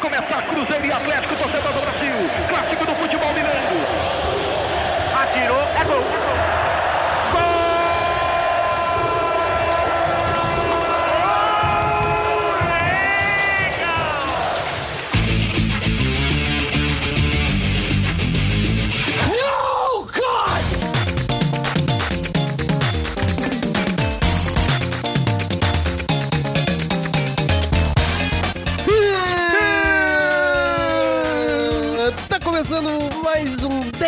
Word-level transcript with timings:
começar 0.00 0.42
Cruzeiro 0.42 0.86
e 0.86 0.92
Atlético, 0.92 1.36
torcedor 1.36 1.72
do 1.74 1.80
Brasil. 1.82 2.14
Clássico 2.48 2.86
do 2.86 2.94
futebol 2.94 3.28
mineiro. 3.34 3.58
Atirou, 5.14 5.60
é 5.78 5.84
gol. 5.84 6.09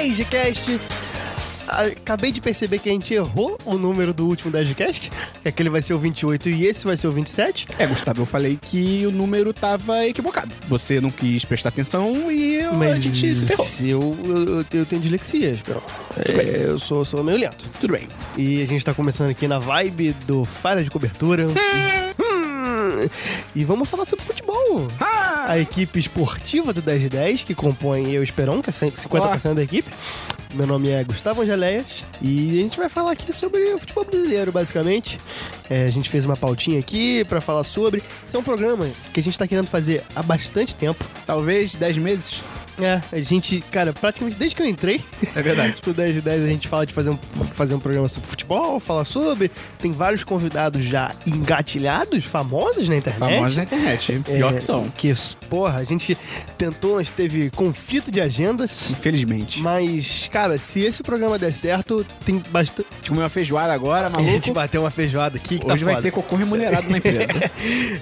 10cast. 0.08 0.80
Acabei 1.68 2.32
de 2.32 2.40
perceber 2.40 2.78
que 2.80 2.90
a 2.90 2.92
gente 2.92 3.14
errou 3.14 3.56
o 3.64 3.78
número 3.78 4.12
do 4.12 4.26
último 4.26 4.50
10cast, 4.52 5.10
que 5.42 5.48
aquele 5.48 5.70
vai 5.70 5.80
ser 5.80 5.94
o 5.94 5.98
28 5.98 6.50
e 6.50 6.66
esse 6.66 6.84
vai 6.84 6.96
ser 6.98 7.06
o 7.06 7.12
27. 7.12 7.68
É, 7.78 7.86
Gustavo, 7.86 8.22
eu 8.22 8.26
falei 8.26 8.58
que 8.60 9.06
o 9.06 9.10
número 9.12 9.54
tava 9.54 10.04
equivocado. 10.06 10.50
Você 10.68 11.00
não 11.00 11.08
quis 11.08 11.44
prestar 11.46 11.70
atenção 11.70 12.30
e 12.30 12.56
eu- 12.56 12.82
a 12.82 12.96
gente 12.96 13.34
se 13.34 13.46
ferrou. 13.46 13.66
eu, 13.80 14.36
eu, 14.70 14.80
eu 14.80 14.84
tenho 14.86 15.00
dislexia, 15.00 15.50
Esperão. 15.50 15.82
É, 16.26 16.66
eu 16.68 16.78
sou, 16.78 17.04
sou 17.06 17.22
meio 17.24 17.38
lento. 17.38 17.64
Tudo 17.80 17.92
bem. 17.94 18.06
E 18.36 18.60
a 18.62 18.66
gente 18.66 18.84
tá 18.84 18.92
começando 18.92 19.30
aqui 19.30 19.46
na 19.48 19.58
vibe 19.58 20.14
do 20.26 20.44
Falha 20.44 20.82
de 20.84 20.90
Cobertura. 20.90 21.46
E 23.54 23.64
vamos 23.64 23.88
falar 23.88 24.06
sobre 24.06 24.24
futebol. 24.24 24.86
A 25.46 25.58
equipe 25.58 25.98
esportiva 25.98 26.72
do 26.72 26.80
10 26.80 27.00
de 27.02 27.08
10, 27.08 27.42
que 27.42 27.54
compõe 27.54 28.06
eu 28.08 28.14
e 28.14 28.18
o 28.18 28.22
Esperão, 28.22 28.60
que 28.62 28.70
é 28.70 28.72
50% 28.72 29.54
da 29.54 29.62
equipe. 29.62 29.90
Meu 30.54 30.66
nome 30.66 30.90
é 30.90 31.02
Gustavo 31.02 31.40
Angeléias 31.40 32.04
e 32.20 32.58
a 32.58 32.62
gente 32.62 32.76
vai 32.76 32.88
falar 32.90 33.12
aqui 33.12 33.32
sobre 33.32 33.58
o 33.72 33.78
futebol 33.78 34.04
brasileiro, 34.04 34.52
basicamente. 34.52 35.16
É, 35.70 35.86
a 35.86 35.90
gente 35.90 36.10
fez 36.10 36.26
uma 36.26 36.36
pautinha 36.36 36.78
aqui 36.78 37.24
pra 37.24 37.40
falar 37.40 37.64
sobre. 37.64 38.02
Esse 38.26 38.36
é 38.36 38.38
um 38.38 38.42
programa 38.42 38.86
que 39.14 39.20
a 39.20 39.22
gente 39.22 39.38
tá 39.38 39.46
querendo 39.46 39.68
fazer 39.68 40.02
há 40.14 40.22
bastante 40.22 40.74
tempo. 40.74 41.02
Talvez 41.24 41.74
10 41.74 41.96
meses. 41.96 42.42
É, 42.80 43.00
a 43.12 43.20
gente, 43.20 43.60
cara, 43.70 43.92
praticamente 43.92 44.36
desde 44.36 44.54
que 44.56 44.62
eu 44.62 44.66
entrei 44.66 45.02
É 45.34 45.42
verdade. 45.42 45.74
no 45.86 45.92
10 45.92 46.14
de 46.14 46.20
10 46.22 46.44
a 46.44 46.48
gente 46.48 46.68
fala 46.68 46.86
de 46.86 46.94
fazer 46.94 47.10
um, 47.10 47.18
fazer 47.54 47.74
um 47.74 47.78
programa 47.80 48.08
sobre 48.08 48.28
futebol, 48.28 48.80
falar 48.80 49.04
sobre. 49.04 49.50
Tem 49.78 49.92
vários 49.92 50.24
convidados 50.24 50.84
já 50.84 51.10
engatilhados, 51.26 52.24
famosos 52.24 52.88
na 52.88 52.96
internet. 52.96 53.18
Famosos 53.18 53.56
na 53.56 53.62
internet. 53.64 54.22
É, 54.28 54.36
Pior 54.36 54.54
que 54.54 54.60
são. 54.60 54.84
Que, 54.90 55.12
porra, 55.48 55.80
a 55.80 55.84
gente 55.84 56.16
tentou, 56.56 56.96
mas 56.96 57.10
teve 57.10 57.50
conflito 57.50 58.10
de 58.10 58.20
agendas. 58.20 58.90
Infelizmente. 58.90 59.60
Mas, 59.60 60.28
cara, 60.32 60.56
se 60.58 60.80
esse 60.80 61.02
programa 61.02 61.38
der 61.38 61.52
certo, 61.52 62.06
tem 62.24 62.42
bastante. 62.50 62.86
A 62.90 62.94
gente 62.96 63.08
comeu 63.10 63.22
uma 63.22 63.28
feijoada 63.28 63.72
agora, 63.72 64.06
A 64.06 64.20
gente 64.20 64.30
maluco. 64.30 64.52
bateu 64.54 64.80
uma 64.80 64.90
feijoada 64.90 65.36
aqui 65.36 65.58
que 65.58 65.66
Hoje 65.66 65.78
tá 65.80 65.84
vai 65.84 65.94
foda. 65.94 66.02
ter 66.02 66.10
cocô 66.10 66.36
remunerado 66.36 66.88
na 66.88 66.98
empresa. 66.98 67.32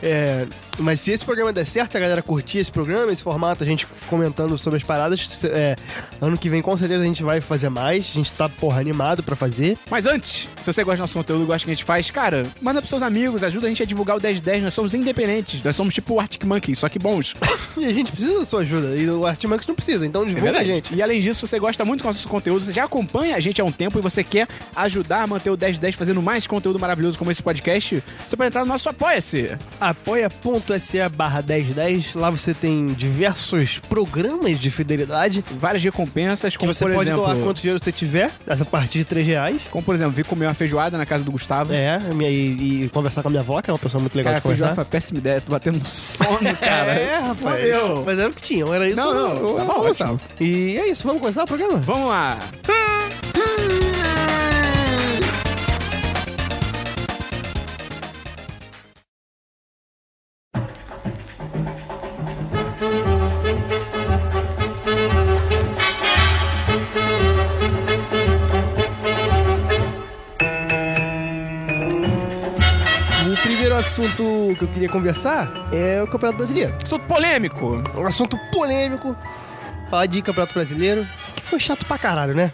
É, 0.02 0.46
mas 0.78 1.00
se 1.00 1.10
esse 1.12 1.24
programa 1.24 1.52
der 1.52 1.64
certo, 1.66 1.92
se 1.92 1.96
a 1.96 2.00
galera 2.00 2.22
curtir 2.22 2.58
esse 2.58 2.70
programa, 2.70 3.12
esse 3.12 3.22
formato, 3.22 3.62
a 3.62 3.66
gente 3.66 3.86
comentando 4.08 4.56
sobre 4.56 4.69
as 4.76 4.82
paradas, 4.82 5.44
é, 5.44 5.76
ano 6.20 6.36
que 6.38 6.48
vem 6.48 6.62
com 6.62 6.76
certeza 6.76 7.02
a 7.02 7.06
gente 7.06 7.22
vai 7.22 7.40
fazer 7.40 7.68
mais. 7.68 8.08
A 8.10 8.12
gente 8.12 8.32
tá, 8.32 8.48
porra, 8.48 8.80
animado 8.80 9.22
pra 9.22 9.36
fazer. 9.36 9.76
Mas 9.90 10.06
antes, 10.06 10.48
se 10.60 10.72
você 10.72 10.84
gosta 10.84 10.98
do 10.98 11.00
nosso 11.02 11.14
conteúdo, 11.14 11.46
gosta 11.46 11.60
do 11.60 11.64
que 11.66 11.70
a 11.70 11.74
gente 11.74 11.84
faz, 11.84 12.10
cara, 12.10 12.44
manda 12.60 12.80
pros 12.80 12.90
seus 12.90 13.02
amigos, 13.02 13.42
ajuda 13.42 13.66
a 13.66 13.70
gente 13.70 13.82
a 13.82 13.86
divulgar 13.86 14.16
o 14.16 14.20
1010. 14.22 14.64
Nós 14.64 14.74
somos 14.74 14.94
independentes. 14.94 15.62
Nós 15.64 15.76
somos 15.76 15.94
tipo 15.94 16.14
o 16.14 16.20
Arctic 16.20 16.44
Monkey, 16.44 16.74
só 16.74 16.88
que 16.88 16.98
bons. 16.98 17.34
E 17.76 17.84
a 17.86 17.92
gente 17.92 18.10
precisa 18.10 18.40
da 18.40 18.44
sua 18.44 18.60
ajuda. 18.60 18.96
E 18.96 19.08
o 19.08 19.24
Artimax 19.24 19.64
não 19.66 19.76
precisa, 19.76 20.04
então 20.04 20.26
divulga 20.26 20.58
a 20.58 20.64
gente. 20.64 20.92
E 20.92 21.00
além 21.00 21.20
disso, 21.20 21.46
você 21.46 21.58
gosta 21.58 21.84
muito 21.84 22.02
do 22.02 22.06
nosso 22.06 22.26
conteúdo, 22.28 22.64
você 22.64 22.72
já 22.72 22.84
acompanha 22.84 23.36
a 23.36 23.40
gente 23.40 23.60
há 23.60 23.64
um 23.64 23.70
tempo 23.70 23.96
e 23.98 24.02
você 24.02 24.24
quer 24.24 24.48
ajudar 24.74 25.22
a 25.22 25.26
manter 25.26 25.50
o 25.50 25.56
1010 25.56 25.94
fazendo 25.94 26.20
mais 26.20 26.46
conteúdo 26.48 26.78
maravilhoso 26.80 27.16
como 27.16 27.30
esse 27.30 27.42
podcast, 27.42 28.02
você 28.28 28.36
pode 28.36 28.48
entrar 28.48 28.62
no 28.62 28.66
nosso 28.66 28.88
Apoia-se. 28.88 29.56
apoia.se 29.80 31.08
barra 31.10 31.42
1010. 31.42 32.14
Lá 32.14 32.28
você 32.30 32.52
tem 32.52 32.88
diversos 32.88 33.78
programas 33.88 34.49
de 34.58 34.70
fidelidade. 34.70 35.44
Várias 35.58 35.82
recompensas, 35.82 36.56
como 36.56 36.72
você 36.72 36.84
por 36.84 36.92
pode 36.94 37.08
exemplo... 37.10 37.26
doar 37.26 37.36
quanto 37.38 37.60
dinheiro 37.60 37.82
você 37.82 37.92
tiver, 37.92 38.30
a 38.48 38.64
partir 38.64 38.98
de 38.98 39.04
3 39.04 39.26
reais. 39.26 39.60
Como 39.70 39.84
por 39.84 39.94
exemplo, 39.94 40.12
vir 40.12 40.24
comer 40.24 40.46
uma 40.46 40.54
feijoada 40.54 40.96
na 40.98 41.06
casa 41.06 41.24
do 41.24 41.30
Gustavo. 41.32 41.72
É, 41.72 41.98
minha- 42.14 42.30
e, 42.30 42.84
e 42.84 42.88
conversar 42.88 43.22
com 43.22 43.28
a 43.28 43.30
minha 43.30 43.40
avó, 43.42 43.60
que 43.60 43.70
é 43.70 43.72
uma 43.72 43.78
pessoa 43.78 44.00
muito 44.00 44.14
legal 44.16 44.32
Cara, 44.32 44.40
de 44.40 44.42
conversar. 44.42 44.74
foi 44.74 44.84
péssima 44.84 45.18
ideia, 45.18 45.40
tô 45.40 45.52
batendo 45.52 45.80
sono, 45.86 46.38
cara. 46.60 46.92
É, 46.92 47.18
rapaz. 47.20 47.64
Mas 48.06 48.18
era 48.18 48.28
o 48.28 48.32
que 48.34 48.42
tinha, 48.42 48.64
era 48.74 48.86
isso. 48.86 48.96
Não, 48.96 49.14
não, 49.14 49.44
ou- 49.44 49.54
tá 49.56 49.64
bom, 49.64 49.78
ou- 49.78 49.88
Gustavo. 49.88 50.16
E 50.40 50.76
é 50.78 50.88
isso, 50.90 51.02
vamos 51.04 51.20
começar 51.20 51.44
o 51.44 51.46
programa? 51.46 51.78
Vamos 51.78 52.08
lá. 52.08 52.38
O 52.40 52.62
queria 74.72 74.88
conversar 74.88 75.68
é 75.72 76.02
o 76.02 76.06
Campeonato 76.06 76.38
Brasileiro. 76.38 76.74
Assunto 76.84 77.06
polêmico. 77.06 77.82
Um 77.96 78.06
assunto 78.06 78.38
polêmico. 78.52 79.16
Falar 79.90 80.06
de 80.06 80.22
Campeonato 80.22 80.54
Brasileiro, 80.54 81.04
que 81.34 81.42
foi 81.42 81.58
chato 81.58 81.84
pra 81.84 81.98
caralho, 81.98 82.32
né? 82.32 82.52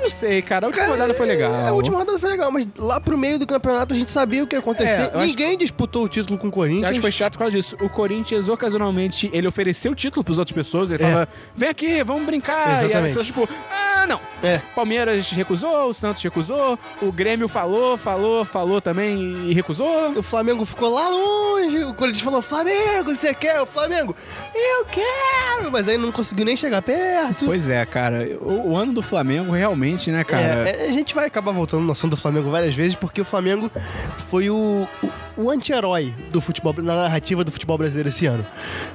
Não 0.00 0.08
sei, 0.08 0.40
cara, 0.40 0.64
a 0.64 0.68
última 0.68 0.84
Cara, 0.86 0.96
rodada 0.96 1.12
foi 1.14 1.26
legal. 1.26 1.54
é, 1.54 1.68
A 1.68 1.72
última 1.72 1.98
rodada 1.98 2.18
foi 2.18 2.30
legal, 2.30 2.50
mas 2.50 2.66
lá 2.78 2.98
pro 2.98 3.18
meio 3.18 3.38
do 3.38 3.46
campeonato 3.46 3.92
a 3.92 3.96
gente 3.96 4.10
sabia 4.10 4.42
o 4.42 4.46
que 4.46 4.54
ia 4.56 4.60
acontecer. 4.60 5.02
É, 5.02 5.04
eu 5.12 5.18
acho- 5.18 5.26
Ninguém 5.26 5.58
disputou 5.58 6.04
o 6.04 6.08
título 6.08 6.38
com 6.38 6.46
o 6.46 6.48
Eu 6.48 6.52
Corinthians. 6.52 6.84
acho 6.84 6.94
que 6.94 7.00
foi 7.00 7.12
chato 7.12 7.32
por 7.34 7.40
causa 7.40 7.52
disso. 7.54 7.76
O 7.78 7.90
Corinthians, 7.90 8.48
ocasionalmente, 8.48 9.28
ele 9.34 9.46
ofereceu 9.46 9.92
o 9.92 9.94
título 9.94 10.24
pras 10.24 10.38
outras 10.38 10.54
pessoas. 10.54 10.90
Ele 10.90 11.02
É. 11.02 11.06
falava, 11.06 11.28
vem 11.54 11.68
aqui, 11.68 12.02
vamos 12.04 12.24
brincar. 12.24 12.54
E 12.54 12.70
aí 12.70 12.74
as 12.76 12.84
Exatamente. 12.84 13.08
pessoas, 13.08 13.26
tipo, 13.26 13.48
ah, 13.70 13.87
não. 14.08 14.20
É. 14.42 14.58
Palmeiras 14.74 15.30
recusou, 15.30 15.90
o 15.90 15.94
Santos 15.94 16.22
recusou, 16.22 16.78
o 17.02 17.12
Grêmio 17.12 17.48
falou, 17.48 17.96
falou, 17.96 18.44
falou 18.44 18.80
também 18.80 19.18
e 19.46 19.52
recusou. 19.52 20.12
O 20.16 20.22
Flamengo 20.22 20.64
ficou 20.64 20.90
lá 20.90 21.08
longe. 21.08 21.84
O 21.84 21.94
Corinthians 21.94 22.24
falou: 22.24 22.40
Flamengo, 22.40 23.14
você 23.14 23.34
quer? 23.34 23.60
O 23.60 23.66
Flamengo, 23.66 24.16
eu 24.54 24.86
quero! 24.86 25.70
Mas 25.70 25.88
aí 25.88 25.98
não 25.98 26.10
conseguiu 26.10 26.44
nem 26.44 26.56
chegar 26.56 26.82
perto. 26.82 27.44
Pois 27.44 27.68
é, 27.68 27.84
cara. 27.84 28.38
O, 28.40 28.70
o 28.70 28.76
ano 28.76 28.92
do 28.92 29.02
Flamengo, 29.02 29.52
realmente, 29.52 30.10
né, 30.10 30.24
cara? 30.24 30.68
É, 30.68 30.86
é, 30.86 30.88
a 30.88 30.92
gente 30.92 31.14
vai 31.14 31.26
acabar 31.26 31.52
voltando 31.52 31.82
no 31.82 31.92
assunto 31.92 32.12
do 32.12 32.16
Flamengo 32.16 32.50
várias 32.50 32.74
vezes, 32.74 32.94
porque 32.94 33.20
o 33.20 33.24
Flamengo 33.24 33.70
foi 34.30 34.48
o, 34.48 34.88
o, 35.02 35.44
o 35.44 35.50
anti-herói 35.50 36.14
do 36.30 36.40
futebol, 36.40 36.74
na 36.78 36.94
narrativa 37.02 37.44
do 37.44 37.52
futebol 37.52 37.76
brasileiro 37.76 38.08
esse 38.08 38.26
ano. 38.26 38.46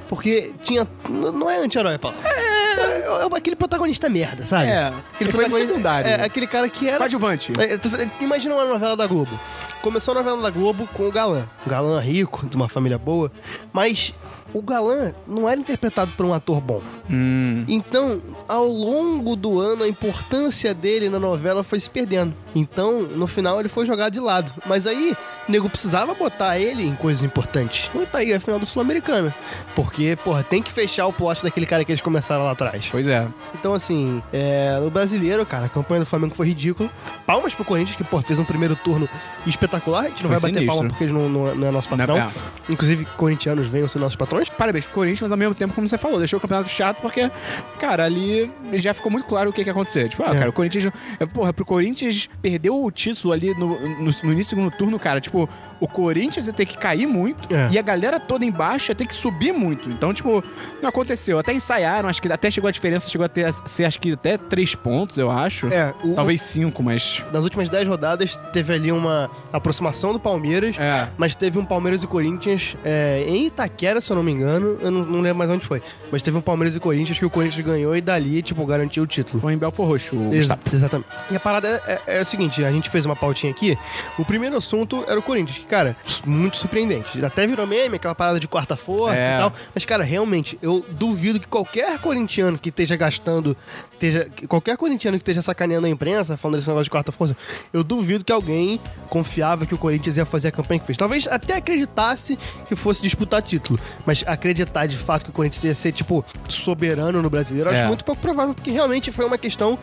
Porque 0.08 0.52
tinha. 0.62 0.86
Não 1.08 1.50
é 1.50 1.58
anti-herói, 1.58 1.98
Paulo. 1.98 2.16
É, 2.24 2.53
é 2.80 3.36
aquele 3.36 3.56
protagonista 3.56 4.08
merda, 4.08 4.46
sabe? 4.46 4.66
É, 4.70 4.92
aquele 5.14 5.30
protagonista- 5.32 5.68
secundário. 5.68 6.08
É, 6.10 6.24
aquele 6.24 6.46
cara 6.46 6.68
que 6.68 6.88
era. 6.88 6.98
Coadjuvante. 6.98 7.52
É, 7.58 7.78
imagina 8.24 8.54
uma 8.54 8.64
novela 8.64 8.96
da 8.96 9.06
Globo. 9.06 9.38
Começou 9.82 10.12
a 10.12 10.18
novela 10.18 10.42
da 10.42 10.50
Globo 10.50 10.88
com 10.92 11.06
o 11.08 11.12
galã. 11.12 11.46
Um 11.66 11.70
galã 11.70 12.00
rico, 12.00 12.46
de 12.46 12.56
uma 12.56 12.68
família 12.68 12.98
boa. 12.98 13.30
Mas 13.72 14.14
o 14.52 14.62
galã 14.62 15.12
não 15.26 15.48
era 15.48 15.60
interpretado 15.60 16.12
por 16.16 16.24
um 16.24 16.32
ator 16.32 16.60
bom. 16.60 16.80
Hum. 17.10 17.64
Então, 17.68 18.22
ao 18.48 18.66
longo 18.66 19.36
do 19.36 19.60
ano, 19.60 19.84
a 19.84 19.88
importância 19.88 20.72
dele 20.72 21.08
na 21.10 21.18
novela 21.18 21.62
foi 21.64 21.78
se 21.80 21.90
perdendo. 21.90 22.34
Então, 22.54 23.02
no 23.02 23.26
final, 23.26 23.58
ele 23.60 23.68
foi 23.68 23.84
jogado 23.84 24.12
de 24.12 24.20
lado. 24.20 24.52
Mas 24.66 24.86
aí, 24.86 25.16
o 25.48 25.52
nego 25.52 25.68
precisava 25.68 26.14
botar 26.14 26.58
ele 26.58 26.86
em 26.86 26.94
coisas 26.94 27.22
importantes. 27.24 27.90
E 27.94 28.06
tá 28.06 28.18
aí 28.18 28.32
a 28.32 28.38
final 28.40 28.58
do 28.60 28.66
Sul-Americana. 28.66 29.34
Porque, 29.74 30.16
porra, 30.22 30.42
tem 30.44 30.62
que 30.62 30.72
fechar 30.72 31.06
o 31.06 31.12
plot 31.12 31.42
daquele 31.42 31.66
cara 31.66 31.84
que 31.84 31.90
eles 31.90 32.00
começaram 32.00 32.44
lá 32.44 32.52
atrás. 32.52 32.86
Pois 32.90 33.06
é. 33.08 33.26
Então, 33.58 33.74
assim, 33.74 34.22
é, 34.32 34.78
no 34.80 34.90
brasileiro, 34.90 35.44
cara, 35.44 35.66
a 35.66 35.68
campanha 35.68 36.00
do 36.00 36.06
Flamengo 36.06 36.34
foi 36.34 36.46
ridícula. 36.46 36.88
Palmas 37.26 37.54
pro 37.54 37.64
Corinthians, 37.64 37.96
que, 37.96 38.04
pô, 38.04 38.20
fez 38.22 38.38
um 38.38 38.44
primeiro 38.44 38.76
turno 38.76 39.08
espetacular. 39.46 40.02
A 40.04 40.08
gente 40.08 40.22
não 40.22 40.30
Foi 40.30 40.38
vai 40.40 40.50
bater 40.50 40.54
sinistro. 40.60 40.74
palma 40.76 40.88
porque 40.88 41.04
ele 41.04 41.12
não, 41.12 41.28
não 41.28 41.48
é- 41.48 41.54
não 41.54 41.68
é 41.68 41.70
nosso 41.70 41.88
patrão. 41.88 42.16
Não, 42.16 42.24
é. 42.26 42.30
Inclusive, 42.68 43.04
corintianos 43.16 43.66
venham 43.66 43.88
ser 43.88 43.98
nossos 43.98 44.16
patrões. 44.16 44.48
Parabéns 44.48 44.84
pro 44.84 44.94
Corinthians, 44.94 45.22
mas 45.22 45.32
ao 45.32 45.38
mesmo 45.38 45.54
tempo, 45.54 45.74
como 45.74 45.88
você 45.88 45.98
falou, 45.98 46.18
deixou 46.18 46.38
o 46.38 46.40
campeonato 46.40 46.68
chato 46.70 47.00
porque, 47.00 47.30
cara, 47.78 48.04
ali 48.04 48.50
já 48.74 48.94
ficou 48.94 49.10
muito 49.10 49.26
claro 49.26 49.50
o 49.50 49.52
que, 49.52 49.62
que 49.62 49.68
ia 49.68 49.72
acontecer. 49.72 50.08
Tipo, 50.08 50.22
ah, 50.24 50.30
É. 50.34 50.38
cara, 50.38 50.50
o 50.50 50.52
Corinthians. 50.52 50.92
é, 51.18 51.26
Porra, 51.26 51.52
pro 51.52 51.64
Corinthians 51.64 52.28
perdeu 52.44 52.84
o 52.84 52.90
título 52.90 53.32
ali 53.32 53.54
no, 53.54 53.80
no, 53.80 54.10
no 54.22 54.32
início 54.32 54.34
do 54.34 54.44
segundo 54.44 54.70
turno, 54.70 54.98
cara. 54.98 55.18
Tipo, 55.18 55.48
o 55.84 55.88
Corinthians 55.88 56.46
ia 56.46 56.52
ter 56.52 56.64
que 56.66 56.76
cair 56.78 57.06
muito 57.06 57.52
É. 57.54 57.68
e 57.70 57.78
a 57.78 57.82
galera 57.82 58.18
toda 58.18 58.44
embaixo 58.44 58.90
ia 58.90 58.94
ter 58.94 59.06
que 59.06 59.14
subir 59.14 59.52
muito. 59.52 59.90
Então, 59.90 60.12
tipo, 60.14 60.42
não 60.82 60.88
aconteceu. 60.88 61.38
Até 61.38 61.52
ensaiaram, 61.52 62.08
acho 62.08 62.20
que 62.22 62.32
até 62.32 62.50
chegou 62.50 62.68
a 62.68 62.70
diferença, 62.70 63.08
chegou 63.10 63.24
a 63.24 63.28
ter, 63.28 63.52
ser 63.66 63.84
acho 63.84 64.00
que 64.00 64.12
até 64.12 64.36
três 64.38 64.74
pontos, 64.74 65.18
eu 65.18 65.30
acho. 65.30 65.66
É, 65.68 65.94
o- 66.02 66.14
Talvez 66.14 66.40
cinco, 66.40 66.82
mas. 66.82 67.22
Nas 67.32 67.44
últimas 67.44 67.68
10 67.68 67.86
rodadas, 67.86 68.36
teve 68.52 68.72
ali 68.72 68.90
uma 68.92 69.30
aproximação 69.52 70.12
do 70.12 70.18
Palmeiras, 70.20 70.76
É. 70.78 71.08
mas 71.18 71.34
teve 71.34 71.58
um 71.58 71.64
Palmeiras 71.64 72.02
e 72.02 72.06
Corinthians 72.06 72.74
é, 72.84 73.24
em 73.28 73.46
Itaquera, 73.46 74.00
se 74.00 74.10
eu 74.10 74.16
não 74.16 74.22
me 74.22 74.32
engano. 74.32 74.78
Eu 74.80 74.90
não, 74.90 75.04
não 75.04 75.20
lembro 75.20 75.38
mais 75.38 75.50
onde 75.50 75.66
foi. 75.66 75.82
Mas 76.10 76.22
teve 76.22 76.36
um 76.36 76.40
Palmeiras 76.40 76.74
e 76.74 76.80
Corinthians 76.80 77.18
que 77.18 77.24
o 77.26 77.30
Corinthians 77.30 77.64
ganhou 77.66 77.96
e 77.96 78.00
dali, 78.00 78.42
tipo, 78.42 78.64
garantiu 78.64 79.02
o 79.02 79.06
título. 79.06 79.40
Foi 79.40 79.52
em 79.52 79.58
Belfor 79.58 79.86
Roxo, 79.86 80.16
o 80.16 80.32
Ex- 80.34 80.48
exatamente. 80.72 81.08
E 81.30 81.36
a 81.36 81.40
parada 81.40 81.82
é, 81.86 82.00
é- 82.06 82.18
é 82.18 82.22
o 82.22 82.24
seguinte: 82.24 82.64
a 82.64 82.70
gente 82.72 82.88
fez 82.88 83.04
uma 83.04 83.16
pautinha 83.16 83.52
aqui. 83.52 83.76
O 84.18 84.24
primeiro 84.24 84.56
assunto 84.56 85.04
era 85.08 85.18
o 85.18 85.22
Corinthians, 85.22 85.58
que, 85.58 85.64
cara, 85.74 85.96
muito 86.24 86.56
surpreendente. 86.56 87.24
Até 87.24 87.46
virou 87.46 87.66
meme, 87.66 87.96
aquela 87.96 88.14
parada 88.14 88.38
de 88.38 88.46
quarta 88.46 88.76
força 88.76 89.16
É. 89.16 89.34
e 89.34 89.38
tal. 89.38 89.52
Mas, 89.74 89.84
cara, 89.84 90.04
realmente, 90.04 90.56
eu 90.62 90.84
duvido 90.90 91.40
que 91.40 91.48
qualquer 91.48 91.98
corintiano 91.98 92.56
que 92.56 92.68
esteja 92.68 92.94
gastando, 92.94 93.56
esteja, 93.92 94.28
que 94.30 94.46
qualquer 94.46 94.76
corintiano 94.76 95.18
que 95.18 95.22
esteja 95.22 95.42
sacaneando 95.42 95.86
a 95.86 95.90
imprensa, 95.90 96.36
falando 96.36 96.56
desse 96.58 96.68
negócio 96.68 96.84
de 96.84 96.90
quarta 96.90 97.10
força, 97.10 97.36
eu 97.72 97.82
duvido 97.82 98.24
que 98.24 98.32
alguém 98.32 98.78
confiava 99.08 99.66
que 99.66 99.74
o 99.74 99.78
Corinthians 99.78 100.16
ia 100.16 100.24
fazer 100.24 100.48
a 100.48 100.52
campanha 100.52 100.78
que 100.78 100.86
fez. 100.86 100.96
Talvez 100.96 101.26
até 101.26 101.56
acreditasse 101.56 102.38
que 102.68 102.76
fosse 102.76 103.02
disputar 103.02 103.42
título. 103.42 103.80
Mas 104.06 104.22
acreditar 104.26 104.86
de 104.86 104.96
fato 104.96 105.24
que 105.24 105.30
o 105.30 105.32
Corinthians 105.32 105.64
ia 105.64 105.74
ser, 105.74 105.90
tipo, 105.92 106.24
soberano 106.48 107.20
no 107.20 107.28
brasileiro, 107.28 107.68
eu 107.70 107.74
É. 107.74 107.80
acho 107.80 107.88
muito 107.88 108.04
pouco 108.04 108.20
provável, 108.22 108.54
porque 108.54 108.70
realmente 108.70 109.10
foi 109.10 109.24
uma 109.24 109.38
questão 109.38 109.76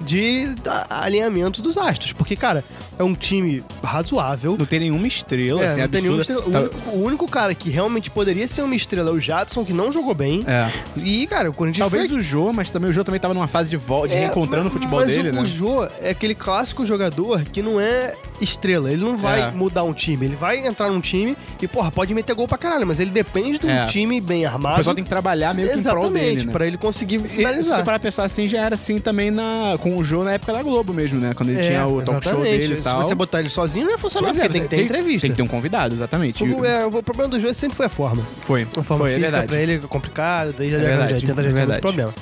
de 0.00 0.54
a- 0.66 1.04
alinhamento 1.04 1.60
dos 1.62 1.76
astros. 1.76 2.12
Porque, 2.12 2.36
cara, 2.36 2.62
é 2.98 3.02
um 3.02 3.14
time 3.14 3.62
razoável. 3.82 4.56
Não 4.58 4.66
tem 4.66 4.80
nenhuma 4.80 5.06
estrela, 5.06 5.62
É, 5.62 5.66
assim, 5.66 5.80
não 5.80 5.88
tem 5.88 6.02
nenhuma 6.02 6.20
absurda. 6.22 6.40
estrela. 6.40 6.64
O, 6.64 6.70
Tá- 6.70 6.76
único, 6.76 6.90
o 6.98 7.04
único 7.04 7.28
cara 7.28 7.54
que 7.54 7.70
realmente 7.70 8.10
poderia 8.10 8.46
ser 8.48 8.62
uma 8.62 8.74
estrela 8.74 9.10
é 9.10 9.12
o 9.12 9.20
Jadson, 9.20 9.64
que 9.64 9.72
não 9.72 9.92
jogou 9.92 10.14
bem. 10.14 10.44
É. 10.46 10.70
E, 10.96 11.26
cara, 11.26 11.50
o 11.50 11.54
Corinthians 11.54 11.80
Talvez 11.82 12.08
foi... 12.08 12.18
o 12.18 12.20
Jô, 12.20 12.52
mas 12.52 12.70
também 12.70 12.90
o 12.90 12.92
Jô 12.92 13.04
também 13.04 13.20
tava 13.20 13.34
numa 13.34 13.48
fase 13.48 13.70
de 13.70 13.76
volta, 13.76 14.08
de 14.08 14.14
É, 14.16 14.20
reencontrando 14.20 14.64
mas- 14.64 14.74
o 14.74 14.76
futebol 14.78 15.00
mas 15.00 15.08
dele, 15.08 15.30
o, 15.30 15.32
né? 15.32 15.42
o 15.42 15.46
Jô 15.46 15.84
é 16.00 16.10
aquele 16.10 16.34
clássico 16.34 16.84
jogador 16.86 17.42
que 17.44 17.62
não 17.62 17.80
é 17.80 18.14
estrela. 18.40 18.90
Ele 18.92 19.02
não 19.02 19.16
vai 19.16 19.40
É. 19.42 19.50
mudar 19.50 19.82
um 19.84 19.92
time. 19.92 20.26
Ele 20.26 20.36
vai 20.36 20.64
entrar 20.66 20.88
num 20.90 21.00
time 21.00 21.36
e, 21.60 21.66
porra, 21.66 21.90
pode 21.90 22.14
meter 22.14 22.34
gol 22.34 22.46
pra 22.46 22.56
caralho, 22.58 22.86
mas 22.86 23.00
ele 23.00 23.10
depende 23.10 23.58
de 23.58 23.66
um 23.66 23.70
É. 23.70 23.86
time 23.86 24.20
bem 24.20 24.44
O 24.44 24.48
armado. 24.48 24.76
pessoal 24.76 24.94
tem 24.94 25.02
que 25.04 25.10
trabalhar 25.10 25.52
meio 25.54 25.68
que 25.68 25.78
em 25.78 25.82
prol 25.82 26.04
Exatamente, 26.04 26.24
dele, 26.36 26.44
né? 26.46 26.52
pra 26.52 26.66
ele 26.66 26.76
conseguir 26.76 27.16
E, 27.16 27.20
se 27.22 27.28
finalizar. 27.28 27.78
você 27.78 27.84
parar 27.84 27.98
pensar 27.98 28.24
assim, 28.24 28.46
já 28.46 28.60
era 28.64 28.74
assim 28.74 29.00
também 29.00 29.30
na, 29.30 29.76
com 29.90 29.96
o 29.96 30.04
Jô 30.04 30.24
na 30.24 30.32
época 30.34 30.52
da 30.52 30.62
Globo 30.62 30.92
mesmo, 30.92 31.20
né? 31.20 31.32
Quando 31.34 31.50
ele 31.50 31.60
tinha 31.62 31.86
o 31.86 32.02
talk 32.02 32.24
show 32.24 32.40
É, 32.44 32.50
dele 32.50 32.74
e 32.74 32.76
Se 32.78 32.82
tal. 32.84 33.02
você 33.02 33.14
botar 33.14 33.40
ele 33.40 33.50
sozinho, 33.50 33.84
não 33.86 33.92
ia 33.92 33.98
funcionar, 33.98 34.28
Pois 34.28 34.38
é, 34.38 34.42
porque 34.42 34.52
tem 34.58 34.62
que 34.62 34.68
ter 34.76 34.82
entrevista. 34.82 35.20
Tem 35.22 35.30
que 35.30 35.36
ter 35.36 35.42
um 35.42 35.46
convidado, 35.46 35.94
exatamente. 35.94 36.42
O, 36.44 36.64
é, 36.64 36.86
o 36.86 37.02
problema 37.02 37.28
do 37.30 37.40
jogo 37.40 37.54
sempre 37.54 37.76
foi 37.76 37.86
a 37.86 37.88
forma. 37.90 38.22
Foi, 38.42 38.62
A 38.76 38.82
forma 38.82 39.04
foi, 39.04 39.12
é 39.12 39.14
física 39.16 39.30
verdade. 39.30 39.46
pra 39.48 39.60
ele 39.60 39.74
é 39.74 39.78
complicada, 39.78 40.52
desde 40.52 40.76
a 40.76 40.78
É 40.78 40.82
década 40.82 40.96
de 41.06 41.12
verdade, 41.12 41.14
80 41.26 41.42
já 41.42 41.48
é 41.48 41.52
verdade. 41.52 41.80
problema. 41.80 42.14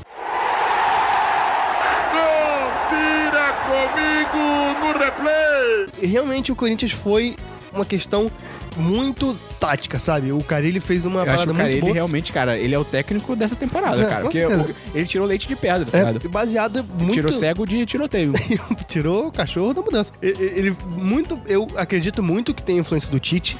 Confira 2.12 3.52
comigo 3.66 4.80
no 4.80 4.98
replay. 4.98 5.86
E 6.00 6.06
realmente 6.06 6.52
o 6.52 6.56
Corinthians 6.56 6.92
foi 6.92 7.36
uma 7.72 7.84
questão 7.84 8.30
muito 8.76 9.36
tática, 9.58 9.98
sabe? 9.98 10.32
O 10.32 10.42
Carilli 10.42 10.80
fez 10.80 11.04
uma 11.04 11.20
Eu 11.24 11.32
acho 11.32 11.44
parada 11.44 11.44
que 11.46 11.50
o 11.50 11.54
muito 11.54 11.70
ele 11.72 11.80
boa. 11.80 11.94
realmente, 11.94 12.32
cara, 12.32 12.56
ele 12.58 12.74
é 12.74 12.78
o 12.78 12.84
técnico 12.84 13.34
dessa 13.34 13.56
temporada, 13.56 14.02
É, 14.02 14.06
cara. 14.06 14.22
Porque 14.22 14.44
o- 14.44 14.74
ele 14.94 15.06
tirou 15.06 15.26
leite 15.26 15.48
de 15.48 15.56
pedra, 15.56 15.84
tá 15.90 15.98
É, 15.98 16.28
baseado 16.28 16.84
muito... 16.98 17.12
Tirou 17.12 17.32
cego 17.32 17.66
de 17.66 17.84
tiroteio. 17.86 18.32
Tirou 18.88 19.28
o 19.28 19.32
cachorro 19.32 19.72
da 19.74 19.82
mudança. 19.82 20.12
E- 20.22 20.26
e- 20.26 20.52
Ele, 20.56 20.76
muito... 20.96 21.40
Eu 21.46 21.68
acredito 21.76 22.22
muito 22.22 22.52
que 22.54 22.62
tem 22.62 22.78
influência 22.78 23.10
do 23.10 23.18
Tite, 23.20 23.56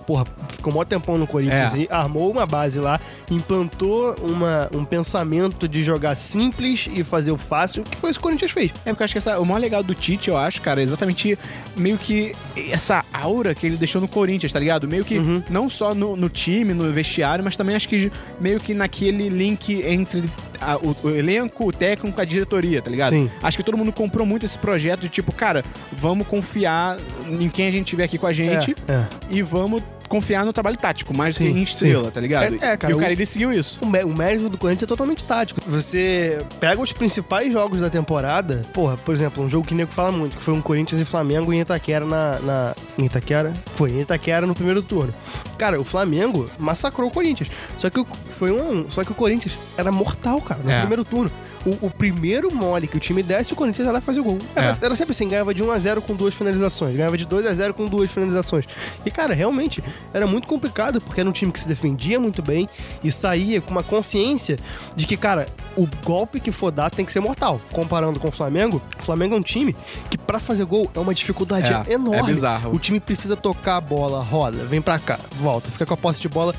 que, 0.00 0.06
porra, 0.06 0.24
ficou 0.48 0.72
mó 0.72 0.84
tempão 0.84 1.16
no 1.18 1.26
Corinthians 1.26 1.74
É. 1.74 1.78
e 1.78 1.88
armou 1.90 2.30
uma 2.30 2.46
base 2.46 2.78
lá, 2.78 3.00
implantou 3.30 4.14
uma, 4.22 4.68
um 4.72 4.84
pensamento 4.84 5.68
de 5.68 5.82
jogar 5.82 6.16
simples 6.16 6.88
e 6.92 7.02
fazer 7.04 7.30
o 7.32 7.36
fácil, 7.38 7.82
que 7.84 7.96
foi 7.96 8.10
isso 8.10 8.18
que 8.18 8.22
o 8.22 8.28
Corinthians 8.28 8.50
fez. 8.52 8.70
É 8.84 8.90
porque 8.90 9.02
eu 9.02 9.04
acho 9.04 9.14
que 9.14 9.18
essa- 9.18 9.38
o 9.38 9.44
maior 9.44 9.58
legal 9.60 9.82
do 9.82 9.94
Tite, 9.94 10.28
eu 10.28 10.36
acho, 10.36 10.60
cara, 10.62 10.80
é 10.80 10.84
exatamente 10.84 11.38
meio 11.76 11.98
que 11.98 12.34
essa 12.70 13.04
aura 13.12 13.54
que 13.54 13.66
ele 13.66 13.76
deixou 13.76 14.00
no 14.00 14.08
Corinthians, 14.08 14.52
tá 14.52 14.58
ligado? 14.58 14.86
Meio 14.88 15.04
que 15.04 15.18
Uhum. 15.18 15.42
não 15.50 15.68
só 15.68 15.94
no, 15.94 16.16
no 16.16 16.28
time, 16.28 16.72
no 16.72 16.92
vestiário, 16.92 17.44
mas 17.44 17.56
também 17.56 17.76
acho 17.76 17.88
que 17.88 18.10
meio 18.40 18.60
que 18.60 18.72
naquele 18.74 19.28
link 19.28 19.82
entre 19.84 20.24
a- 20.72 20.76
o, 20.78 20.96
o 21.04 21.10
elenco, 21.10 21.66
o 21.68 21.72
técnico, 21.72 22.20
a 22.20 22.24
diretoria, 22.24 22.80
tá 22.82 22.90
ligado? 22.90 23.12
Sim. 23.12 23.30
Acho 23.42 23.56
que 23.56 23.62
todo 23.62 23.76
mundo 23.76 23.92
comprou 23.92 24.26
muito 24.26 24.46
esse 24.46 24.58
projeto 24.58 25.00
de 25.02 25.08
tipo, 25.08 25.32
cara, 25.32 25.62
vamos 25.92 26.26
confiar 26.26 26.96
em 27.28 27.48
quem 27.48 27.68
a 27.68 27.70
gente 27.70 27.86
tiver 27.86 28.04
aqui 28.04 28.18
com 28.18 28.26
a 28.26 28.32
gente 28.32 28.74
É, 28.88 28.92
é. 28.92 29.06
e 29.30 29.42
vamos 29.42 29.82
confiar 30.08 30.44
no 30.44 30.52
trabalho 30.52 30.76
tático, 30.76 31.16
mais 31.16 31.34
do 31.34 31.38
Sim, 31.38 31.52
que 31.52 31.58
em 31.58 31.62
estrela, 31.62 32.04
sim. 32.06 32.10
tá 32.10 32.20
ligado? 32.20 32.54
É- 32.62 32.72
é, 32.72 32.76
cara, 32.76 32.92
e 32.92 32.96
o 32.96 32.98
cara, 32.98 33.10
o- 33.10 33.12
ele 33.14 33.26
seguiu 33.26 33.52
isso. 33.52 33.78
O, 33.80 33.86
mé- 33.86 34.04
o 34.04 34.14
mérito 34.14 34.48
do 34.48 34.58
Corinthians 34.58 34.84
é 34.84 34.86
totalmente 34.86 35.24
tático. 35.24 35.60
Você 35.66 36.44
pega 36.60 36.80
os 36.80 36.92
principais 36.92 37.52
jogos 37.52 37.80
da 37.80 37.90
temporada, 37.90 38.64
porra, 38.72 38.96
por 38.96 39.14
exemplo, 39.14 39.42
um 39.42 39.48
jogo 39.48 39.66
que 39.66 39.74
o 39.74 39.76
nego 39.76 39.90
fala 39.92 40.12
muito, 40.12 40.36
que 40.36 40.42
foi 40.42 40.54
um 40.54 40.60
Corinthians 40.60 41.00
e 41.00 41.04
Flamengo 41.04 41.52
em 41.52 41.60
Itaquera 41.60 42.04
na. 42.04 42.38
na 42.40 42.74
em 42.98 43.06
Itaquera? 43.06 43.52
Foi, 43.74 43.90
em 43.90 44.00
Itaquera 44.00 44.46
no 44.46 44.54
primeiro 44.54 44.80
turno. 44.82 45.12
Cara, 45.58 45.80
o 45.80 45.84
Flamengo 45.84 46.48
massacrou 46.58 47.08
o 47.08 47.10
Corinthians. 47.12 47.50
Só 47.78 47.90
que 47.90 47.98
o, 48.00 48.06
foi 48.38 48.50
um. 48.52 48.88
Só 48.90 49.02
que 49.04 49.12
o 49.12 49.14
Corinthians 49.14 49.56
era 49.76 49.90
mortal, 49.90 50.40
cara, 50.40 50.60
no 50.62 50.70
É. 50.70 50.78
primeiro 50.80 51.04
turno. 51.04 51.30
O, 51.66 51.86
o 51.86 51.90
primeiro 51.90 52.52
mole 52.54 52.86
que 52.86 52.96
o 52.96 53.00
time 53.00 53.22
desse, 53.22 53.52
o 53.52 53.56
Corinthians 53.56 53.86
ia 53.86 53.92
lá 53.92 54.00
fazer 54.00 54.20
o 54.20 54.24
gol. 54.24 54.38
Era, 54.54 54.72
É. 54.72 54.76
era 54.82 54.94
sempre 54.94 55.12
assim, 55.12 55.28
ganhava 55.28 55.54
de 55.54 55.62
1 55.62 55.70
a 55.72 55.78
0 55.78 56.02
com 56.02 56.14
duas 56.14 56.34
finalizações, 56.34 56.94
ganhava 56.96 57.16
de 57.16 57.26
2 57.26 57.46
a 57.46 57.54
0 57.54 57.72
com 57.74 57.86
duas 57.86 58.10
finalizações. 58.10 58.64
E, 59.04 59.10
cara, 59.10 59.32
realmente 59.34 59.82
era 60.12 60.26
muito 60.26 60.46
complicado, 60.46 61.00
porque 61.00 61.20
era 61.20 61.28
um 61.28 61.32
time 61.32 61.50
que 61.50 61.60
se 61.60 61.66
defendia 61.68 62.20
muito 62.20 62.42
bem 62.42 62.68
e 63.02 63.10
saía 63.10 63.60
com 63.60 63.70
uma 63.70 63.82
consciência 63.82 64.58
de 64.94 65.06
que, 65.06 65.16
cara, 65.16 65.46
o 65.76 65.88
golpe 66.04 66.38
que 66.38 66.52
for 66.52 66.70
dar 66.70 66.90
tem 66.90 67.04
que 67.04 67.12
ser 67.12 67.20
mortal. 67.20 67.60
Comparando 67.72 68.20
com 68.20 68.28
o 68.28 68.32
Flamengo, 68.32 68.82
o 69.00 69.02
Flamengo 69.02 69.34
é 69.34 69.38
um 69.38 69.42
time 69.42 69.74
que, 70.10 70.18
pra 70.18 70.38
fazer 70.38 70.64
gol, 70.64 70.90
é 70.94 70.98
uma 70.98 71.14
dificuldade 71.14 71.72
É, 71.88 71.94
enorme. 71.94 72.18
é 72.20 72.22
bizarro. 72.22 72.72
O 72.74 72.78
time 72.78 73.00
precisa 73.00 73.36
tocar 73.36 73.76
a 73.76 73.80
bola, 73.80 74.22
roda, 74.22 74.64
vem 74.64 74.82
pra 74.82 74.98
cá, 74.98 75.18
volta, 75.40 75.70
fica 75.70 75.86
com 75.86 75.94
a 75.94 75.96
posse 75.96 76.20
de 76.20 76.28
bola, 76.28 76.54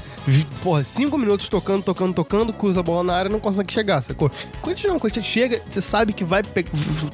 porra, 0.63 0.83
cinco 0.83 1.17
minutos 1.17 1.47
tocando, 1.47 1.83
tocando, 1.83 2.13
tocando, 2.13 2.51
cruza 2.51 2.79
a 2.79 2.83
bola 2.83 3.03
na 3.03 3.15
área 3.15 3.29
e 3.29 3.31
não 3.31 3.39
consegue 3.39 3.71
chegar, 3.71 4.01
sacou? 4.01 4.31
Corinthians 4.61 4.94
não, 4.95 4.99
quando 4.99 5.21
chega, 5.21 5.61
você 5.69 5.81
sabe 5.81 6.13
que 6.13 6.23
vai, 6.23 6.41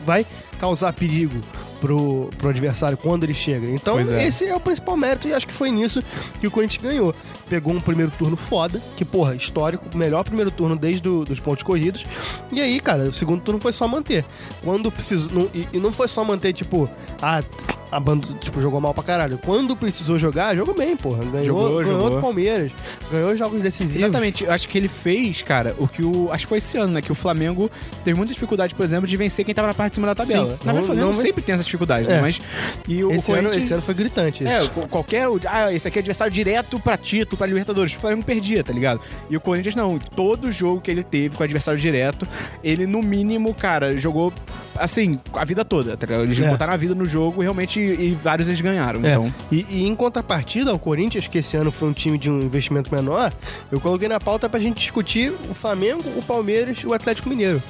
vai 0.05 0.25
causar 0.59 0.93
perigo 0.93 1.41
pro, 1.79 2.29
pro 2.37 2.49
adversário 2.49 2.95
quando 2.95 3.23
ele 3.23 3.33
chega. 3.33 3.67
Então, 3.67 3.99
é. 3.99 4.27
esse 4.27 4.45
é 4.45 4.55
o 4.55 4.59
principal 4.59 4.95
mérito 4.95 5.27
e 5.27 5.33
acho 5.33 5.47
que 5.47 5.53
foi 5.53 5.71
nisso 5.71 6.01
que 6.39 6.45
o 6.45 6.51
Corinthians 6.51 6.81
ganhou. 6.81 7.15
Pegou 7.51 7.73
um 7.73 7.81
primeiro 7.81 8.09
turno 8.17 8.37
foda, 8.37 8.81
que, 8.95 9.03
porra, 9.03 9.35
histórico, 9.35 9.85
melhor 9.93 10.23
primeiro 10.23 10.49
turno 10.49 10.77
desde 10.77 11.01
do, 11.01 11.25
dos 11.25 11.37
pontos 11.37 11.63
corridos. 11.63 12.05
E 12.49 12.61
aí, 12.61 12.79
cara, 12.79 13.03
o 13.03 13.11
segundo 13.11 13.41
turno 13.41 13.59
foi 13.59 13.73
só 13.73 13.85
manter. 13.89 14.23
Quando 14.63 14.89
precisou. 14.89 15.29
não- 15.33 15.49
e, 15.53 15.67
e 15.73 15.77
não 15.77 15.91
foi 15.91 16.07
só 16.07 16.23
manter, 16.23 16.53
tipo, 16.53 16.89
ah, 17.21 17.43
a 17.91 17.99
banda, 17.99 18.25
tipo, 18.39 18.61
jogou 18.61 18.79
mal 18.79 18.93
pra 18.93 19.03
caralho. 19.03 19.37
Quando 19.37 19.75
precisou 19.75 20.17
jogar, 20.17 20.55
jogou 20.55 20.73
bem, 20.73 20.95
porra. 20.95 21.25
Ganhou, 21.25 21.43
Jogou, 21.43 21.65
ganhou 21.83 21.83
jogou. 21.99 22.09
do 22.11 22.21
Palmeiras, 22.21 22.71
ganhou 23.11 23.35
jogos 23.35 23.61
decisivos. 23.61 24.01
Exatamente, 24.01 24.45
eu 24.45 24.51
acho 24.53 24.69
que 24.69 24.77
ele 24.77 24.87
fez, 24.87 25.41
cara, 25.41 25.75
o 25.77 25.89
que 25.89 26.01
o. 26.01 26.31
Acho 26.31 26.45
que 26.45 26.49
foi 26.49 26.59
esse 26.59 26.77
ano, 26.77 26.93
né? 26.93 27.01
Que 27.01 27.11
o 27.11 27.15
Flamengo 27.15 27.69
teve 28.05 28.15
muita 28.17 28.33
dificuldade, 28.33 28.73
por 28.73 28.85
exemplo, 28.85 29.05
de 29.05 29.17
vencer 29.17 29.43
quem 29.43 29.53
tava 29.53 29.67
na 29.67 29.73
parte 29.73 29.91
de 29.91 29.95
cima 29.95 30.07
da 30.07 30.15
tabela. 30.15 30.57
Sim, 30.57 30.65
na 30.65 30.71
não- 30.71 30.79
verdade, 30.79 30.79
o 30.83 30.85
Flamengo 30.85 31.07
não 31.07 31.13
sempre 31.21 31.41
tem 31.41 31.51
essas 31.53 31.65
dificuldades, 31.65 32.07
né? 32.07 32.19
É. 32.19 32.21
Mas. 32.21 32.39
E 32.87 33.03
o, 33.03 33.11
Esse, 33.11 33.29
o 33.29 33.35
ano, 33.35 33.53
esse 33.53 33.73
ano 33.73 33.81
foi 33.81 33.93
gritante. 33.93 34.47
É, 34.47 34.59
isso. 34.59 34.69
qu- 34.69 34.87
qualquer. 34.87 35.27
Ah, 35.49 35.73
esse 35.73 35.85
aqui 35.85 35.99
é 35.99 36.01
adversário 36.01 36.31
direto 36.33 36.79
pra 36.79 36.95
título, 36.95 37.37
pra 37.41 37.47
Libertadores. 37.47 37.95
O 37.95 37.99
Flamengo 37.99 38.23
perdia, 38.23 38.63
tá 38.63 38.71
ligado? 38.71 39.01
E 39.29 39.35
o 39.35 39.41
Corinthians 39.41 39.75
não. 39.75 39.97
Todo 39.97 40.51
jogo 40.51 40.79
que 40.79 40.91
ele 40.91 41.03
teve 41.03 41.35
com 41.35 41.41
o 41.41 41.43
adversário 41.43 41.79
direto, 41.79 42.27
ele 42.63 42.85
no 42.85 43.01
mínimo, 43.01 43.51
cara, 43.53 43.97
jogou 43.97 44.31
assim, 44.77 45.19
a 45.33 45.43
vida 45.43 45.65
toda, 45.65 45.97
tá 45.97 46.05
ligado? 46.05 46.23
Eles 46.23 46.39
É. 46.39 46.47
botaram 46.49 46.73
a 46.73 46.77
vida 46.77 46.93
no 46.95 47.05
jogo 47.05 47.41
e 47.41 47.43
realmente 47.43 47.79
e 47.79 48.17
vários 48.23 48.47
eles 48.47 48.61
ganharam. 48.61 49.03
É. 49.05 49.11
Então. 49.11 49.33
E, 49.51 49.65
e 49.69 49.87
em 49.87 49.95
contrapartida 49.95 50.71
ao 50.71 50.77
Corinthians, 50.79 51.27
que 51.27 51.39
esse 51.39 51.57
ano 51.57 51.71
foi 51.71 51.89
um 51.89 51.93
time 51.93 52.17
de 52.17 52.29
um 52.29 52.39
investimento 52.41 52.93
menor, 52.93 53.33
eu 53.71 53.79
coloquei 53.79 54.07
na 54.07 54.19
pauta 54.19 54.47
pra 54.47 54.59
gente 54.59 54.77
discutir 54.79 55.33
o 55.49 55.53
Flamengo, 55.53 56.03
o 56.15 56.21
Palmeiras 56.21 56.77
e 56.79 56.87
o 56.87 56.93
Atlético 56.93 57.27
Mineiro. 57.29 57.61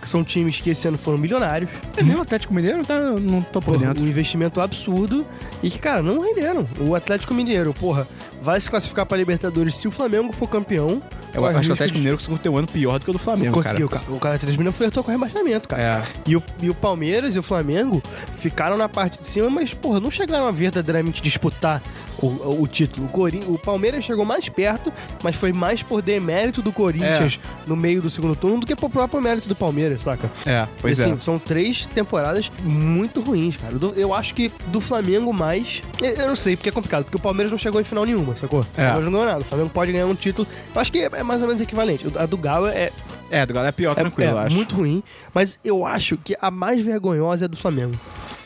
Que 0.00 0.08
são 0.08 0.22
times 0.24 0.60
que 0.60 0.70
esse 0.70 0.86
ano 0.88 0.98
foram 0.98 1.16
milionários. 1.16 1.70
É 1.96 2.02
mesmo 2.02 2.18
o 2.18 2.22
Atlético 2.22 2.52
Mineiro? 2.52 2.84
Tá, 2.84 2.98
não 3.00 3.40
tô 3.40 3.60
por 3.60 3.78
dentro. 3.78 4.02
um 4.02 4.06
investimento 4.06 4.60
absurdo 4.60 5.24
e 5.62 5.70
que, 5.70 5.78
cara, 5.78 6.02
não 6.02 6.20
renderam. 6.20 6.66
O 6.80 6.94
Atlético 6.94 7.32
Mineiro, 7.34 7.72
porra, 7.72 8.06
vai 8.42 8.60
se 8.60 8.68
classificar 8.68 9.06
pra 9.06 9.16
Libertadores 9.16 9.76
se 9.76 9.86
o 9.86 9.90
Flamengo 9.90 10.32
for 10.32 10.48
campeão. 10.48 11.00
Eu 11.32 11.46
acho 11.46 11.60
que 11.60 11.70
o 11.70 11.72
Atlético 11.72 11.98
Mineiro 11.98 12.18
conseguiu 12.18 12.38
ter 12.38 12.48
um 12.48 12.56
ano 12.58 12.66
pior 12.66 12.98
do 12.98 13.04
que 13.04 13.10
o 13.10 13.12
do 13.14 13.18
Flamengo, 13.18 13.54
conseguiu, 13.54 13.88
cara. 13.88 14.02
cara. 14.02 14.16
O 14.16 14.20
cara 14.20 14.34
Atlético 14.34 14.58
Mineiro 14.58 14.76
flertou 14.76 15.02
com 15.02 15.10
o 15.10 15.12
rebaixamento, 15.12 15.68
cara. 15.68 15.82
É. 15.82 16.02
E 16.26 16.36
o, 16.36 16.42
e 16.60 16.68
o 16.68 16.74
Palmeiras 16.74 17.34
e 17.36 17.38
o 17.38 17.42
Flamengo 17.42 18.02
ficaram 18.36 18.76
na 18.76 18.88
parte 18.88 19.20
de 19.20 19.26
cima, 19.26 19.48
mas, 19.48 19.72
porra, 19.72 20.00
não 20.00 20.10
chegaram 20.10 20.46
a 20.46 20.50
verdadeiramente 20.50 21.22
disputar 21.22 21.80
o, 22.26 22.62
o 22.62 22.66
título. 22.66 23.06
O, 23.06 23.08
Corin... 23.08 23.42
o 23.48 23.58
Palmeiras 23.58 24.04
chegou 24.04 24.24
mais 24.24 24.48
perto, 24.48 24.92
mas 25.22 25.36
foi 25.36 25.52
mais 25.52 25.82
por 25.82 26.00
demérito 26.02 26.62
do 26.62 26.72
Corinthians 26.72 27.38
no 27.66 27.74
meio 27.76 28.00
do 28.00 28.08
segundo 28.10 28.36
turno 28.36 28.60
do 28.60 28.66
que 28.66 28.74
por 28.76 28.90
próprio 28.90 29.20
mérito 29.20 29.48
do 29.48 29.54
Palmeiras, 29.56 30.02
saca? 30.02 30.30
É, 30.46 30.66
pois 30.80 30.98
E, 30.98 31.02
assim, 31.02 31.12
é. 31.14 31.16
São 31.20 31.38
três 31.38 31.86
temporadas 31.86 32.50
muito 32.62 33.20
ruins, 33.20 33.56
cara. 33.56 33.74
Eu 33.96 34.14
acho 34.14 34.34
que 34.34 34.50
do 34.68 34.80
Flamengo 34.80 35.32
mais. 35.32 35.82
Eu 36.00 36.28
não 36.28 36.36
sei, 36.36 36.56
porque 36.56 36.68
é 36.68 36.72
complicado, 36.72 37.04
porque 37.04 37.16
o 37.16 37.20
Palmeiras 37.20 37.50
não 37.50 37.58
chegou 37.58 37.80
em 37.80 37.84
final 37.84 38.04
nenhuma, 38.04 38.34
sacou? 38.36 38.60
O 38.60 38.66
É. 38.76 38.84
Palmeiras 38.84 39.04
não 39.04 39.12
ganhou 39.12 39.26
nada. 39.26 39.40
O 39.40 39.44
Flamengo 39.44 39.70
pode 39.70 39.92
ganhar 39.92 40.06
um 40.06 40.14
título. 40.14 40.46
Eu 40.74 40.80
acho 40.80 40.90
que 40.92 40.98
é 41.00 41.22
mais 41.22 41.40
ou 41.40 41.46
menos 41.48 41.60
equivalente. 41.62 42.06
A 42.16 42.26
do 42.26 42.36
Galo 42.36 42.66
é, 42.68 42.90
É, 43.30 43.44
do 43.46 43.54
Galo 43.54 43.66
é 43.66 43.72
pior, 43.72 43.92
é, 43.92 43.94
tranquilo, 44.00 44.30
é 44.30 44.32
eu 44.34 44.38
acho. 44.38 44.54
muito 44.54 44.74
ruim, 44.74 45.02
mas 45.34 45.58
eu 45.64 45.86
acho 45.86 46.16
que 46.18 46.36
a 46.40 46.50
mais 46.50 46.80
vergonhosa 46.82 47.44
é 47.44 47.46
a 47.46 47.48
do 47.48 47.56
Flamengo. 47.56 47.98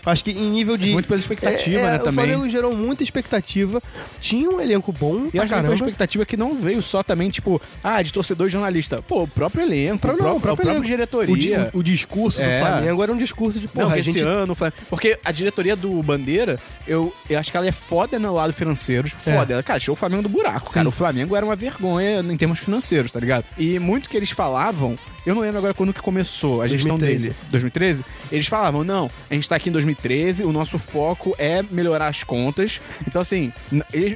Acho 0.07 0.25
que 0.25 0.31
em 0.31 0.51
nível 0.51 0.77
de. 0.77 0.91
Muito 0.93 1.07
pela 1.09 1.19
expectativa, 1.21 1.77
É, 1.79 1.83
é, 1.83 1.91
né, 1.93 1.97
O 1.97 2.05
também. 2.05 2.25
Flamengo 2.27 2.49
gerou 2.49 2.75
muita 2.75 3.03
expectativa, 3.03 3.83
tinha 4.21 4.49
um 4.49 4.61
elenco 4.61 4.93
bom. 4.93 5.15
E 5.17 5.19
acho 5.19 5.31
que 5.31 5.37
foi 5.37 5.43
uma 5.43 5.49
caramba. 5.49 5.75
expectativa 5.75 6.25
que 6.27 6.37
não 6.37 6.55
veio 6.55 6.81
só 6.83 7.03
também, 7.03 7.29
tipo, 7.31 7.61
ah, 7.83 8.01
de 8.03 8.13
torcedor 8.13 8.47
e 8.47 8.51
jornalista. 8.51 9.03
Pô, 9.03 9.23
o 9.25 9.29
próprio 9.29 9.63
elenco, 9.65 9.99
Pra- 9.99 10.15
o, 10.15 10.17
não, 10.17 10.41
próprio, 10.41 10.53
o 10.53 10.57
próprio 10.57 10.81
diretoria. 10.83 11.71
O, 11.73 11.79
o- 11.79 11.81
o 11.81 11.83
discurso 11.83 12.41
É. 12.41 12.59
do 12.61 12.67
Flamengo 12.67 13.03
era 13.03 13.13
um 13.13 13.17
discurso 13.19 13.61
de, 13.61 13.69
porra, 13.69 13.87
Não, 13.89 13.93
a 13.95 13.99
esse 13.99 14.13
gente 14.13 14.23
ano, 14.23 14.53
o 14.53 14.55
Flamengo- 14.55 14.77
porque 14.89 15.19
a 15.25 15.33
diretoria 15.33 15.75
do 15.77 16.03
Bandeira, 16.03 16.59
eu, 16.87 17.13
eu 17.29 17.39
acho 17.39 17.51
que 17.51 17.57
ela 17.57 17.67
é 17.67 17.73
foda 17.73 18.19
no 18.19 18.33
lado 18.33 18.53
financeiro, 18.53 19.09
tipo, 19.09 19.29
É. 19.29 19.37
foda. 19.37 19.53
Ela, 19.55 19.63
cara, 19.63 19.77
achou 19.77 19.93
o 19.93 19.97
Flamengo 19.97 20.23
do 20.23 20.29
buraco, 20.29 20.71
cara. 20.71 20.85
Sim. 20.85 20.89
O 20.89 20.93
Flamengo 20.93 21.35
era 21.37 21.45
uma 21.45 21.57
vergonha 21.57 22.21
em 22.21 22.37
termos 22.37 22.59
financeiros, 22.59 23.11
tá 23.13 23.19
ligado? 23.21 23.45
E 23.59 23.79
muito 23.79 24.09
que 24.09 24.17
eles 24.17 24.31
falavam, 24.31 24.97
eu 25.27 25.35
não 25.35 25.43
lembro 25.43 25.59
agora 25.59 25.75
quando 25.75 25.93
que 25.93 26.01
começou 26.01 26.63
a 26.63 26.67
gestão 26.67 26.97
2013. 26.97 27.23
dele. 27.29 27.37
2013? 27.51 28.05
Eles 28.33 28.47
falavam, 28.47 28.83
não, 28.85 29.11
a 29.31 29.35
gente 29.35 29.49
tá 29.49 29.57
aqui 29.57 29.69
em 29.69 29.73
2013, 29.73 30.45
o 30.45 30.53
nosso 30.53 30.79
foco 30.79 31.35
é 31.39 31.63
melhorar 31.71 32.09
as 32.09 32.23
contas. 32.23 32.81
Então, 33.07 33.21
assim, 33.21 33.53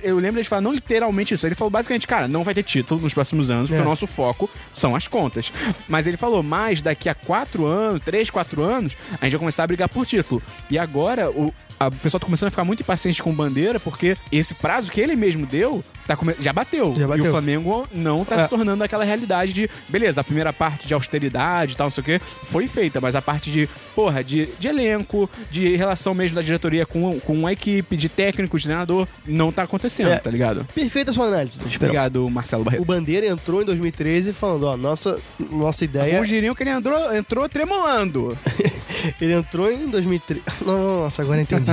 eu 0.02 0.16
lembro 0.18 0.38
eles 0.38 0.48
falar 0.48 0.62
não 0.62 0.72
literalmente 0.72 1.34
isso. 1.34 1.46
Ele 1.46 1.54
falou 1.54 1.70
basicamente, 1.70 2.06
cara, 2.06 2.26
não 2.28 2.44
vai 2.44 2.54
ter 2.54 2.62
título 2.62 3.00
nos 3.00 3.12
próximos 3.12 3.50
anos, 3.50 3.68
porque 3.70 3.80
É. 3.80 3.84
o 3.84 3.88
nosso 3.88 4.06
foco 4.06 4.48
são 4.72 4.94
as 4.96 5.06
contas. 5.08 5.52
Mas 5.88 6.06
ele 6.06 6.16
falou, 6.16 6.42
mas 6.42 6.80
daqui 6.80 7.08
a 7.08 7.14
quatro 7.14 7.66
anos, 7.66 8.00
três, 8.04 8.30
quatro 8.30 8.62
anos, 8.62 8.96
a 9.20 9.24
gente 9.24 9.32
vai 9.32 9.38
começar 9.40 9.64
a 9.64 9.66
brigar 9.66 9.88
por 9.88 10.06
título. 10.06 10.42
E 10.70 10.78
agora 10.78 11.30
o, 11.30 11.52
o 11.88 11.90
pessoal 11.92 12.20
tá 12.20 12.26
começando 12.26 12.48
a 12.48 12.50
ficar 12.50 12.64
muito 12.64 12.80
impaciente 12.80 13.22
com 13.22 13.30
o 13.30 13.32
Bandeira, 13.32 13.80
porque 13.80 14.16
esse 14.30 14.54
prazo 14.54 14.90
que 14.90 15.00
ele 15.00 15.16
mesmo 15.16 15.46
deu 15.46 15.82
tá 16.06 16.16
come- 16.16 16.34
já, 16.40 16.52
bateu. 16.52 16.94
Já 16.96 17.06
bateu. 17.06 17.24
E 17.24 17.28
o 17.28 17.30
Flamengo 17.30 17.88
não 17.92 18.24
tá 18.24 18.34
É. 18.34 18.38
se 18.40 18.48
tornando 18.48 18.82
aquela 18.84 19.04
realidade 19.04 19.52
de, 19.52 19.70
beleza, 19.88 20.20
a 20.20 20.24
primeira 20.24 20.52
parte 20.52 20.86
de 20.86 20.92
austeridade 20.92 21.72
e 21.72 21.76
tal, 21.76 21.86
não 21.86 21.92
sei 21.92 22.02
o 22.02 22.04
quê, 22.04 22.20
foi 22.44 22.66
feita, 22.66 23.00
mas 23.00 23.14
a 23.14 23.22
parte 23.22 23.50
de, 23.50 23.68
porra, 23.94 24.22
de, 24.22 24.46
de 24.58 24.68
elenco, 24.68 25.30
de 25.50 25.76
relação 25.76 26.12
mesmo 26.12 26.34
da 26.34 26.42
diretoria 26.42 26.84
com, 26.84 27.18
com 27.20 27.46
a 27.46 27.52
equipe, 27.52 27.96
de 27.96 28.08
técnico, 28.08 28.58
de 28.58 28.64
treinador, 28.64 29.06
não 29.26 29.50
tá 29.52 29.62
acontecendo, 29.62 30.10
É. 30.10 30.18
tá 30.18 30.30
ligado? 30.30 30.66
Perfeita 30.74 31.12
sua 31.12 31.26
análise, 31.26 31.58
Esperão. 31.60 31.76
Obrigado, 31.92 32.28
Marcelo 32.28 32.64
Barreto. 32.64 32.82
O 32.82 32.84
Bandeira 32.84 33.26
entrou 33.26 33.62
em 33.62 33.64
2013 33.64 34.32
falando, 34.32 34.64
ó, 34.64 34.76
nossa, 34.76 35.18
nossa 35.50 35.84
ideia... 35.84 36.14
Alguns 36.16 36.28
diriam 36.28 36.54
que 36.54 36.62
ele 36.62 36.70
entrou, 36.70 37.14
entrou 37.16 37.48
tremolando. 37.48 38.36
Ele 39.18 39.32
entrou 39.32 39.70
em 39.72 39.88
2013... 39.88 40.42
Não, 40.66 40.76
não, 40.76 41.00
nossa, 41.04 41.22
agora 41.22 41.40
entendi. 41.40 41.69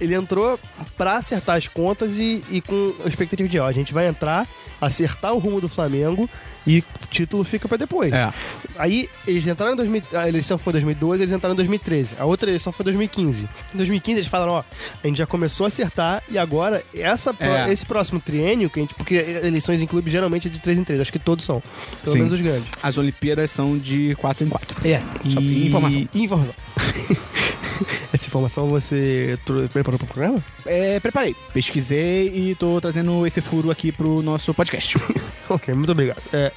Ele 0.00 0.14
entrou 0.14 0.58
pra 0.96 1.16
acertar 1.16 1.56
as 1.56 1.66
contas 1.68 2.18
e, 2.18 2.42
e 2.50 2.60
com 2.60 2.94
a 3.04 3.08
expectativa 3.08 3.48
de, 3.48 3.58
ó, 3.58 3.66
a 3.66 3.72
gente 3.72 3.92
vai 3.92 4.06
entrar, 4.06 4.46
acertar 4.80 5.32
o 5.32 5.38
rumo 5.38 5.60
do 5.60 5.68
Flamengo 5.68 6.28
e 6.66 6.80
o 6.80 6.84
título 7.10 7.42
fica 7.42 7.66
pra 7.66 7.76
depois. 7.76 8.12
É. 8.12 8.32
Aí 8.76 9.08
eles 9.26 9.46
entraram 9.46 9.72
em 9.72 9.76
2000, 9.76 10.02
a 10.14 10.28
eleição 10.28 10.58
foi 10.58 10.72
em 10.72 10.74
2012, 10.74 11.22
eles 11.22 11.34
entraram 11.34 11.54
em 11.54 11.56
2013. 11.56 12.10
A 12.18 12.24
outra 12.24 12.50
eleição 12.50 12.72
foi 12.72 12.84
em 12.84 12.88
2015. 12.88 13.48
Em 13.74 13.76
2015 13.76 14.18
eles 14.20 14.30
falaram, 14.30 14.52
ó, 14.52 14.64
a 15.02 15.06
gente 15.06 15.18
já 15.18 15.26
começou 15.26 15.64
a 15.64 15.68
acertar 15.68 16.22
e 16.28 16.38
agora 16.38 16.82
essa 16.94 17.34
É. 17.40 17.72
esse 17.72 17.84
próximo 17.86 18.20
triênio, 18.20 18.68
que 18.68 18.78
a 18.78 18.82
gente, 18.82 18.94
porque 18.94 19.14
eleições 19.14 19.80
em 19.80 19.86
clube 19.86 20.10
geralmente 20.10 20.48
é 20.48 20.50
de 20.50 20.60
3 20.60 20.78
em 20.78 20.84
3, 20.84 21.00
acho 21.00 21.12
que 21.12 21.18
todos 21.18 21.44
são, 21.44 21.62
pelo 22.02 22.12
Sim. 22.12 22.18
menos 22.18 22.32
os 22.32 22.40
grandes. 22.40 22.68
As 22.82 22.98
Olimpíadas 22.98 23.50
são 23.50 23.78
de 23.78 24.14
4 24.16 24.46
em 24.46 24.50
4. 24.50 24.86
É, 24.88 25.00
Só 25.28 25.40
e... 25.40 25.66
informação. 25.66 26.54
Essa 28.12 28.26
informação 28.26 28.68
você 28.68 29.38
preparou 29.72 29.98
pro 29.98 30.06
programa? 30.08 30.44
É, 30.66 30.98
preparei, 30.98 31.36
pesquisei 31.54 32.26
e 32.34 32.54
tô 32.56 32.80
trazendo 32.80 33.24
esse 33.26 33.40
furo 33.40 33.70
aqui 33.70 33.92
pro 33.92 34.20
nosso 34.20 34.52
podcast. 34.52 34.96
ok, 35.48 35.72
muito 35.74 35.92
obrigado. 35.92 36.20
É, 36.32 36.50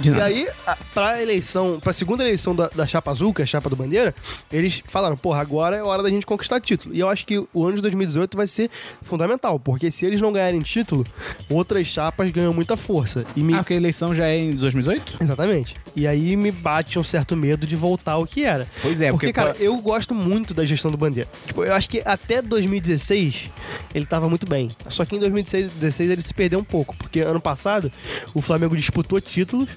De 0.00 0.08
E 0.08 0.12
nada. 0.12 0.24
aí, 0.24 0.48
a- 0.66 0.76
pra 0.92 1.22
eleição, 1.22 1.78
pra 1.80 1.92
segunda 1.92 2.24
eleição 2.24 2.56
da, 2.56 2.68
da 2.68 2.86
Chapa 2.88 3.10
Azul, 3.12 3.32
que 3.32 3.40
é 3.40 3.44
a 3.44 3.46
Chapa 3.46 3.70
do 3.70 3.76
Bandeira, 3.76 4.12
eles 4.52 4.82
falaram, 4.86 5.16
porra, 5.16 5.40
agora 5.40 5.76
é 5.76 5.82
hora 5.82 6.02
da 6.02 6.10
gente 6.10 6.26
conquistar 6.26 6.60
título. 6.60 6.92
E 6.94 6.98
eu 6.98 7.08
acho 7.08 7.24
que 7.24 7.38
o 7.38 7.64
ano 7.64 7.76
de 7.76 7.82
2018 7.82 8.36
vai 8.36 8.46
ser 8.48 8.68
fundamental, 9.02 9.60
porque 9.60 9.90
se 9.92 10.04
eles 10.06 10.20
não 10.20 10.32
ganharem 10.32 10.60
título, 10.62 11.06
outras 11.48 11.86
chapas 11.86 12.30
ganham 12.32 12.52
muita 12.52 12.76
força. 12.76 13.24
E 13.36 13.42
me... 13.44 13.54
Ah, 13.54 13.58
porque 13.58 13.74
a 13.74 13.76
eleição 13.76 14.12
já 14.12 14.26
é 14.26 14.38
em 14.38 14.50
2018? 14.56 15.18
Exatamente. 15.22 15.76
E 15.94 16.06
aí 16.06 16.34
me 16.36 16.50
bate 16.50 16.98
um 16.98 17.04
certo 17.04 17.36
medo 17.36 17.64
de 17.66 17.76
voltar 17.76 18.12
ao 18.12 18.26
que 18.26 18.42
era. 18.44 18.66
Pois 18.82 19.00
é, 19.00 19.10
porque, 19.12 19.26
porque, 19.28 19.32
cara, 19.32 19.54
pô- 19.54 19.62
eu 19.62 19.76
gosto 19.78 20.14
muito 20.14 20.52
da 20.52 20.64
gestão 20.64 20.90
do 20.90 20.95
Bandeira. 20.96 21.28
Tipo, 21.46 21.64
eu 21.64 21.72
acho 21.72 21.88
que 21.88 22.02
até 22.04 22.40
2016 22.42 23.50
ele 23.94 24.06
tava 24.06 24.28
muito 24.28 24.46
bem. 24.46 24.70
Só 24.88 25.04
que 25.04 25.16
em 25.16 25.18
2016 25.18 26.10
ele 26.10 26.22
se 26.22 26.32
perdeu 26.34 26.58
um 26.58 26.64
pouco, 26.64 26.96
porque 26.96 27.20
ano 27.20 27.40
passado 27.40 27.90
o 28.34 28.40
Flamengo 28.40 28.76
disputou 28.76 29.20
títulos, 29.20 29.68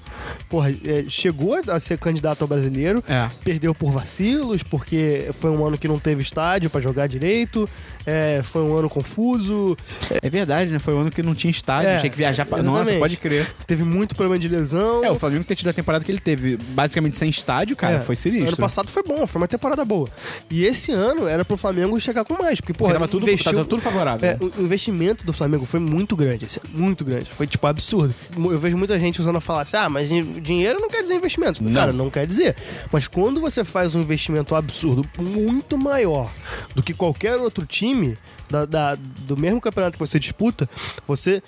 porra, 0.48 0.70
é, 0.84 1.04
chegou 1.08 1.60
a 1.68 1.80
ser 1.80 1.98
candidato 1.98 2.42
ao 2.42 2.48
brasileiro, 2.48 3.02
É. 3.08 3.28
perdeu 3.44 3.74
por 3.74 3.90
vacilos, 3.92 4.62
porque 4.62 5.28
foi 5.40 5.50
um 5.50 5.64
ano 5.64 5.76
que 5.78 5.88
não 5.88 5.98
teve 5.98 6.22
estádio 6.22 6.70
pra 6.70 6.80
jogar 6.80 7.06
direito, 7.06 7.68
é, 8.06 8.42
foi 8.44 8.62
um 8.62 8.74
ano 8.76 8.88
confuso, 8.88 9.76
É 10.22 10.28
verdade, 10.30 10.70
né? 10.70 10.78
Foi 10.78 10.94
o 10.94 10.98
ano 10.98 11.10
que 11.10 11.22
não 11.22 11.34
tinha 11.34 11.50
estádio, 11.50 11.88
É, 11.90 11.98
tinha 11.98 12.10
que 12.10 12.16
viajar 12.16 12.44
pra. 12.46 12.58
Nossa, 12.62 12.80
exatamente. 12.92 12.98
pode 13.00 13.16
crer. 13.16 13.54
teve 13.66 13.84
muito 13.84 14.14
problema 14.14 14.38
de 14.38 14.48
lesão. 14.48 15.04
É, 15.04 15.10
o 15.10 15.18
Flamengo 15.18 15.44
ter 15.44 15.54
tido 15.54 15.68
a 15.68 15.72
temporada 15.72 16.04
que 16.04 16.10
ele 16.10 16.18
teve, 16.20 16.56
basicamente 16.56 17.18
sem 17.18 17.28
estádio, 17.30 17.76
cara, 17.76 17.96
É, 17.96 18.00
foi 18.00 18.16
sinistro. 18.16 18.48
Ano 18.48 18.56
passado 18.56 18.88
foi 18.90 19.02
bom, 19.02 19.26
foi 19.26 19.40
uma 19.40 19.48
temporada 19.48 19.84
boa. 19.84 20.08
E 20.50 20.64
esse 20.64 20.92
ano 20.92 21.09
era 21.28 21.44
pro 21.44 21.56
Flamengo 21.56 21.98
chegar 22.00 22.24
com 22.24 22.34
mais, 22.40 22.60
porque, 22.60 22.72
porra, 22.72 22.94
tava 22.94 23.08
tudo, 23.08 23.22
investiu- 23.28 23.52
tava 23.52 23.64
tudo 23.64 23.80
favorável. 23.82 24.28
É, 24.28 24.38
o 24.40 24.62
investimento 24.62 25.24
do 25.24 25.32
Flamengo 25.32 25.64
foi 25.66 25.80
muito 25.80 26.14
grande, 26.16 26.44
assim, 26.46 26.60
muito 26.72 27.04
grande. 27.04 27.30
Foi, 27.30 27.46
tipo, 27.46 27.66
absurdo. 27.66 28.14
Eu 28.36 28.58
vejo 28.58 28.76
muita 28.76 28.98
gente 28.98 29.20
usando 29.20 29.36
a 29.36 29.40
falar 29.40 29.62
assim, 29.62 29.76
ah, 29.76 29.88
mas 29.88 30.08
din- 30.08 30.40
dinheiro 30.40 30.80
não 30.80 30.88
quer 30.88 31.02
dizer 31.02 31.14
investimento. 31.14 31.62
Não. 31.62 31.72
Cara, 31.72 31.92
não 31.92 32.10
quer 32.10 32.26
dizer. 32.26 32.56
Mas 32.92 33.06
quando 33.08 33.40
você 33.40 33.64
faz 33.64 33.94
um 33.94 34.00
investimento 34.00 34.54
absurdo, 34.54 35.04
muito 35.18 35.76
maior 35.78 36.30
do 36.74 36.82
que 36.82 36.94
qualquer 36.94 37.36
outro 37.36 37.64
time 37.66 38.16
da, 38.50 38.64
da- 38.64 38.94
do 38.94 39.36
mesmo 39.36 39.60
campeonato 39.60 39.96
que 39.98 40.06
você 40.06 40.18
disputa, 40.18 40.68
você 41.06 41.42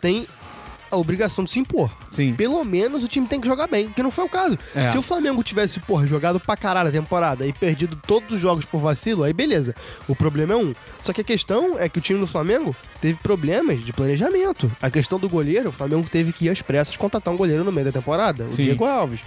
tem 0.00 0.26
a 0.90 0.96
obrigação 0.96 1.44
de 1.44 1.50
se 1.50 1.58
impor. 1.58 1.90
Sim. 2.10 2.34
Pelo 2.34 2.64
menos 2.64 3.04
o 3.04 3.08
time 3.08 3.26
tem 3.26 3.40
que 3.40 3.46
jogar 3.46 3.66
bem, 3.66 3.90
que 3.90 4.02
não 4.02 4.10
foi 4.10 4.24
o 4.24 4.28
caso. 4.28 4.58
É. 4.74 4.86
Se 4.86 4.98
o 4.98 5.02
Flamengo 5.02 5.42
tivesse, 5.42 5.80
porra, 5.80 6.06
jogado 6.06 6.40
pra 6.40 6.56
caralho 6.56 6.88
a 6.88 6.92
temporada 6.92 7.46
e 7.46 7.52
perdido 7.52 7.96
todos 8.06 8.34
os 8.34 8.40
jogos 8.40 8.64
por 8.64 8.78
vacilo, 8.80 9.24
aí 9.24 9.32
beleza. 9.32 9.74
O 10.06 10.16
problema 10.16 10.54
é 10.54 10.56
um. 10.56 10.74
Só 11.08 11.12
que 11.14 11.22
a 11.22 11.24
questão 11.24 11.78
é 11.78 11.88
que 11.88 11.98
o 11.98 12.02
time 12.02 12.20
do 12.20 12.26
Flamengo 12.26 12.76
teve 13.00 13.14
problemas 13.22 13.82
de 13.82 13.94
planejamento. 13.94 14.70
A 14.78 14.90
questão 14.90 15.18
do 15.18 15.26
goleiro, 15.26 15.70
o 15.70 15.72
Flamengo 15.72 16.06
teve 16.06 16.34
que 16.34 16.44
ir 16.44 16.50
às 16.50 16.60
pressas 16.60 16.98
contratar 16.98 17.32
um 17.32 17.36
goleiro 17.38 17.64
no 17.64 17.72
meio 17.72 17.86
da 17.86 17.92
temporada, 17.92 18.44
o 18.44 18.50
Sim. 18.50 18.64
Diego 18.64 18.84
Alves. 18.84 19.20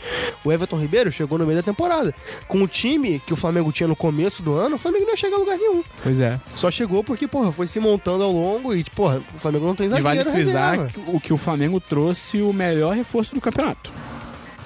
O 0.46 0.52
Everton 0.52 0.80
Ribeiro 0.80 1.12
chegou 1.12 1.40
no 1.40 1.46
meio 1.48 1.58
da 1.58 1.64
temporada. 1.64 2.14
Com 2.48 2.62
o 2.62 2.68
time 2.68 3.20
que 3.26 3.34
o 3.34 3.36
Flamengo 3.36 3.72
tinha 3.72 3.88
no 3.88 3.96
começo 3.96 4.44
do 4.44 4.54
ano, 4.54 4.76
o 4.76 4.78
Flamengo 4.78 5.06
não 5.06 5.12
ia 5.14 5.18
chegar 5.18 5.38
a 5.38 5.40
lugar 5.40 5.58
nenhum. 5.58 5.84
Pois 6.04 6.22
é. 6.22 6.40
Só 6.56 6.70
chegou 6.70 7.04
porque, 7.04 7.28
porra, 7.28 7.52
foi 7.52 7.66
se 7.66 7.80
montando 7.80 8.24
ao 8.24 8.32
longo 8.32 8.76
e, 8.76 8.84
porra, 8.84 9.20
o 9.34 9.40
Flamengo 9.40 9.66
não 9.66 9.74
tem 9.74 9.88
E 9.88 9.90
zagueiro 9.90 10.30
vale 10.30 10.44
frisar 10.44 10.86
que, 10.86 11.00
o 11.08 11.20
que 11.20 11.34
o 11.34 11.38
Flamengo 11.38 11.80
trouxe 11.80 12.44
o 12.44 12.54
melhor 12.54 12.94
reforço 12.94 13.34
do 13.34 13.42
campeonato. 13.42 13.92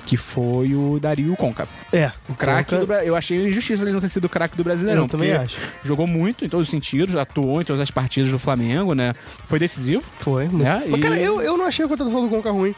Que 0.05 0.17
foi 0.17 0.75
o 0.75 0.99
Dario 0.99 1.35
Conca. 1.35 1.67
É, 1.91 2.11
O 2.29 2.33
craque 2.35 2.75
do 2.75 2.85
Bra- 2.85 3.03
Eu 3.03 3.15
achei 3.15 3.47
injustiça 3.47 3.83
ele 3.83 3.91
não 3.91 3.99
ter 3.99 4.09
sido 4.09 4.25
o 4.25 4.29
craque 4.29 4.55
do 4.55 4.63
Brasileirão. 4.63 5.03
Eu 5.03 5.07
também 5.09 5.31
acho. 5.33 5.57
Jogou 5.83 6.05
muito 6.05 6.45
em 6.45 6.49
todos 6.49 6.67
os 6.67 6.71
sentidos, 6.71 7.15
atuou 7.15 7.61
em 7.61 7.65
todas 7.65 7.81
as 7.81 7.89
partidas 7.91 8.29
do 8.31 8.37
Flamengo, 8.37 8.93
né? 8.93 9.13
Foi 9.45 9.57
decisivo. 9.57 10.03
Foi. 10.19 10.45
É, 10.45 10.49
Mas, 10.87 10.99
e- 10.99 11.01
cara, 11.01 11.19
eu, 11.19 11.41
eu 11.41 11.57
não 11.57 11.65
achei 11.65 11.83
a 11.85 11.87
contratação 11.87 12.21
do 12.21 12.29
Conca 12.29 12.51
ruim. 12.51 12.75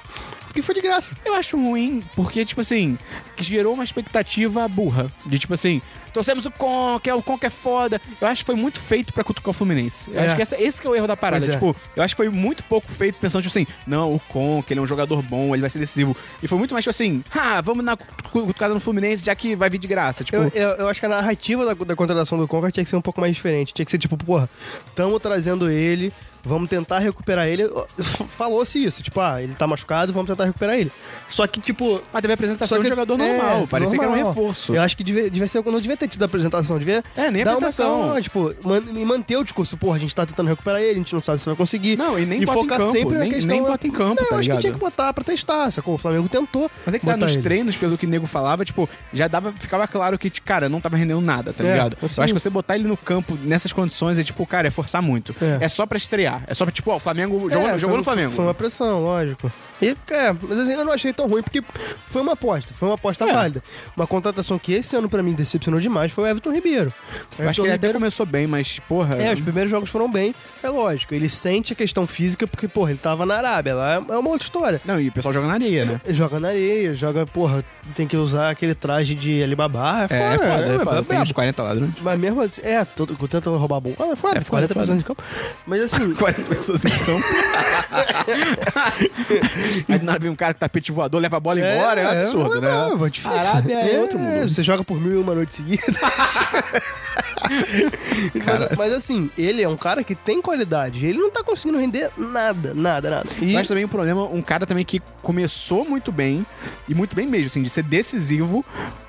Porque 0.58 0.66
foi 0.66 0.76
de 0.76 0.82
graça. 0.82 1.12
Eu 1.24 1.36
acho 1.36 1.56
ruim, 1.56 2.04
porque, 2.16 2.44
tipo 2.44 2.62
assim, 2.62 2.98
que 3.36 3.44
gerou 3.44 3.76
uma 3.76 3.84
expectativa 3.84 4.68
burra. 4.68 5.06
De 5.24 5.38
tipo 5.38 5.54
assim, 5.54 5.80
trouxemos 6.12 6.48
o 6.48 6.52
Conca, 6.52 7.16
o 7.16 7.22
Conca 7.22 7.46
é 7.46 7.50
foda. 7.52 8.02
Eu 8.20 8.28
acho 8.28 8.42
que 8.42 8.48
foi 8.48 8.56
muito 8.56 8.80
feito 8.80 9.14
pra 9.14 9.24
cutucar 9.24 9.52
o 9.52 9.54
Fluminense. 9.54 10.10
Eu 10.12 10.20
É. 10.20 10.26
acho 10.26 10.36
que 10.36 10.42
essa- 10.42 10.60
esse 10.60 10.82
que 10.82 10.88
é 10.88 10.90
o 10.90 10.96
erro 10.96 11.06
da 11.06 11.16
parada. 11.16 11.42
Pois 11.46 11.50
é. 11.50 11.54
Tipo, 11.60 11.76
eu 11.96 12.02
acho 12.02 12.16
que 12.16 12.18
foi 12.18 12.30
muito 12.30 12.64
pouco 12.64 12.92
feito 12.92 13.20
pensando, 13.20 13.44
tipo 13.44 13.52
assim, 13.56 13.68
não, 13.86 14.16
o 14.16 14.20
Conca, 14.20 14.74
ele 14.74 14.80
é 14.80 14.84
um 14.84 14.88
jogador 14.88 15.22
bom, 15.22 15.54
ele 15.54 15.62
vai 15.62 15.70
ser 15.70 15.78
decisivo. 15.78 16.18
E 16.42 16.48
foi 16.48 16.58
muito 16.58 16.74
mais, 16.74 16.84
tipo 16.84 16.90
assim, 16.90 17.24
ah, 17.36 17.62
vamos 17.62 17.86
na 17.86 17.96
cutucada 17.96 18.74
no 18.74 18.80
Fluminense, 18.80 19.24
já 19.24 19.36
que 19.36 19.56
vai 19.56 19.70
vir 19.70 19.78
de 19.78 19.88
graça. 19.88 20.24
Tipo, 20.24 20.38
Eu, 20.38 20.50
eu, 20.56 20.70
eu 20.70 20.90
acho 20.90 21.00
que 21.00 21.06
a 21.06 21.10
narrativa 21.10 21.66
da, 21.66 21.74
da 21.76 21.96
contratação 21.96 22.36
do 22.40 22.48
Conca 22.48 22.72
tinha 22.72 22.84
que 22.84 22.90
ser 22.90 22.96
um 22.96 23.02
pouco 23.02 23.22
mais 23.22 23.36
diferente. 23.36 23.76
Tinha 23.76 23.86
que 23.86 23.92
ser 23.92 24.00
tipo, 24.00 24.18
porra, 24.18 24.50
tamo 24.96 25.20
trazendo 25.20 25.70
ele, 25.70 26.12
vamos 26.48 26.70
tentar 26.70 27.00
recuperar 27.00 27.48
ele. 27.48 27.64
Falou-se 28.30 28.84
isso, 28.84 29.04
tipo, 29.04 29.20
ah, 29.20 29.42
ele 29.42 29.54
tá 29.54 29.68
machucado, 29.68 30.12
vamos 30.14 30.28
tentar 30.28 30.46
recuperar 30.46 30.76
ele. 30.78 30.92
Só 31.30 31.46
que, 31.48 31.60
tipo. 31.60 32.02
Mas 32.12 32.22
teve 32.22 32.34
apresentação 32.34 32.78
que- 32.78 32.84
de 32.84 32.90
jogador 32.90 33.20
é, 33.20 33.38
normal. 33.38 33.68
Parecia 33.68 33.98
que 33.98 34.04
era 34.04 34.12
um 34.12 34.16
normal. 34.16 34.34
reforço. 34.34 34.76
Eu 34.76 34.82
acho 34.82 34.96
que 34.98 35.04
devia, 35.04 35.30
devia 35.30 35.48
ser, 35.48 35.64
não 35.66 35.80
devia 35.82 35.98
ter 35.98 36.08
tido 36.08 36.22
a 36.24 36.26
apresentação, 36.26 36.78
devia 36.80 37.04
É, 37.16 37.30
nem 37.30 37.44
dar 37.44 37.52
uma 37.52 37.58
apresentação. 37.58 38.00
calma, 38.06 38.22
tipo, 38.22 38.56
man, 38.64 38.82
e 38.96 39.06
manter 39.06 39.38
o 39.38 39.44
discurso, 39.44 39.78
porra, 39.78 39.98
a 39.98 40.00
gente 40.00 40.16
tá 40.16 40.26
tentando 40.26 40.48
recuperar 40.48 40.82
ele, 40.82 40.92
a 40.92 40.96
gente 40.96 41.14
não 41.14 41.22
sabe 41.22 41.40
se 41.40 41.46
vai 41.46 41.56
conseguir. 41.56 41.98
Não, 41.98 42.18
e 42.18 42.26
nem 42.26 42.42
e 42.42 42.46
bota 42.46 42.60
em 42.60 42.62
focar 42.64 42.78
campo, 42.80 42.92
sempre 42.92 43.18
nem- 43.18 43.28
na 43.30 43.36
questão. 43.36 43.56
nem 43.56 43.64
bota 43.64 43.88
em 43.88 43.92
campo, 43.92 44.10
não, 44.10 44.16
tá 44.16 44.22
eu 44.24 44.28
acho 44.40 44.42
ligado? 44.42 44.56
que 44.58 44.62
tinha 44.62 44.74
que 44.74 44.80
botar 44.80 45.14
pra 45.14 45.24
testar, 45.24 45.72
sacou? 45.72 45.96
O 45.96 45.98
Flamengo 45.98 46.30
tentou. 46.30 46.70
Mas 46.86 46.96
é 46.96 47.00
que 47.00 47.06
tá 47.06 47.18
nos 47.18 47.34
ele. 47.34 47.42
treinos, 47.42 47.76
pelo 47.76 47.98
que 47.98 48.06
o 48.06 48.10
nego 48.10 48.26
falava, 48.26 48.64
tipo, 48.64 48.90
já 49.14 49.28
dava, 49.28 49.52
ficava 49.54 49.88
claro 49.88 50.18
que, 50.18 50.30
cara, 50.30 50.70
não 50.70 50.80
tava 50.80 50.96
rendendo 50.98 51.22
nada, 51.22 51.52
tá 51.54 51.64
É, 51.64 51.72
ligado? 51.72 51.98
assim. 52.02 52.16
Eu 52.18 52.24
acho 52.24 52.34
que 52.34 52.40
você 52.40 52.50
botar 52.50 52.76
ele 52.76 52.88
no 52.88 52.96
campo 52.98 53.38
nessas 53.44 53.74
condições 53.74 54.18
é, 54.20 54.24
tipo, 54.24 54.46
cara, 54.46 54.68
é 54.68 54.72
forçar 54.72 55.02
muito. 55.02 55.36
É. 55.42 55.66
É, 55.66 55.68
só 55.68 55.86
pra 55.86 55.98
estrear. 55.98 56.37
É 56.46 56.54
só 56.54 56.66
tipo, 56.68 56.92
ó, 56.92 56.98
o 56.98 57.00
Flamengo 57.00 57.50
jogou, 57.50 57.70
É, 57.70 57.80
jogou 57.80 57.98
no 57.98 58.04
Flamengo. 58.04 58.32
Foi 58.32 58.46
uma 58.46 58.54
pressão, 58.54 59.02
lógico. 59.02 59.52
E, 59.82 59.96
é, 60.10 60.34
mas 60.42 60.60
assim, 60.60 60.74
eu 60.74 60.86
não 60.86 60.94
achei 60.94 61.14
tão 61.14 61.28
ruim, 61.28 61.42
porque 61.44 61.62
foi 62.10 62.22
uma 62.22 62.34
aposta, 62.34 62.74
foi 62.74 62.88
uma 62.90 62.96
aposta 62.96 63.26
É. 63.26 63.34
válida. 63.34 63.64
Uma 63.96 64.08
contratação 64.08 64.58
que 64.58 64.74
esse 64.74 64.96
ano, 64.96 65.08
pra 65.08 65.22
mim, 65.22 65.34
decepcionou 65.34 65.80
demais 65.80 66.12
foi 66.12 66.24
o 66.24 66.28
Everton 66.28 66.52
Ribeiro. 66.52 66.92
O 66.92 67.04
Eu 67.14 67.20
acho 67.20 67.34
que 67.34 67.42
Everton 67.42 67.62
ele 67.64 67.72
até 67.72 67.76
Ribeiro- 67.88 68.00
começou 68.00 68.26
bem, 68.26 68.48
mas, 68.48 68.80
porra. 68.88 69.16
É, 69.22 69.34
os 69.34 69.42
primeiros 69.42 69.70
jogos 69.70 69.90
foram 69.90 70.12
bem, 70.12 70.34
é 70.64 70.70
lógico. 70.70 71.14
Ele 71.14 71.30
sente 71.30 71.74
a 71.74 71.76
questão 71.76 72.08
física, 72.08 72.48
porque, 72.48 72.68
porra, 72.68 72.92
ele 72.92 73.00
tava 73.00 73.26
na 73.26 73.36
Arábia, 73.38 73.76
lá 73.76 73.94
é 73.96 74.00
uma 74.00 74.30
outra 74.30 74.46
história. 74.46 74.82
Não, 74.84 75.00
e 75.00 75.10
o 75.10 75.12
pessoal 75.12 75.34
joga 75.34 75.48
na 75.48 75.54
areia, 75.54 75.86
né? 75.86 76.02
Joga 76.10 76.40
na 76.40 76.48
areia, 76.50 76.96
joga, 76.96 77.26
porra, 77.28 77.64
tem 77.96 78.08
que 78.08 78.18
usar 78.18 78.50
aquele 78.50 78.74
traje 78.74 79.14
de 79.14 79.44
Alibaba. 79.44 79.78
É 79.78 80.04
É, 80.04 80.08
foda, 80.08 80.24
é 80.24 80.38
foda, 80.38 80.74
é, 80.76 80.80
foda. 80.80 81.00
é 81.00 81.04
Tem 81.04 81.18
uns 81.20 81.32
brabo. 81.32 81.34
40 81.36 81.64
ladrões. 81.64 81.92
Mas 82.02 82.20
mesmo 82.20 82.42
assim, 82.42 82.62
é, 82.64 82.84
todo, 82.84 83.16
tentando 83.28 83.58
roubar 83.58 83.78
a. 83.78 83.82
Ah, 84.04 84.12
é 84.12 84.16
foda, 84.16 84.38
É 84.38 84.42
foda, 84.42 84.50
40 84.50 84.74
foda. 84.74 84.80
pessoas 84.80 85.00
em 85.00 85.02
campo. 85.04 85.24
Mas 85.68 85.82
assim, 85.84 86.14
40 86.16 86.50
pessoas 86.50 86.84
em 86.86 86.90
campo. 86.90 87.28
Aí 89.90 90.00
do 90.00 90.06
nada 90.06 90.20
vem 90.20 90.32
um 90.32 90.36
cara 90.36 90.54
com 90.54 90.60
tapete 90.60 90.92
voador, 90.92 91.22
leva 91.22 91.38
a 91.38 91.40
bola 91.40 91.60
embora, 91.60 92.02
é, 92.02 92.06
um 92.06 92.22
absurdo, 92.22 92.62
né? 92.62 92.68
É, 92.70 93.06
é 93.06 93.10
difícil. 93.10 93.32
Arábia 93.32 93.80
é, 93.80 94.02
outro 94.02 94.20
mundo. 94.20 94.54
Você 94.54 94.64
joga 94.64 94.84
por 94.84 95.00
mil 95.00 95.14
e 95.14 95.18
uma 95.18 95.36
noite 95.36 95.56
seguida. 95.56 95.84
mas, 98.46 98.78
mas 98.78 98.94
assim, 98.94 99.30
ele 99.38 99.62
é 99.62 99.68
um 99.70 99.78
cara 99.78 100.04
que 100.04 100.16
tem 100.16 100.42
qualidade. 100.42 101.06
Ele 101.06 101.18
não 101.20 101.32
tá 101.32 101.44
conseguindo 101.44 101.78
render 101.80 102.10
nada, 102.18 102.74
nada, 102.74 103.10
nada. 103.10 103.30
E 103.42 103.54
Mas 103.54 103.68
também 103.68 103.84
o 103.86 103.88
problema, 103.88 104.24
um 104.26 104.42
cara 104.42 104.66
também 104.66 104.84
que 104.86 105.02
começou 105.22 105.86
muito 105.86 106.12
bem, 106.12 106.46
e 106.88 106.94
muito 106.96 107.16
bem 107.16 107.28
mesmo, 107.28 107.48
assim, 107.48 107.62
de 107.62 107.70
ser 107.70 107.84
decisivo 107.84 108.64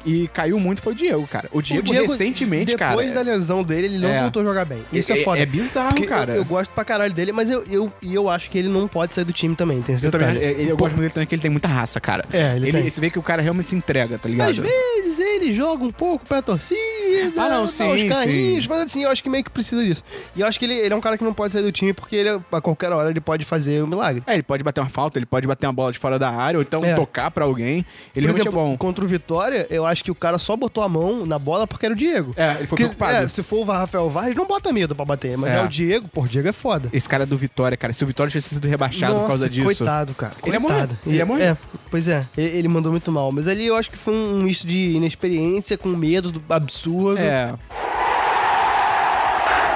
e 0.04 0.28
caiu 0.28 0.59
muito 0.59 0.80
foi 0.83 0.92
o 0.92 0.97
Diego, 0.97 1.26
cara. 1.26 1.49
O 1.52 1.61
Diego, 1.62 1.92
recentemente, 1.92 2.75
cara. 2.76 2.90
Depois 2.97 3.14
da 3.14 3.21
lesão 3.21 3.62
dele, 3.62 3.87
ele 3.87 3.99
não 3.99 4.09
É. 4.09 4.23
voltou 4.23 4.42
a 4.42 4.45
jogar 4.45 4.64
bem. 4.64 4.83
Isso 4.92 5.12
é, 5.12 5.21
é, 5.21 5.25
foda. 5.25 5.38
é 5.40 5.47
bizarro, 5.47 5.95
Porque 5.95 6.07
cara. 6.07 6.33
Eu, 6.33 6.38
eu 6.38 6.45
gosto 6.45 6.71
pra 6.73 6.85
caralho 6.85 7.12
dele, 7.12 7.33
mas 7.33 7.50
eu, 7.50 7.64
eu, 7.71 7.92
eu 8.02 8.28
acho 8.28 8.50
que 8.50 8.59
ele 8.59 8.68
não 8.68 8.88
pode 8.88 9.14
sair 9.14 9.25
do 9.25 9.33
time 9.33 9.54
também. 9.54 9.83
Tem 9.83 9.95
esse 9.95 10.07
Eu, 10.07 10.11
também, 10.11 10.28
é, 10.37 10.50
ele- 10.52 10.71
eu 10.73 10.76
gosto 10.76 10.92
muito 10.92 11.00
dele 11.02 11.12
também, 11.14 11.26
que 11.26 11.35
ele 11.35 11.42
tem 11.42 11.50
muita 11.50 11.68
raça, 11.68 12.00
cara. 12.00 12.25
É, 12.33 12.57
ele 12.57 12.71
tem. 12.73 12.88
Você 12.88 13.00
vê 13.00 13.11
que 13.11 13.18
o 13.18 13.23
cara 13.23 13.42
realmente 13.42 13.71
se 13.71 13.76
entrega, 13.76 14.18
tá 14.18 14.28
ligado? 14.28 14.50
Às 14.50 14.57
vezes 14.57 15.18
ele 15.18 15.52
joga 15.54 15.85
um 15.85 15.90
pouco 15.92 16.25
pra 16.26 16.40
torcida, 16.42 16.78
Ah, 17.37 17.49
não, 17.49 17.67
sim, 17.67 17.85
uns 17.85 18.09
carrinhos, 18.15 18.65
sim. 18.65 18.71
mas 18.71 18.81
assim, 18.83 19.05
eu 19.05 19.11
acho 19.11 19.23
que 19.23 19.29
meio 19.31 19.45
que 19.45 19.50
precisa 19.50 19.83
disso. 19.83 20.03
E 20.37 20.41
eu 20.41 20.47
acho 20.47 20.59
que 20.59 20.65
ele, 20.65 20.75
ele 20.75 20.93
é 20.93 20.97
um 20.97 21.00
cara 21.00 21.17
que 21.19 21.25
não 21.25 21.33
pode 21.33 21.53
sair 21.53 21.62
do 21.62 21.73
time 21.73 21.93
porque 21.93 22.17
ele, 22.17 22.29
a 22.50 22.61
qualquer 22.61 22.93
hora 22.93 23.11
ele 23.11 23.21
pode 23.21 23.45
fazer 23.45 23.83
um 23.83 23.87
milagre. 23.87 24.23
É, 24.27 24.35
ele 24.35 24.43
pode 24.43 24.62
bater 24.62 24.81
uma 24.81 24.88
falta, 24.91 25.19
ele 25.19 25.27
pode 25.27 25.47
bater 25.47 25.67
uma 25.67 25.73
bola 25.73 25.93
de 25.93 25.99
fora 25.99 26.19
da 26.19 26.31
área, 26.31 26.59
ou 26.59 26.62
então 26.62 26.85
É. 26.85 26.95
tocar 26.95 27.31
pra 27.31 27.45
alguém. 27.45 27.79
Ele 27.79 27.85
Por 28.15 28.21
realmente 28.21 28.41
exemplo, 28.43 28.61
é 28.61 28.62
bom. 28.65 28.77
contra 28.77 29.05
o 29.05 29.09
Vitória, 29.09 29.67
eu 29.71 29.87
acho 29.87 30.03
que 30.05 30.11
o 30.11 30.15
cara 30.15 30.38
só 30.38 30.57
botou 30.57 30.83
a 30.83 30.88
mão 30.88 31.25
na 31.27 31.38
bola 31.38 31.67
porque 31.67 31.87
era 31.87 31.95
o 31.95 31.97
Diego. 31.97 32.33
É, 32.37 32.49
ele 32.50 32.57
foi 32.59 32.67
Porque, 32.69 32.83
preocupado. 32.85 33.25
é, 33.25 33.29
se 33.29 33.43
for 33.43 33.59
o 33.61 33.65
Rafael 33.65 34.09
Vargas, 34.11 34.35
não 34.37 34.47
bota 34.47 34.73
medo 34.73 34.95
pra 34.95 35.05
bater, 35.05 35.37
mas 35.37 35.50
é, 35.53 35.57
É. 35.57 35.62
o 35.65 35.69
Diego, 35.69 36.09
pô, 36.09 36.23
o 36.23 36.29
Diego 36.29 36.49
é 36.49 36.53
foda. 36.53 36.88
Esse 36.93 37.09
cara 37.09 37.25
do 37.27 37.37
Vitória, 37.37 37.77
cara, 37.77 37.93
se 37.93 38.03
o 38.05 38.07
Vitória 38.07 38.31
tivesse 38.31 38.55
sido 38.55 38.69
rebaixado 38.69 39.15
por 39.21 39.29
causa 39.29 39.49
disso. 39.49 39.65
Coitado, 39.67 40.15
cara. 40.15 40.35
Ele 40.45 40.57
é 40.57 40.59
morrer. 40.59 40.88
Ele 41.07 41.21
é 41.21 41.25
morrer. 41.25 41.43
É, 41.45 41.57
pois 41.91 42.09
é. 42.09 42.27
Ele, 42.37 42.59
ele 42.59 42.69
mandou 42.69 42.91
muito 42.93 43.11
mal. 43.12 43.31
Mas 43.33 43.47
ali 43.49 43.67
eu 43.67 43.77
acho 43.77 43.91
que 43.91 43.97
foi 43.97 44.15
um 44.15 44.43
misto 44.43 44.67
de 44.67 44.91
inexperiência 44.97 45.77
com 45.79 45.88
medo 45.91 46.31
do 46.33 46.43
absurdo. 46.49 46.98
É. 47.19 47.55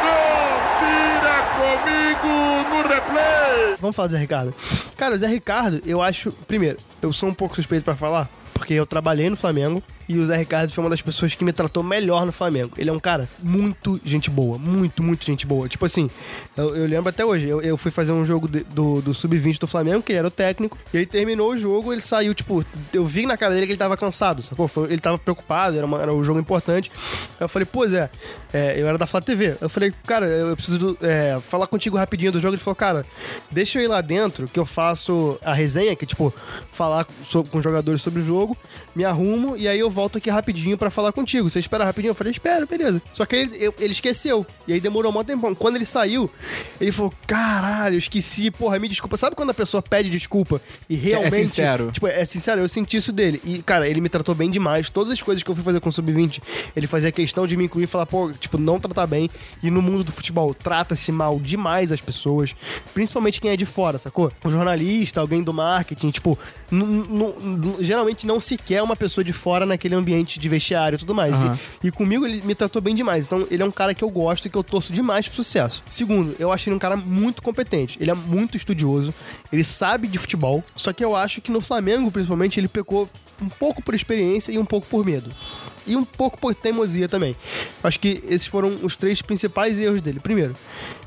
Confira 0.01 1.43
comigo 1.57 2.69
no 2.69 2.83
replay. 2.89 3.77
Vamos 3.81 3.97
falar 3.97 4.09
do 4.09 4.13
Zé 4.13 4.19
Ricardo. 4.19 4.55
Cara, 4.97 5.15
o 5.15 5.19
Zé 5.19 5.27
Ricardo, 5.27 5.81
eu 5.85 6.03
acho. 6.03 6.33
Primeiro, 6.47 6.79
eu 7.01 7.13
sou 7.13 7.29
um 7.29 7.35
pouco 7.35 7.57
suspeito 7.57 7.85
pra 7.85 7.97
falar, 7.97 8.29
porque 8.55 8.75
eu 8.75 8.87
trabalhei 8.87 9.29
no 9.31 9.37
Flamengo 9.37 9.83
e 10.09 10.19
o 10.19 10.27
Zé 10.27 10.37
Ricardo 10.37 10.71
foi 10.73 10.83
uma 10.85 10.91
das 10.91 11.01
pessoas 11.03 11.35
que 11.35 11.45
me 11.45 11.53
tratou 11.53 11.83
melhor 11.83 12.27
no 12.27 12.33
Flamengo. 12.33 12.73
Ele 12.77 12.91
é 12.91 12.93
um 12.93 12.99
cara 13.01 13.29
muito 13.43 14.01
gente 14.05 14.29
boa, 14.31 14.59
muito, 14.59 15.03
muito 15.03 15.25
gente 15.25 15.47
boa. 15.47 15.69
Tipo 15.69 15.85
assim, 15.87 16.11
eu, 16.57 16.75
eu 16.77 16.87
lembro 16.87 17.09
até 17.09 17.25
hoje, 17.25 17.49
eu, 17.49 17.61
eu 17.63 17.77
fui 17.77 17.91
fazer 17.91 18.13
um 18.13 18.25
jogo 18.27 18.49
de- 18.49 18.65
do, 18.65 19.01
do 19.03 19.15
Sub-20 19.15 19.59
do 19.59 19.67
Flamengo, 19.67 20.03
que 20.03 20.13
ele 20.13 20.19
era 20.19 20.29
o 20.29 20.31
técnico, 20.31 20.77
e 20.93 20.97
ele 20.99 21.07
terminou 21.07 21.51
o 21.53 21.59
jogo, 21.59 21.93
ele 21.93 22.03
saiu, 22.03 22.35
tipo, 22.35 22.65
eu 22.93 23.05
vi 23.07 23.27
na 23.27 23.37
cara 23.37 23.55
dele 23.55 23.67
que 23.67 23.73
ele 23.73 23.79
tava 23.79 23.97
cansado, 23.97 24.43
sacou? 24.43 24.71
Ele 24.89 24.99
tava 25.01 25.19
preocupado, 25.19 25.77
era, 25.77 25.87
uma- 25.87 26.01
era 26.03 26.13
um 26.13 26.23
jogo 26.25 26.39
importante. 26.41 26.91
Aí 27.39 27.45
eu 27.45 27.49
falei, 27.49 27.67
pô, 27.67 27.87
Zé, 27.89 28.11
é, 28.53 28.81
eu 28.81 28.87
era 28.87 28.99
da 28.99 29.07
Flá 29.07 29.21
TV. 29.21 29.57
Eu 29.61 29.69
falei, 29.69 29.93
cara, 30.07 30.27
eu 30.27 30.55
preciso 30.57 30.97
é, 31.01 31.39
falar 31.41 31.67
contigo 31.67 31.97
rapidinho 31.97 32.33
do 32.33 32.41
jogo. 32.41 32.55
Ele 32.55 32.63
falou, 32.63 32.77
cara, 32.77 33.07
deixa 33.51 33.79
eu 33.79 33.85
ir 33.85 33.89
lá 33.89 34.01
dentro 34.01 34.47
que 34.49 34.59
eu 34.59 34.67
faço 34.67 35.39
a 35.45 35.55
resenha, 35.55 35.95
que 35.97 36.05
é 36.05 36.09
tipo, 36.09 36.33
falar 36.71 37.07
so- 37.25 37.45
com 37.45 37.59
os 37.59 37.65
jogadores 37.65 38.03
sobre 38.03 38.21
o 38.21 38.25
jogo, 38.25 38.57
me 38.95 39.05
arrumo 39.05 39.57
e 39.57 39.67
aí 39.69 39.79
eu 39.79 39.91
volto 39.91 40.19
aqui 40.19 40.29
rapidinho 40.31 40.77
pra 40.77 40.91
falar 40.91 41.13
contigo. 41.13 41.49
Você 41.51 41.59
espera 41.59 41.85
rapidinho? 41.85 42.11
Eu 42.11 42.15
falei, 42.15 42.31
espera, 42.31 42.67
beleza. 42.67 43.01
Só 43.13 43.25
que 43.25 43.37
ele, 43.37 43.57
eu- 43.59 43.75
ele 43.79 43.93
esqueceu. 43.93 44.47
E 44.67 44.73
aí 44.73 44.81
demorou 44.81 45.13
um 45.17 45.25
tempão. 45.25 45.55
Quando 45.55 45.77
ele 45.77 45.87
saiu, 45.87 46.31
ele 46.81 46.93
falou, 46.93 47.13
caralho, 47.27 47.95
eu 47.95 47.99
esqueci, 47.99 48.51
porra, 48.51 48.79
me 48.79 48.89
desculpa. 48.89 49.17
Sabe 49.17 49.35
quando 49.37 49.51
a 49.51 49.55
pessoa 49.55 49.83
pede 49.83 50.11
desculpa 50.11 50.61
e 50.89 50.95
realmente. 50.95 51.47
sincero. 51.49 51.91
Tipo, 51.93 52.07
é 52.07 52.25
sincero, 52.25 52.61
eu 52.61 52.69
senti 52.69 52.97
isso 52.97 53.13
dele. 53.13 53.41
E, 53.45 53.63
cara, 53.63 53.89
ele 53.89 54.01
me 54.01 54.09
tratou 54.09 54.35
bem 54.35 54.51
demais. 54.51 54.89
Todas 54.91 55.13
as 55.13 55.23
coisas 55.23 55.43
que 55.43 55.51
eu 55.51 55.55
fui 55.55 55.65
fazer 55.65 55.81
com 55.81 55.89
o 55.89 55.93
Sub-20, 55.93 56.41
ele 56.77 56.87
fazia 56.87 57.11
questão 57.13 57.47
de 57.47 57.57
me 57.57 57.65
incluir 57.65 57.85
e 57.85 57.87
falar, 57.87 58.07
pô, 58.07 58.31
tipo, 58.43 58.59
não 58.59 58.79
tratar 58.79 59.07
bem. 59.07 59.31
E 59.63 59.71
no 59.71 59.81
mundo 59.81 60.05
do 60.05 60.13
futebol, 60.13 60.55
trata-se 60.55 61.11
mal 61.11 61.39
demais 61.39 61.91
as 61.91 62.01
pessoas. 62.01 62.55
Principalmente 62.93 63.41
quem 63.41 63.51
é 63.51 63.57
de 63.57 63.67
fora, 63.67 63.99
sacou? 63.99 64.33
Um 64.45 64.51
jornalista, 64.51 65.21
alguém 65.21 65.43
do 65.43 65.53
marketing, 65.53 66.11
tipo, 66.11 66.39
geralmente 67.81 68.27
não 68.27 68.41
se 68.41 68.57
quer 68.57 68.83
uma 68.83 68.97
pessoa 68.97 69.25
de 69.25 69.33
fora 69.33 69.65
naquele 69.65 69.95
ambiente 69.95 70.39
de 70.39 70.49
vestiário 70.49 70.97
e 70.97 70.99
tudo 70.99 71.15
mais. 71.15 71.35
Aham. 71.35 71.59
E, 71.83 71.89
e 71.89 71.91
comigo 71.91 72.27
ele 72.27 72.43
me 72.43 72.55
tratou 72.55 72.83
bem 72.83 72.95
demais. 72.95 73.27
Então, 73.27 73.47
ele 73.51 73.63
é 73.63 73.67
um 73.67 73.71
cara 73.71 73.95
que 73.95 74.03
eu 74.03 74.11
gosto 74.11 74.47
e 74.47 74.51
que 74.51 74.57
eu 74.57 74.65
torço 74.65 74.93
demais 74.93 75.27
pro 75.27 75.37
sucesso. 75.37 75.83
Segundo, 75.89 76.35
eu 76.39 76.53
acho 76.53 76.69
ele 76.69 76.77
um 76.77 76.79
cara 76.79 76.97
muito 76.97 77.43
competente. 77.43 77.99
Ele 78.01 78.11
é 78.11 78.15
muito 78.15 78.57
estudioso. 78.57 79.15
Ele 79.53 79.65
sabe 79.65 80.09
de 80.09 80.19
futebol. 80.19 80.63
Só 80.77 80.93
que 80.93 81.05
eu 81.05 81.15
acho 81.15 81.41
que 81.41 81.51
no 81.51 81.61
Flamengo, 81.61 82.11
principalmente, 82.11 82.59
ele 82.59 82.69
pecou 82.69 83.09
um 83.41 83.49
pouco 83.49 83.83
por 83.83 83.95
experiência 83.95 84.53
e 84.53 84.59
um 84.59 84.65
pouco 84.65 84.87
por 84.87 85.05
medo. 85.05 85.31
E 85.87 85.97
um 85.97 86.05
pouco 86.05 86.39
por 86.39 86.55
teimosia 86.55 87.09
também. 87.09 87.35
Acho 87.83 87.99
que 87.99 88.23
esses 88.29 88.47
foram 88.47 88.79
os 88.83 88.97
três 88.97 89.21
principais 89.23 89.79
erros 89.79 90.01
dele. 90.01 90.21
Primeiro, 90.21 90.55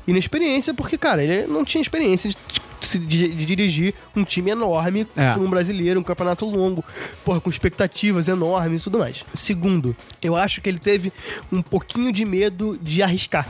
inexperiência, 0.06 0.72
porque, 0.74 0.96
cara, 0.98 1.22
ele 1.22 1.46
não 1.46 1.64
tinha 1.64 1.80
experiência 1.82 2.30
de, 2.30 2.36
de- 2.80 2.98
de- 3.06 3.28
de 3.34 3.46
dirigir 3.46 3.94
um 4.14 4.22
time 4.22 4.50
enorme, 4.50 5.06
É. 5.16 5.32
um 5.36 5.48
brasileiro, 5.50 5.98
um 5.98 6.02
campeonato 6.02 6.44
longo, 6.46 6.84
porra, 7.24 7.40
com 7.40 7.50
expectativas 7.50 8.28
enormes 8.28 8.80
e 8.80 8.84
tudo 8.84 8.98
mais. 8.98 9.22
Segundo, 9.34 9.96
eu 10.22 10.36
acho 10.36 10.60
que 10.60 10.68
ele 10.68 10.78
teve 10.78 11.12
um 11.50 11.62
pouquinho 11.62 12.12
de 12.12 12.24
medo 12.24 12.78
de 12.80 13.02
arriscar. 13.02 13.48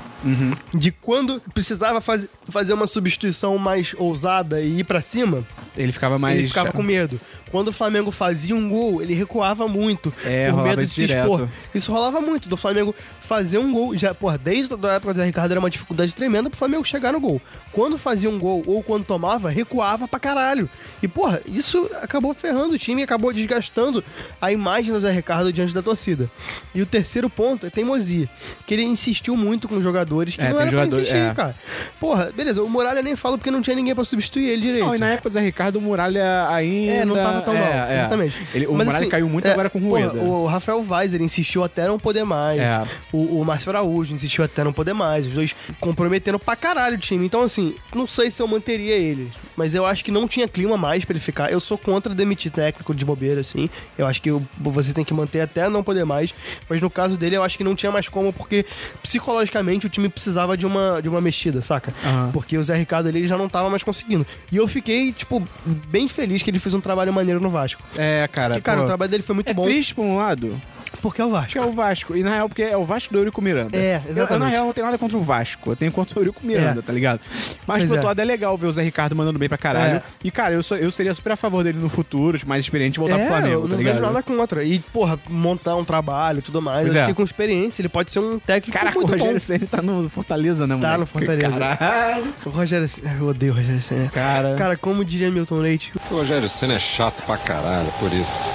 De 0.72 0.90
quando 0.90 1.42
precisava 1.52 2.00
faz, 2.00 2.26
fazer 2.48 2.72
uma 2.72 2.86
substituição 2.86 3.58
mais 3.58 3.94
ousada 3.98 4.60
e 4.62 4.80
ir 4.80 4.84
pra 4.84 5.02
cima, 5.02 5.46
Ele 5.76 5.92
ficava 5.92 6.18
mais. 6.18 6.38
ele 6.38 6.48
ficava 6.48 6.72
com 6.72 6.82
medo. 6.82 7.20
Quando 7.50 7.68
o 7.68 7.72
Flamengo 7.72 8.11
fazia 8.11 8.54
um 8.54 8.68
gol, 8.68 9.00
ele 9.02 9.14
recuava 9.14 9.68
muito. 9.68 10.12
É, 10.24 10.50
por 10.50 10.62
medo 10.64 10.85
de 10.85 10.90
se 10.90 11.04
expor. 11.04 11.37
direto. 11.37 11.52
Isso 11.74 11.92
rolava 11.92 12.20
muito, 12.20 12.48
do 12.48 12.56
Flamengo 12.56 12.94
fazer 13.20 13.59
um 13.59 13.72
gol. 13.72 13.96
Já, 13.96 14.12
porra, 14.14 14.37
desde 14.37 14.74
a 14.74 14.92
época 14.94 15.14
do 15.14 15.18
Zé 15.18 15.24
Ricardo 15.26 15.50
era 15.52 15.61
uma 15.61 15.70
dificuldade 15.70 16.14
tremenda 16.14 16.50
pro 16.50 16.59
Flamengo 16.59 16.85
chegar 16.85 17.12
no 17.12 17.20
gol. 17.20 17.40
Quando 17.72 17.96
fazia 17.98 18.28
um 18.28 18.38
gol 18.38 18.62
ou 18.66 18.82
quando 18.82 19.04
tomava, 19.04 19.48
recuava 19.48 20.09
pra 20.09 20.18
caralho. 20.18 20.68
E, 21.02 21.06
porra, 21.09 21.40
isso 21.46 21.88
acabou 22.02 22.35
ferrando 22.35 22.74
o 22.74 22.78
time 22.78 23.00
e 23.02 23.04
acabou 23.04 23.32
desgastando 23.32 24.02
a 24.40 24.50
imagem 24.52 24.92
do 24.92 25.00
Zé 25.00 25.12
Ricardo 25.12 25.52
diante 25.52 25.72
da 25.72 25.82
torcida. 25.82 26.28
E 26.74 26.82
o 26.82 26.87
terceiro 26.87 27.30
ponto 27.30 27.64
é 27.66 27.70
teimosia. 27.70 28.28
Que 28.66 28.74
ele 28.74 28.82
insistiu 28.82 29.37
muito 29.37 29.68
com 29.68 29.76
os 29.76 29.82
jogadores 29.82 30.35
que 30.37 30.42
É, 30.42 30.50
não 30.50 30.61
era 30.61 30.70
jogador- 30.70 30.90
pra 30.90 31.00
insistir, 31.00 31.16
é. 31.16 31.35
cara. 31.35 31.54
Porra, 32.00 32.32
beleza, 32.37 32.62
o 32.62 32.68
Muralha 32.68 33.02
nem 33.02 33.14
fala 33.16 33.38
porque 33.38 33.50
não 33.50 33.62
tinha 33.62 33.76
ninguém 33.76 33.94
pra 33.94 34.04
substituir 34.04 34.48
ele 34.48 34.62
direito. 34.62 34.85
Não, 34.87 34.94
e 34.94 34.98
na 34.98 35.09
época 35.11 35.28
do 35.30 35.32
Zé 35.32 35.40
Ricardo, 35.40 35.76
o 35.76 35.80
Muralha 35.80 36.48
ainda. 36.48 36.92
É, 36.92 37.04
não 37.04 37.14
tava 37.14 37.42
tão 37.46 37.56
é, 37.56 37.61
mal. 37.61 37.88
é. 37.88 37.98
Exatamente. 37.98 38.46
Ele- 38.54 38.66
o 38.66 38.72
Mas, 38.74 38.87
Muralha 38.87 39.02
assim, 39.02 39.11
caiu 39.11 39.28
muito 39.28 39.46
é, 39.48 39.52
agora 39.52 39.70
com 39.70 39.78
o 39.78 39.82
porra, 39.82 40.06
Rueda. 40.09 40.20
O 40.24 40.46
Rafael 40.46 40.85
Weiser 40.87 41.22
insistiu 41.22 41.64
até 41.64 41.87
não 41.87 41.98
poder 41.98 42.24
mais. 42.24 42.61
É. 42.61 42.82
O, 43.12 43.40
o 43.40 43.44
Márcio 43.44 43.70
Araújo 43.70 44.12
insistiu 44.12 44.44
até 44.44 44.62
não 44.62 44.72
poder 44.72 44.92
mais. 44.92 45.26
Os 45.26 45.35
dois 45.35 45.54
comprometendo 45.80 46.38
pra 46.38 46.56
caralho 46.56 46.96
o 46.96 46.98
time. 46.98 47.24
Então, 47.24 47.42
assim, 47.42 47.74
não 47.94 48.06
sei 48.06 48.30
se 48.30 48.42
eu 48.42 48.48
manteria 48.48 48.94
ele. 48.94 49.32
Mas 49.57 49.75
eu 49.75 49.87
acho 49.87 50.05
que 50.05 50.11
não 50.11 50.29
tinha 50.29 50.47
clima 50.47 50.77
mais 50.77 51.05
pra 51.05 51.12
ele 51.14 51.21
ficar. 51.21 51.51
Eu 51.51 51.61
sou 51.61 51.79
contra 51.79 52.14
demitir 52.14 52.53
técnico 52.53 52.95
de 52.95 53.05
bobeira, 53.05 53.40
assim. 53.40 53.71
Eu 53.97 54.07
acho 54.07 54.21
que 54.21 54.31
você 54.59 54.92
tem 54.92 55.05
que 55.05 55.14
manter 55.14 55.40
até 55.40 55.69
não 55.69 55.83
poder 55.83 56.05
mais. 56.05 56.35
Mas 56.69 56.81
no 56.81 56.90
caso 56.90 57.16
dele, 57.16 57.37
eu 57.37 57.42
acho 57.42 57.57
que 57.57 57.64
não 57.64 57.75
tinha 57.75 57.90
mais 57.90 58.09
como, 58.09 58.33
porque 58.33 58.66
psicologicamente 59.03 59.87
o 59.87 59.88
time 59.88 60.09
precisava 60.09 60.57
de 60.57 60.66
uma, 60.66 61.01
de 61.01 61.09
uma 61.09 61.21
mexida, 61.21 61.62
saca? 61.62 61.95
Aham. 62.05 62.31
Porque 62.33 62.59
o 62.59 62.62
Zé 62.64 62.77
Ricardo 62.77 63.09
ali 63.09 63.21
ele 63.21 63.29
já 63.29 63.38
não 63.38 63.49
tava 63.49 63.71
mais 63.71 63.83
conseguindo. 63.83 64.27
E 64.53 64.57
eu 64.57 64.69
fiquei, 64.69 65.12
tipo, 65.12 65.47
bem 65.64 66.09
feliz 66.09 66.42
que 66.42 66.51
ele 66.51 66.59
fez 66.59 66.75
um 66.75 66.81
trabalho 66.81 67.12
maneiro 67.12 67.40
no 67.40 67.51
Vasco. 67.51 67.83
É, 67.97 68.29
cara. 68.31 68.55
Porque, 68.55 68.62
cara, 68.62 68.79
pô, 68.79 68.85
o 68.85 68.87
trabalho 68.87 69.11
dele 69.11 69.23
foi 69.23 69.35
muito 69.35 69.51
é 69.51 69.55
bom. 69.55 69.64
triste 69.64 69.95
por 69.95 70.05
um 70.05 70.16
lado, 70.16 70.61
Porque 71.02 71.20
é 71.20 71.24
o 71.24 71.30
Vasco. 71.30 71.52
que 71.52 71.59
é 71.59 71.62
o 71.62 71.72
Vasco. 71.72 72.16
E 72.16 72.22
na 72.22 72.30
real, 72.35 72.48
porque 72.48 72.62
é 72.62 72.76
o 72.76 72.85
Vasco 72.85 73.12
do 73.12 73.18
Eurico 73.18 73.40
Miranda. 73.42 73.76
É, 73.76 73.96
Eu- 73.96 74.00
Eu, 74.06 74.11
exatamente. 74.12 74.38
na 74.40 74.48
real, 74.48 74.66
não 74.66 74.72
tenho 74.72 74.87
nada 74.87 74.98
contra 74.98 75.16
o 75.16 75.20
Vasco. 75.20 75.70
Eu 75.72 75.76
tenho 75.76 75.92
contra 75.92 76.18
o 76.18 76.22
Eurico 76.22 76.44
Miranda, 76.44 76.80
É. 76.80 76.82
tá 76.82 76.92
ligado? 76.92 77.20
Mas, 77.66 77.78
Pois 77.78 77.82
por 77.85 77.90
outro 77.92 78.06
é. 78.06 78.09
lado, 78.09 78.20
é 78.20 78.24
legal 78.24 78.56
ver 78.56 78.66
o 78.66 78.72
Zé 78.72 78.82
Ricardo 78.82 79.14
mandando 79.16 79.38
bem 79.38 79.48
pra 79.48 79.59
caralho. 79.59 79.96
É. 79.96 80.02
E, 80.24 80.30
cara, 80.30 80.54
eu, 80.54 80.62
sou, 80.62 80.76
eu 80.76 80.90
seria 80.90 81.14
super 81.14 81.32
a 81.32 81.37
favor 81.37 81.62
dele 81.64 81.78
no 81.78 81.88
futuro, 81.88 82.38
mais 82.46 82.64
experiente, 82.64 82.98
voltar 82.98 83.16
pro 83.18 83.26
Flamengo, 83.26 83.54
eu 83.54 83.62
tá 83.62 83.68
não 83.68 83.76
ligado? 83.76 83.94
vejo 83.94 84.06
nada 84.06 84.22
contra. 84.22 84.64
E, 84.64 84.78
porra, 84.78 85.18
montar 85.28 85.74
um 85.76 85.85
trabalho 85.85 86.38
e 86.38 86.42
tudo 86.42 86.61
mais. 86.62 86.82
Pois 86.87 86.96
acho 86.96 87.04
é. 87.04 87.06
que 87.09 87.14
com 87.14 87.22
experiência 87.22 87.82
ele 87.82 87.88
pode 87.88 88.12
ser 88.12 88.18
um 88.20 88.38
técnico 88.38 88.76
Caraca, 88.78 88.98
o 88.98 89.00
muito 89.02 89.12
Rogério 89.12 89.32
bom. 89.35 89.38
Senna 89.40 89.66
tá 89.70 89.82
no 89.82 90.09
Fortaleza, 90.11 90.66
né, 90.66 90.74
Tá 90.74 90.80
moleque? 90.80 91.00
no 91.00 91.06
Fortaleza. 91.06 91.76
Caralho. 91.76 92.35
O 92.44 92.50
Rogério 92.50 92.88
Senna- 92.88 93.16
Eu 93.20 93.26
odeio 93.28 93.52
o 93.52 93.56
Rogério 93.56 93.82
Senna. 93.82 94.09
Cara. 94.11 94.54
Cara, 94.56 94.76
como 94.76 95.04
diria 95.04 95.30
Milton 95.30 95.56
Leite, 95.59 95.92
O 96.11 96.14
Rogério 96.16 96.48
Senna 96.48 96.74
é 96.74 96.78
chato 96.78 97.22
pra 97.24 97.37
caralho, 97.37 97.90
por 97.98 98.12
isso. 98.12 98.50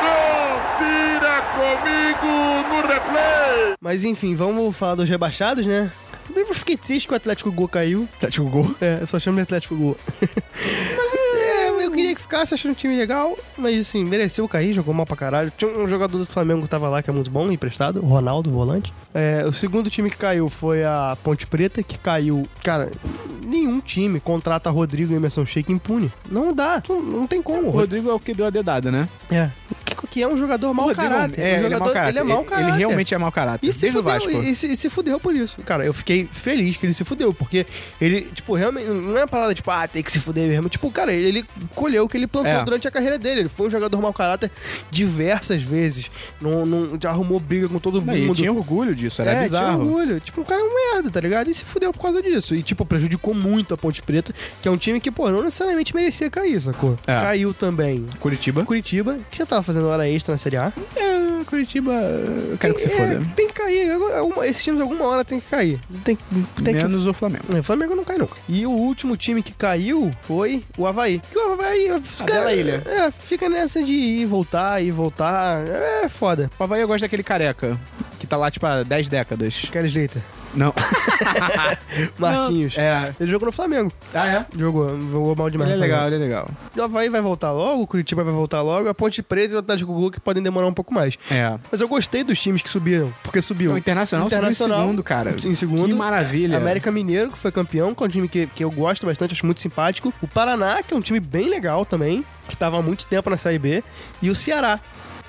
Confira 0.00 1.42
comigo 1.54 2.68
no 2.68 2.80
replay. 2.88 3.69
Mas 3.82 4.04
enfim, 4.04 4.36
vamos 4.36 4.76
falar 4.76 4.96
dos 4.96 5.08
rebaixados, 5.08 5.64
né? 5.64 5.90
Eu 6.36 6.54
fiquei 6.54 6.76
triste 6.76 7.08
que 7.08 7.14
o 7.14 7.16
Atlético 7.16 7.50
Gol 7.50 7.66
caiu. 7.66 8.06
Atlético 8.16 8.46
Gol. 8.50 8.74
É, 8.78 8.98
eu 9.00 9.06
só 9.06 9.18
chamo 9.18 9.36
de 9.36 9.42
Atlético 9.42 9.74
Gol. 9.74 9.96
é, 11.34 11.70
eu 11.70 11.90
queria 11.90 12.14
que 12.14 12.20
ficasse 12.20 12.52
achando 12.52 12.72
um 12.72 12.74
time 12.74 12.94
legal, 12.94 13.34
mas 13.56 13.80
assim, 13.80 14.04
mereceu 14.04 14.46
cair, 14.46 14.74
jogou 14.74 14.92
mal 14.92 15.06
pra 15.06 15.16
caralho. 15.16 15.50
Tinha 15.56 15.70
um 15.70 15.88
jogador 15.88 16.18
do 16.18 16.26
Flamengo 16.26 16.60
que 16.60 16.68
tava 16.68 16.90
lá 16.90 17.02
que 17.02 17.08
é 17.08 17.12
muito 17.12 17.30
bom, 17.30 17.50
emprestado, 17.50 18.04
o 18.04 18.06
Ronaldo, 18.06 18.50
o 18.50 18.52
volante. 18.52 18.92
É, 19.14 19.44
o 19.46 19.52
segundo 19.52 19.88
time 19.88 20.10
que 20.10 20.18
caiu 20.18 20.50
foi 20.50 20.84
a 20.84 21.16
Ponte 21.24 21.46
Preta, 21.46 21.82
que 21.82 21.96
caiu. 21.96 22.46
Cara, 22.62 22.92
nenhum 23.42 23.80
time 23.80 24.20
contrata 24.20 24.68
Rodrigo 24.68 25.12
e 25.14 25.16
Emerson 25.16 25.46
Sheik 25.46 25.72
impune. 25.72 26.12
Não 26.30 26.52
dá, 26.52 26.82
não, 26.86 27.02
não 27.02 27.26
tem 27.26 27.42
como. 27.42 27.68
O 27.68 27.70
Rodrigo 27.70 28.10
é 28.10 28.14
o 28.14 28.20
que 28.20 28.34
deu 28.34 28.44
a 28.44 28.50
dedada, 28.50 28.90
né? 28.90 29.08
É. 29.30 29.50
Que, 30.00 30.06
que 30.06 30.22
é 30.22 30.28
um 30.28 30.36
jogador 30.36 30.72
mau 30.74 30.94
caráter. 30.94 31.40
É, 31.40 31.44
um 31.44 31.46
ele 31.46 31.56
é 31.58 31.62
jogador, 31.62 31.84
mau 31.84 31.92
caráter. 31.92 32.08
Ele 32.10 32.18
é 32.18 32.22
mau 32.24 32.40
Ele- 32.40 32.48
caráter. 32.48 32.68
Ele 32.68 32.78
realmente 32.78 33.14
é 33.14 33.18
mau 33.18 33.32
caráter. 33.32 33.66
E 33.68 33.72
se, 33.72 33.80
Desde 33.80 33.98
fudeu, 33.98 34.12
Vasco. 34.12 34.30
e, 34.30 34.54
se, 34.54 34.66
e 34.72 34.76
se 34.76 34.90
fudeu 34.90 35.20
por 35.20 35.34
isso. 35.36 35.56
Cara, 35.64 35.84
eu 35.84 35.92
fiquei 35.92 36.28
feliz 36.32 36.76
que 36.76 36.86
ele 36.86 36.94
se 36.94 37.04
fudeu, 37.04 37.32
porque 37.34 37.66
ele, 38.00 38.22
tipo, 38.34 38.54
realmente, 38.54 38.88
não 38.88 39.16
é 39.16 39.22
uma 39.22 39.28
parada 39.28 39.54
tipo, 39.54 39.70
ah, 39.70 39.86
tem 39.86 40.02
que 40.02 40.10
se 40.10 40.18
fuder 40.20 40.46
mesmo. 40.48 40.68
Tipo, 40.68 40.90
cara, 40.90 41.12
ele, 41.12 41.28
ele 41.40 41.46
colheu 41.74 42.04
o 42.04 42.08
que 42.08 42.16
ele 42.16 42.26
plantou 42.26 42.50
É. 42.52 42.64
durante 42.64 42.86
a 42.88 42.90
carreira 42.90 43.18
dele. 43.18 43.40
Ele 43.40 43.48
foi 43.48 43.68
um 43.68 43.70
jogador 43.70 44.00
mau 44.00 44.12
caráter 44.12 44.50
diversas 44.90 45.62
vezes. 45.62 46.10
Não, 46.40 46.66
não, 46.66 46.98
já 47.00 47.10
arrumou 47.10 47.38
briga 47.40 47.68
com 47.68 47.78
todo 47.78 48.00
Não, 48.00 48.12
e 48.12 48.18
ele 48.18 48.26
mundo. 48.26 48.36
tinha 48.36 48.52
orgulho 48.52 48.94
disso, 48.94 49.22
era 49.22 49.32
é, 49.32 49.42
bizarro. 49.42 49.76
tinha 49.82 49.86
orgulho. 49.86 50.20
Tipo, 50.20 50.40
um 50.40 50.44
cara 50.44 50.60
é 50.60 50.64
um 50.64 50.74
merda, 50.94 51.10
tá 51.10 51.20
ligado? 51.20 51.48
E 51.50 51.54
se 51.54 51.64
fudeu 51.64 51.92
por 51.92 52.02
causa 52.02 52.22
disso. 52.22 52.54
E, 52.54 52.62
tipo, 52.62 52.84
prejudicou 52.84 53.34
muito 53.34 53.74
a 53.74 53.78
Ponte 53.78 54.02
Preta, 54.02 54.32
que 54.60 54.68
é 54.68 54.70
um 54.70 54.76
time 54.76 55.00
que, 55.00 55.10
pô, 55.10 55.30
não 55.30 55.42
necessariamente 55.42 55.94
merecia 55.94 56.30
cair, 56.30 56.60
sacou? 56.60 56.98
É. 57.06 57.20
Caiu 57.20 57.54
também. 57.54 58.06
Curitiba. 58.18 58.64
Curitiba, 58.64 59.18
que 59.30 59.38
já 59.38 59.46
tava 59.46 59.62
fazendo 59.62 59.88
hora 59.90 60.08
extra 60.08 60.32
na 60.34 60.38
Série 60.38 60.56
A. 60.56 60.72
É, 60.96 61.44
Curitiba. 61.44 61.92
Eu 61.92 62.56
quero 62.58 62.74
que 62.74 62.80
se 62.80 62.88
É, 62.92 62.96
foda. 62.96 63.26
Tem 63.34 63.46
que 63.48 63.54
cair. 63.54 63.90
Alguma- 63.90 64.46
Esses 64.46 64.62
times 64.62 64.80
alguma 64.80 65.04
hora 65.06 65.24
tem 65.24 65.40
que 65.40 65.48
cair. 65.48 65.80
Tem, 66.04 66.16
tem 66.16 66.64
que 66.64 66.72
Menos 66.72 67.06
o 67.06 67.12
Flamengo. 67.14 67.44
É, 67.54 67.60
O 67.60 67.62
Flamengo 67.64 67.94
não 67.96 68.04
cai 68.04 68.18
nunca. 68.18 68.36
E 68.48 68.66
o 68.66 68.70
último 68.70 69.16
time 69.16 69.42
que 69.42 69.52
caiu 69.52 70.10
foi 70.22 70.62
o 70.78 70.86
Havaí. 70.86 71.20
Que 71.30 71.38
o 71.38 71.52
Havaí... 71.52 71.88
cara- 72.26 72.54
ilha. 72.54 72.82
É, 72.86 73.10
fica 73.10 73.48
nessa 73.48 73.82
de 73.82 73.92
ir, 73.92 74.26
voltar, 74.26 74.82
ir, 74.82 74.90
voltar. 74.92 75.66
É 76.04 76.08
foda. 76.08 76.50
O 76.58 76.62
Havaí 76.64 76.80
eu 76.82 76.88
gosto 76.88 77.02
daquele 77.02 77.22
careca, 77.22 77.78
que 78.18 78.26
tá 78.26 78.36
lá, 78.36 78.50
tipo, 78.50 78.66
há 78.66 78.82
10 78.82 79.08
décadas. 79.08 79.66
Kelly 79.72 79.88
Slater. 79.88 80.22
Não. 80.54 80.74
Marquinhos. 82.18 82.76
É. 82.76 83.14
Ele 83.20 83.30
jogou 83.30 83.46
no 83.46 83.52
Flamengo. 83.52 83.92
Ah, 84.12 84.26
é? 84.26 84.46
Jogou, 84.56 84.88
jogou 84.98 85.36
mal 85.36 85.50
demais. 85.50 85.70
Ele 85.70 85.78
é 85.78 85.80
legal, 85.80 86.06
ele 86.06 86.16
é 86.16 86.18
legal. 86.18 86.50
O 86.76 86.82
Havaí 86.82 87.08
vai 87.08 87.20
voltar 87.20 87.52
logo, 87.52 87.82
o 87.82 87.86
Curitiba 87.86 88.24
vai 88.24 88.32
voltar 88.32 88.62
logo, 88.62 88.88
a 88.88 88.94
Ponte 88.94 89.22
Preta 89.22 89.54
e 89.54 89.56
o 89.56 89.60
Atlético 89.60 89.92
Gol 89.92 90.10
que 90.10 90.20
podem 90.20 90.42
demorar 90.42 90.66
um 90.66 90.72
pouco 90.72 90.92
mais. 90.92 91.16
É. 91.30 91.58
Mas 91.70 91.80
eu 91.80 91.88
gostei 91.88 92.24
dos 92.24 92.40
times 92.40 92.62
que 92.62 92.70
subiram, 92.70 93.12
porque 93.22 93.40
subiu. 93.40 93.72
O 93.72 93.78
Internacional, 93.78 94.28
subiu 94.28 94.50
em 94.50 94.54
segundo, 94.54 95.02
cara. 95.02 95.34
Em 95.44 95.54
segundo. 95.54 95.86
Que 95.86 95.94
maravilha. 95.94 96.56
América 96.56 96.90
Mineiro, 96.90 97.30
que 97.30 97.38
foi 97.38 97.52
campeão, 97.52 97.94
que 97.94 98.02
é 98.02 98.06
um 98.06 98.10
time 98.10 98.28
que, 98.28 98.46
que 98.48 98.64
eu 98.64 98.70
gosto 98.70 99.06
bastante, 99.06 99.34
acho 99.34 99.46
muito 99.46 99.60
simpático. 99.60 100.12
O 100.20 100.28
Paraná, 100.28 100.82
que 100.82 100.92
é 100.92 100.96
um 100.96 101.00
time 101.00 101.20
bem 101.20 101.48
legal 101.48 101.84
também, 101.84 102.24
que 102.48 102.56
tava 102.56 102.78
há 102.78 102.82
muito 102.82 103.06
tempo 103.06 103.30
na 103.30 103.36
Série 103.36 103.58
B. 103.58 103.84
E 104.20 104.30
o 104.30 104.34
Ceará. 104.34 104.80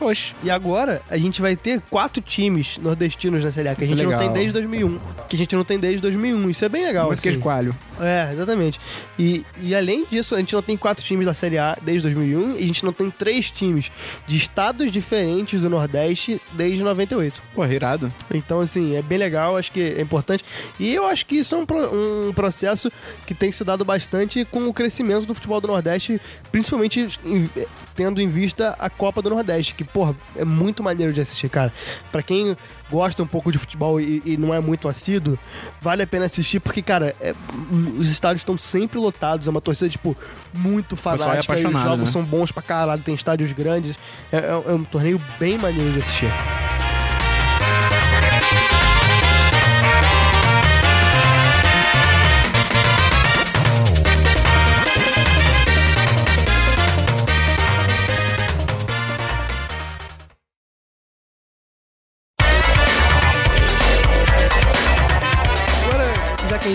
Poxa. 0.01 0.33
E 0.43 0.49
agora 0.49 0.99
a 1.07 1.15
gente 1.15 1.39
vai 1.41 1.55
ter 1.55 1.79
quatro 1.81 2.23
times 2.23 2.79
nordestinos 2.79 3.43
na 3.43 3.51
Série 3.51 3.67
A, 3.69 3.75
que 3.75 3.83
a 3.83 3.85
Isso 3.85 3.93
é 3.93 3.97
gente 3.97 4.09
não 4.11 4.17
tem 4.17 4.33
desde 4.33 4.51
2001. 4.53 4.99
Que 5.29 5.35
a 5.35 5.37
gente 5.37 5.55
não 5.55 5.63
tem 5.63 5.77
desde 5.79 6.01
2001. 6.01 6.49
Isso 6.49 6.65
é 6.65 6.69
bem 6.69 6.83
legal, 6.83 7.05
Muito 7.05 7.19
assim. 7.19 7.29
queijo 7.29 7.39
coalho. 7.39 7.75
É, 7.99 8.31
exatamente. 8.33 8.79
E, 9.19 9.45
e 9.61 9.75
além 9.75 10.03
disso, 10.09 10.33
a 10.33 10.39
gente 10.39 10.55
não 10.55 10.61
tem 10.63 10.75
quatro 10.75 11.05
times 11.05 11.27
da 11.27 11.35
Série 11.35 11.59
A 11.59 11.77
desde 11.83 12.01
2001 12.01 12.57
e 12.57 12.63
a 12.63 12.67
gente 12.67 12.83
não 12.83 12.91
tem 12.91 13.11
três 13.11 13.51
times 13.51 13.91
de 14.25 14.37
estados 14.37 14.91
diferentes 14.91 15.61
do 15.61 15.69
Nordeste 15.69 16.41
desde 16.53 16.83
98. 16.83 17.39
Pô, 17.53 17.63
irado. 17.63 18.11
Então, 18.33 18.59
assim, 18.59 18.95
é 18.95 19.03
bem 19.03 19.19
legal, 19.19 19.55
acho 19.55 19.71
que 19.71 19.81
é 19.81 20.01
importante. 20.01 20.43
E 20.79 20.91
eu 20.95 21.05
acho 21.05 21.27
que 21.27 21.35
isso 21.35 21.53
é 21.53 21.59
um, 21.59 22.27
um 22.29 22.33
processo 22.33 22.91
que 23.27 23.35
tem 23.35 23.51
se 23.51 23.63
dado 23.63 23.85
bastante 23.85 24.45
com 24.45 24.65
o 24.67 24.73
crescimento 24.73 25.27
do 25.27 25.35
futebol 25.35 25.61
do 25.61 25.67
Nordeste, 25.67 26.19
principalmente 26.51 27.07
em- 27.23 27.47
tendo 27.95 28.19
em 28.19 28.29
vista 28.29 28.75
a 28.79 28.89
Copa 28.89 29.21
do 29.21 29.29
Nordeste, 29.29 29.75
que, 29.75 29.83
porra, 29.93 30.15
é 30.35 30.43
muito 30.45 30.81
maneiro 30.83 31.11
de 31.13 31.21
assistir, 31.21 31.49
cara. 31.49 31.71
Pra 32.11 32.21
quem 32.21 32.55
gosta 32.89 33.21
um 33.23 33.27
pouco 33.27 33.51
de 33.51 33.57
futebol 33.57 33.99
e, 34.01 34.21
e 34.25 34.37
não 34.37 34.53
é 34.53 34.59
muito 34.59 34.87
assíduo, 34.87 35.37
vale 35.81 36.03
a 36.03 36.07
pena 36.07 36.25
assistir, 36.25 36.59
porque, 36.59 36.81
cara, 36.81 37.15
é- 37.21 37.33
os 37.97 38.09
estádios 38.09 38.41
estão 38.41 38.57
sempre 38.57 38.97
lotados, 38.99 39.47
é 39.47 39.49
uma 39.49 39.61
torcida, 39.61 39.89
tipo, 39.89 40.15
muito 40.53 40.95
é 40.95 40.97
fanática, 40.97 41.59
e 41.59 41.65
os 41.65 41.81
jogos 41.81 42.05
né? 42.05 42.11
são 42.11 42.23
bons 42.23 42.51
pra 42.51 42.61
caralho, 42.61 43.01
tem 43.01 43.15
estádios 43.15 43.51
grandes, 43.51 43.95
é, 44.31 44.37
é- 44.37 44.63
é 44.71 44.73
um 44.73 44.83
torneio 44.83 45.21
bem 45.39 45.57
maneiro 45.57 45.91
de 45.91 45.99
assistir. 45.99 46.31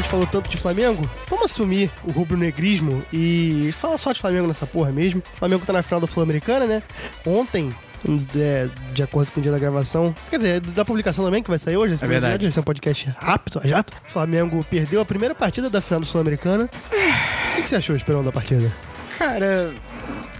Gente 0.06 0.10
falou 0.10 0.26
tanto 0.26 0.48
de 0.48 0.56
Flamengo, 0.56 1.08
vamos 1.28 1.46
assumir 1.46 1.90
o 2.04 2.12
rubro-negrismo 2.12 3.04
e 3.12 3.74
falar 3.80 3.98
só 3.98 4.12
de 4.12 4.20
Flamengo 4.20 4.46
nessa 4.46 4.66
porra 4.66 4.92
mesmo. 4.92 5.20
O 5.34 5.36
Flamengo 5.36 5.66
tá 5.66 5.72
na 5.72 5.82
final 5.82 6.00
da 6.00 6.06
Sul-Americana, 6.06 6.64
né? 6.64 6.82
Ontem, 7.26 7.74
de, 8.04 8.70
de 8.92 9.02
acordo 9.02 9.32
com 9.32 9.40
o 9.40 9.42
dia 9.42 9.50
da 9.50 9.58
gravação, 9.58 10.14
quer 10.30 10.36
dizer, 10.36 10.60
da 10.60 10.84
publicação 10.84 11.24
também, 11.24 11.42
que 11.42 11.48
vai 11.50 11.58
sair 11.58 11.76
hoje. 11.76 11.98
É 12.00 12.06
verdade. 12.06 12.44
Vai 12.44 12.52
ser 12.52 12.60
um 12.60 12.62
podcast 12.62 13.14
rápido, 13.18 13.60
a 13.62 13.66
jato. 13.66 13.92
O 14.06 14.10
Flamengo 14.10 14.64
perdeu 14.70 15.00
a 15.00 15.04
primeira 15.04 15.34
partida 15.34 15.68
da 15.68 15.80
final 15.80 16.00
da 16.00 16.06
Sul-Americana. 16.06 16.70
O 16.72 17.56
que, 17.56 17.62
que 17.62 17.68
você 17.68 17.76
achou, 17.76 17.96
Esperão, 17.96 18.22
da 18.22 18.30
partida? 18.30 18.70
Cara, 19.18 19.74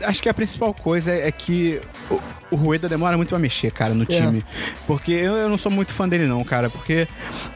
acho 0.03 0.23
que 0.23 0.29
a 0.29 0.35
principal 0.35 0.73
coisa 0.75 1.11
é 1.13 1.31
que 1.33 1.81
o, 2.11 2.21
o 2.53 2.57
Rueda 2.57 2.89
demora 2.89 3.17
muito 3.17 3.31
pra 3.31 3.39
mexer, 3.39 3.71
cara, 3.73 3.95
no 3.95 4.05
time. 4.07 4.45
Porque 4.87 5.13
eu, 5.13 5.35
eu 5.35 5.49
não 5.49 5.59
sou 5.59 5.71
muito 5.73 5.93
fã 5.93 6.09
dele, 6.09 6.27
não, 6.27 6.43
cara. 6.45 6.71
Porque, 6.71 7.09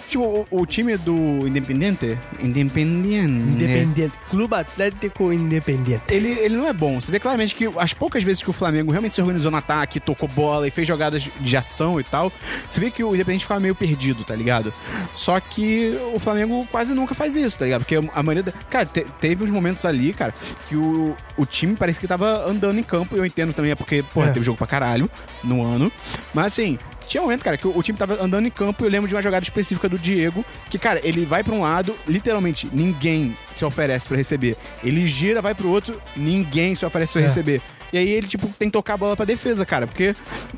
tipo, 0.09 0.47
o, 0.51 0.61
o 0.63 0.67
time 0.67 0.97
do 0.97 1.47
Independente. 1.47 2.19
Independiente. 2.43 3.49
Independiente. 3.51 4.15
Clube 4.29 4.55
Atlético 4.55 5.33
Independiente. 5.33 6.03
Ele, 6.09 6.29
ele 6.33 6.57
não 6.57 6.67
é 6.67 6.73
bom. 6.73 7.01
Você 7.01 7.13
vê 7.13 7.21
claramente 7.21 7.55
que 7.55 7.69
as 7.79 7.93
poucas 7.95 8.23
vezes 8.23 8.43
que 8.43 8.51
o 8.51 8.53
Flamengo 8.53 8.91
realmente 8.91 9.15
se 9.15 9.21
organizou 9.21 9.51
no 9.51 9.57
ataque, 9.57 10.01
tocou 10.01 10.29
bola 10.29 10.67
e 10.67 10.71
fez 10.71 10.87
jogadas 10.89 11.29
de 11.41 11.57
ação 11.57 12.01
e 12.01 12.05
tal, 12.05 12.33
você 12.69 12.81
vê 12.81 12.91
que 12.91 13.03
o 13.05 13.15
Independente 13.15 13.45
ficava 13.45 13.61
meio 13.61 13.75
perdido, 13.75 14.25
tá 14.25 14.35
ligado? 14.35 14.73
Só 15.15 15.39
que 15.41 15.97
o 16.15 16.19
Flamengo 16.19 16.67
quase 16.71 16.93
nunca 16.95 17.15
faz 17.15 17.37
isso, 17.37 17.59
tá 17.59 17.65
ligado? 17.65 17.83
Porque 17.83 17.97
a 17.97 18.23
maioria 18.23 18.43
da... 18.43 18.53
Cara, 18.69 18.87
te- 18.87 19.07
teve 19.21 19.45
uns 19.45 19.51
momentos 19.51 19.85
ali, 19.85 20.13
cara, 20.13 20.35
que 20.69 20.75
o, 20.77 21.15
o 21.37 21.47
time 21.47 21.77
parece 21.77 22.00
que 22.01 22.09
tava 22.09 22.45
andando 22.49 22.79
em 22.79 22.83
campo, 22.83 23.15
e 23.15 23.19
eu 23.19 23.27
entendo 23.27 23.53
também, 23.53 23.71
é 23.71 23.75
porque, 23.75 24.03
porra, 24.03 24.29
É. 24.29 24.33
teve 24.33 24.45
jogo 24.45 24.59
pra 24.59 24.67
caralho 24.67 25.09
no 25.45 25.65
ano. 25.65 25.93
Mas 26.35 26.47
assim, 26.47 26.79
tinha 27.07 27.21
um 27.21 27.25
momento, 27.27 27.45
cara, 27.45 27.57
que 27.57 27.67
o, 27.67 27.77
o 27.77 27.83
time 27.83 27.99
tava 27.99 28.23
andando 28.23 28.47
em 28.47 28.51
campo 28.51 28.85
e 28.85 28.87
eu 28.87 28.91
lembro 28.91 29.09
de 29.09 29.15
uma 29.15 29.23
jogada 29.23 29.43
específica 29.45 29.89
do 29.89 29.99
Diego, 29.99 30.45
que, 30.69 30.79
cara, 30.79 31.01
ele 31.05 31.25
vai 31.27 31.43
pra 31.45 31.55
um 31.55 31.61
lado, 31.61 31.95
literalmente, 32.07 32.69
ninguém 32.73 33.37
se 33.53 33.65
oferece 33.65 34.09
pra 34.09 34.17
receber. 34.17 34.57
Ele 34.83 35.07
gira, 35.07 35.41
vai 35.43 35.55
pro 35.55 35.69
outro, 35.69 36.01
ninguém 36.17 36.75
se 36.75 36.85
oferece 36.87 37.13
pra 37.13 37.23
É. 37.23 37.25
receber. 37.27 37.61
E 37.93 37.99
aí 37.99 38.09
ele, 38.09 38.27
tipo, 38.29 38.47
tem 38.59 38.69
que 38.69 38.73
tocar 38.73 38.95
a 38.95 38.97
bola 38.97 39.17
pra 39.17 39.25
defesa, 39.25 39.65
cara. 39.67 39.87
Porque. 39.87 40.15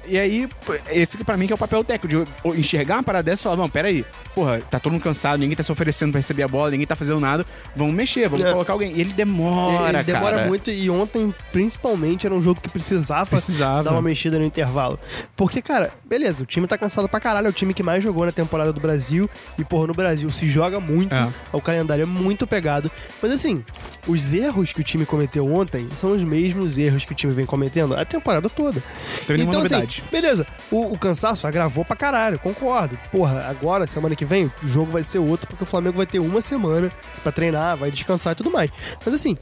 E 0.07 0.19
aí, 0.19 0.49
esse 0.91 1.17
que 1.17 1.25
pra 1.25 1.37
mim 1.37 1.47
que 1.47 1.53
é 1.53 1.55
o 1.55 1.59
papel 1.59 1.83
técnico, 1.85 2.25
de 2.53 2.59
enxergar 2.61 2.97
uma 2.97 3.03
parada 3.03 3.25
dessa 3.31 3.43
e 3.43 3.45
falar, 3.45 3.57
não, 3.57 3.69
pera 3.69 3.89
aí, 3.89 4.05
porra, 4.35 4.61
tá 4.71 4.79
todo 4.79 4.93
mundo 4.93 5.03
cansado, 5.03 5.39
ninguém 5.41 5.57
tá 5.57 5.63
se 5.63 5.71
oferecendo 5.73 6.11
pra 6.13 6.19
receber 6.21 6.43
a 6.43 6.49
bola, 6.49 6.71
ninguém 6.71 6.87
tá 6.87 6.97
fazendo 6.97 7.21
nada. 7.21 7.47
Vamos 7.75 7.95
mexer, 7.95 8.29
vamos 8.29 8.45
É. 8.45 8.53
colocar 8.53 8.73
alguém. 8.73 8.93
E 8.97 9.01
ele 9.01 9.13
demora, 9.13 9.99
Ele 9.99 10.03
demora 10.05 10.37
cara. 10.37 10.49
muito 10.49 10.71
e 10.71 10.91
ontem, 10.91 11.33
principalmente, 11.53 12.27
era 12.27 12.35
um 12.35 12.43
jogo 12.43 12.61
que 12.61 12.69
precisava, 12.69 13.27
Precisava. 13.31 13.85
dar 13.85 13.93
uma 13.93 14.03
mexida 14.03 14.39
no 14.39 14.45
intervalo. 14.45 14.99
Porque, 15.37 15.63
cara, 15.63 15.91
beleza, 16.05 16.43
o 16.43 16.47
time 16.47 16.67
tá 16.67 16.77
cansado 16.77 17.09
pra 17.09 17.21
caralho, 17.21 17.47
é 17.47 17.51
o 17.51 17.53
time 17.53 17.73
que 17.73 17.83
mais 17.83 18.03
jogou 18.03 18.27
na 18.27 18.33
temporada 18.33 18.73
do 18.73 18.81
Brasil. 18.81 19.29
E, 19.59 19.65
porra, 19.65 19.87
no 19.87 19.95
Brasil 19.95 20.31
se 20.31 20.49
joga 20.49 20.81
muito, 20.81 21.15
É. 21.15 21.29
o 21.53 21.61
calendário 21.61 22.03
é 22.03 22.07
muito 22.07 22.47
pegado. 22.47 22.91
Mas, 23.23 23.33
assim, 23.33 23.65
os 24.07 24.33
erros 24.33 24.73
que 24.73 24.81
o 24.81 24.85
time 24.85 25.07
cometeu 25.07 25.47
ontem 25.47 25.89
são 26.01 26.13
os 26.17 26.23
mesmos 26.23 26.77
erros 26.79 27.05
que 27.05 27.13
o 27.13 27.15
time 27.23 27.33
vem 27.33 27.47
cometendo 27.47 27.97
a 27.97 28.05
temporada 28.05 28.49
toda. 28.49 28.83
Então, 29.23 29.37
novidade. 29.37 30.03
assim, 30.03 30.11
beleza, 30.11 30.47
o, 30.71 30.93
o 30.93 30.99
cansaço 30.99 31.47
agravou 31.47 31.85
pra 31.85 31.97
caralho, 31.97 32.39
concordo. 32.39 32.99
Porra, 33.11 33.47
agora, 33.49 33.87
semana 33.87 34.15
que 34.15 34.25
vem, 34.25 34.51
o 34.63 34.67
jogo 34.67 34.93
vai 34.93 35.03
ser 35.03 35.19
outro, 35.19 35.47
porque 35.47 35.65
o 35.65 35.67
Flamengo 35.67 35.97
vai 35.97 36.07
ter 36.07 36.19
uma 36.19 36.41
semana 36.41 36.91
pra 37.23 37.33
treinar, 37.33 37.77
vai 37.77 37.91
descansar 37.91 38.33
e 38.33 38.37
tudo 38.37 38.51
mais. 38.51 38.71
Mas 39.05 39.15
assim, 39.15 39.37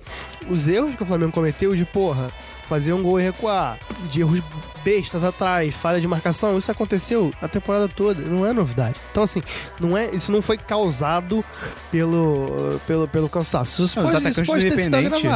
os 0.48 0.68
erros 0.68 0.94
que 0.94 1.02
o 1.02 1.06
Flamengo 1.06 1.32
cometeu 1.32 1.74
de, 1.74 1.84
porra, 1.84 2.30
fazer 2.70 2.92
um 2.92 3.02
gol 3.02 3.18
e 3.18 3.24
recuar, 3.24 3.78
de 4.12 4.20
erros 4.20 4.40
bestas 4.82 5.22
atrás, 5.22 5.74
falha 5.74 6.00
de 6.00 6.06
marcação, 6.06 6.56
isso 6.56 6.70
aconteceu 6.70 7.30
a 7.42 7.46
temporada 7.46 7.86
toda, 7.86 8.22
não 8.22 8.46
é 8.46 8.52
novidade. 8.54 8.94
Então, 9.10 9.22
assim, 9.24 9.42
não 9.78 9.94
é, 9.98 10.06
isso 10.14 10.32
não 10.32 10.40
foi 10.40 10.56
causado 10.56 11.44
pelo, 11.90 12.80
pelo, 12.86 13.08
pelo 13.08 13.28
cansaço. 13.28 13.82
Isso 13.84 13.98
Não, 13.98 14.06
os 14.06 14.12
pode, 14.12 14.22
isso 14.24 14.40
atacantes 14.40 14.46
pode 14.50 14.64
do 14.70 14.74
ter 14.76 14.82
sido 14.82 14.96
Independente, 14.96 15.26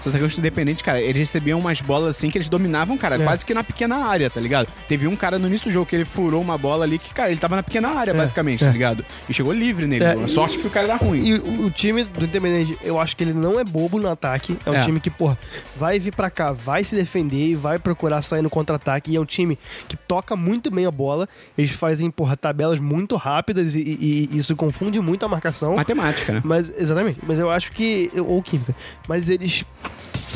os 0.00 0.06
atacantes 0.06 0.36
do 0.36 0.38
Independente, 0.40 0.84
cara, 0.84 1.00
eles 1.00 1.18
recebiam 1.18 1.58
umas 1.58 1.80
bolas 1.80 2.16
assim 2.16 2.30
que 2.30 2.38
eles 2.38 2.48
dominavam, 2.48 2.96
cara, 2.96 3.16
É. 3.16 3.24
quase 3.24 3.44
que 3.44 3.52
na 3.52 3.64
pequena 3.64 3.96
área, 4.06 4.30
tá 4.30 4.40
ligado? 4.40 4.68
Teve 4.86 5.08
um 5.08 5.16
cara 5.16 5.38
no 5.38 5.48
início 5.48 5.68
do 5.68 5.72
jogo 5.72 5.86
que 5.86 5.96
ele 5.96 6.04
furou 6.04 6.40
uma 6.40 6.56
bola 6.56 6.84
ali 6.84 6.98
que, 6.98 7.12
cara, 7.12 7.30
ele 7.30 7.40
tava 7.40 7.56
na 7.56 7.62
pequena 7.64 7.88
área, 7.88 8.14
basicamente, 8.14 8.62
é. 8.62 8.66
tá 8.68 8.72
ligado? 8.72 9.04
E 9.28 9.34
chegou 9.34 9.52
livre 9.52 9.86
nele. 9.88 10.04
É, 10.04 10.12
A 10.12 10.16
e- 10.16 10.28
sorte 10.28 10.58
que 10.58 10.66
o 10.66 10.70
cara 10.70 10.86
era 10.86 10.96
ruim. 10.96 11.24
E 11.26 11.34
o, 11.34 11.66
o 11.66 11.70
time 11.70 12.04
do 12.04 12.24
Independente, 12.24 12.78
eu 12.82 13.00
acho 13.00 13.16
que 13.16 13.24
ele 13.24 13.32
não 13.34 13.58
é 13.58 13.64
bobo 13.64 13.98
no 13.98 14.08
ataque. 14.08 14.56
É 14.64 14.70
um 14.70 14.74
É. 14.74 14.82
time 14.84 15.00
que, 15.00 15.10
porra, 15.10 15.36
vai 15.76 15.98
vir 15.98 16.14
pra 16.14 16.30
cá, 16.30 16.52
vai 16.52 16.81
se 16.84 16.94
defender 16.94 17.48
e 17.48 17.54
vai 17.54 17.78
procurar 17.78 18.22
sair 18.22 18.42
no 18.42 18.50
contra-ataque. 18.50 19.10
E 19.12 19.16
é 19.16 19.20
um 19.20 19.24
time 19.24 19.58
que 19.88 19.96
toca 19.96 20.36
muito 20.36 20.70
bem 20.70 20.86
a 20.86 20.90
bola. 20.90 21.28
Eles 21.56 21.70
fazem, 21.72 22.10
porra, 22.10 22.36
tabelas 22.36 22.78
muito 22.78 23.16
rápidas 23.16 23.74
e, 23.74 23.80
e- 23.80 24.28
e 24.32 24.38
isso 24.38 24.54
confunde 24.56 25.00
muito 25.00 25.24
a 25.24 25.28
marcação. 25.28 25.76
Matemática, 25.76 26.32
né? 26.34 26.42
Mas, 26.44 26.70
exatamente. 26.76 27.20
Mas 27.26 27.38
eu 27.38 27.50
acho 27.50 27.72
que. 27.72 28.10
Ou 28.16 28.42
química. 28.42 28.74
Mas 29.08 29.28
eles 29.28 29.64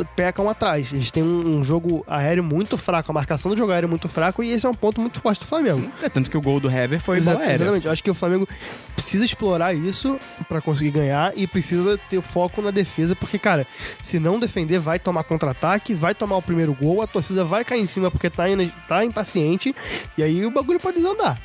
pecam 0.05 0.49
atrás. 0.49 0.93
Eles 0.93 1.11
têm 1.11 1.23
um, 1.23 1.59
um 1.59 1.65
jogo 1.65 2.05
aéreo 2.09 2.43
muito 2.45 2.77
fraco, 2.77 3.11
a 3.11 3.15
marcação 3.15 3.51
do 3.51 3.57
jogo 3.57 3.73
aéreo 3.73 3.87
é 3.87 3.91
muito 3.91 4.09
fraco, 4.09 4.43
e 4.43 4.51
esse 4.51 4.67
é 4.67 4.69
um 4.69 4.75
ponto 4.75 5.01
muito 5.01 5.21
forte 5.21 5.41
do 5.41 5.47
Flamengo. 5.47 5.91
É 6.03 6.09
tanto 6.09 6.31
que 6.31 6.37
o 6.37 6.41
gol 6.41 6.61
do 6.61 6.71
Hever 6.71 7.01
foi 7.01 7.19
Exa- 7.19 7.33
bola 7.33 7.45
aérea. 7.45 7.55
Exatamente. 7.57 7.87
Eu 7.87 7.93
acho 7.93 8.03
que 8.05 8.11
o 8.11 8.15
Flamengo 8.15 8.49
precisa 8.95 9.25
explorar 9.25 9.75
isso 9.75 10.19
pra 10.49 10.61
conseguir 10.61 10.91
ganhar 10.91 11.33
e 11.37 11.47
precisa 11.47 11.99
ter 12.11 12.21
foco 12.23 12.61
na 12.63 12.71
defesa, 12.71 13.15
porque, 13.17 13.39
cara, 13.39 13.67
se 14.03 14.19
não 14.19 14.39
defender, 14.41 14.79
vai 14.79 14.99
tomar 14.99 15.25
contra-ataque, 15.25 15.95
vai 15.95 16.15
tomar 16.15 16.37
o 16.37 16.43
primeiro 16.43 16.75
gol, 16.75 17.03
a 17.03 17.07
torcida 17.07 17.45
vai 17.45 17.65
cair 17.65 17.81
em 17.81 17.87
cima 17.87 18.11
porque 18.11 18.29
tá, 18.31 18.45
tá 18.89 19.05
impaciente, 19.05 19.75
e 20.17 20.23
aí 20.23 20.45
o 20.45 20.51
bagulho 20.51 20.81
pode 20.81 20.97
desandar. 20.97 21.41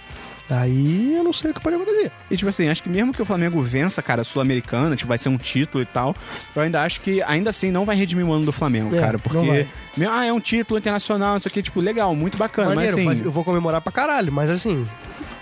Aí 0.52 1.16
eu 1.16 1.24
não 1.24 1.32
sei 1.34 1.52
o 1.52 1.54
que 1.54 1.62
pode 1.62 1.76
acontecer. 1.76 2.12
E, 2.30 2.36
tipo 2.38 2.50
assim, 2.50 2.68
acho 2.70 2.84
que 2.84 2.90
mesmo 2.90 3.14
que 3.14 3.22
o 3.22 3.26
Flamengo 3.26 3.62
vença, 3.62 4.02
cara, 4.02 4.22
a 4.22 4.24
Sul-Americana, 4.24 4.96
tipo, 4.96 5.08
vai 5.08 5.18
ser 5.18 5.30
um 5.30 5.38
título 5.38 5.82
e 5.82 5.86
tal, 5.86 6.16
eu 6.56 6.62
ainda 6.62 6.82
acho 6.84 7.00
que, 7.02 7.22
ainda 7.24 7.50
assim, 7.50 7.72
não 7.72 7.86
vai 7.86 7.96
redimir 7.96 8.26
o 8.26 8.34
ano 8.34 8.46
do 8.46 8.52
Flamengo, 8.52 8.96
É, 8.96 9.00
cara. 9.00 9.18
Porque, 9.18 9.66
ah, 10.10 10.26
é 10.26 10.34
um 10.34 10.40
título 10.40 10.78
internacional, 10.78 11.38
isso 11.38 11.48
aqui, 11.48 11.62
tipo, 11.62 11.80
legal, 11.80 12.14
muito 12.16 12.38
bacana, 12.38 12.76
Maneiro, 12.76 12.98
mas 12.98 13.06
mas 13.06 13.16
assim, 13.18 13.26
eu 13.26 13.32
vou 13.32 13.44
comemorar 13.44 13.82
pra 13.82 13.92
caralho, 13.92 14.32
mas 14.32 14.50
assim. 14.50 14.86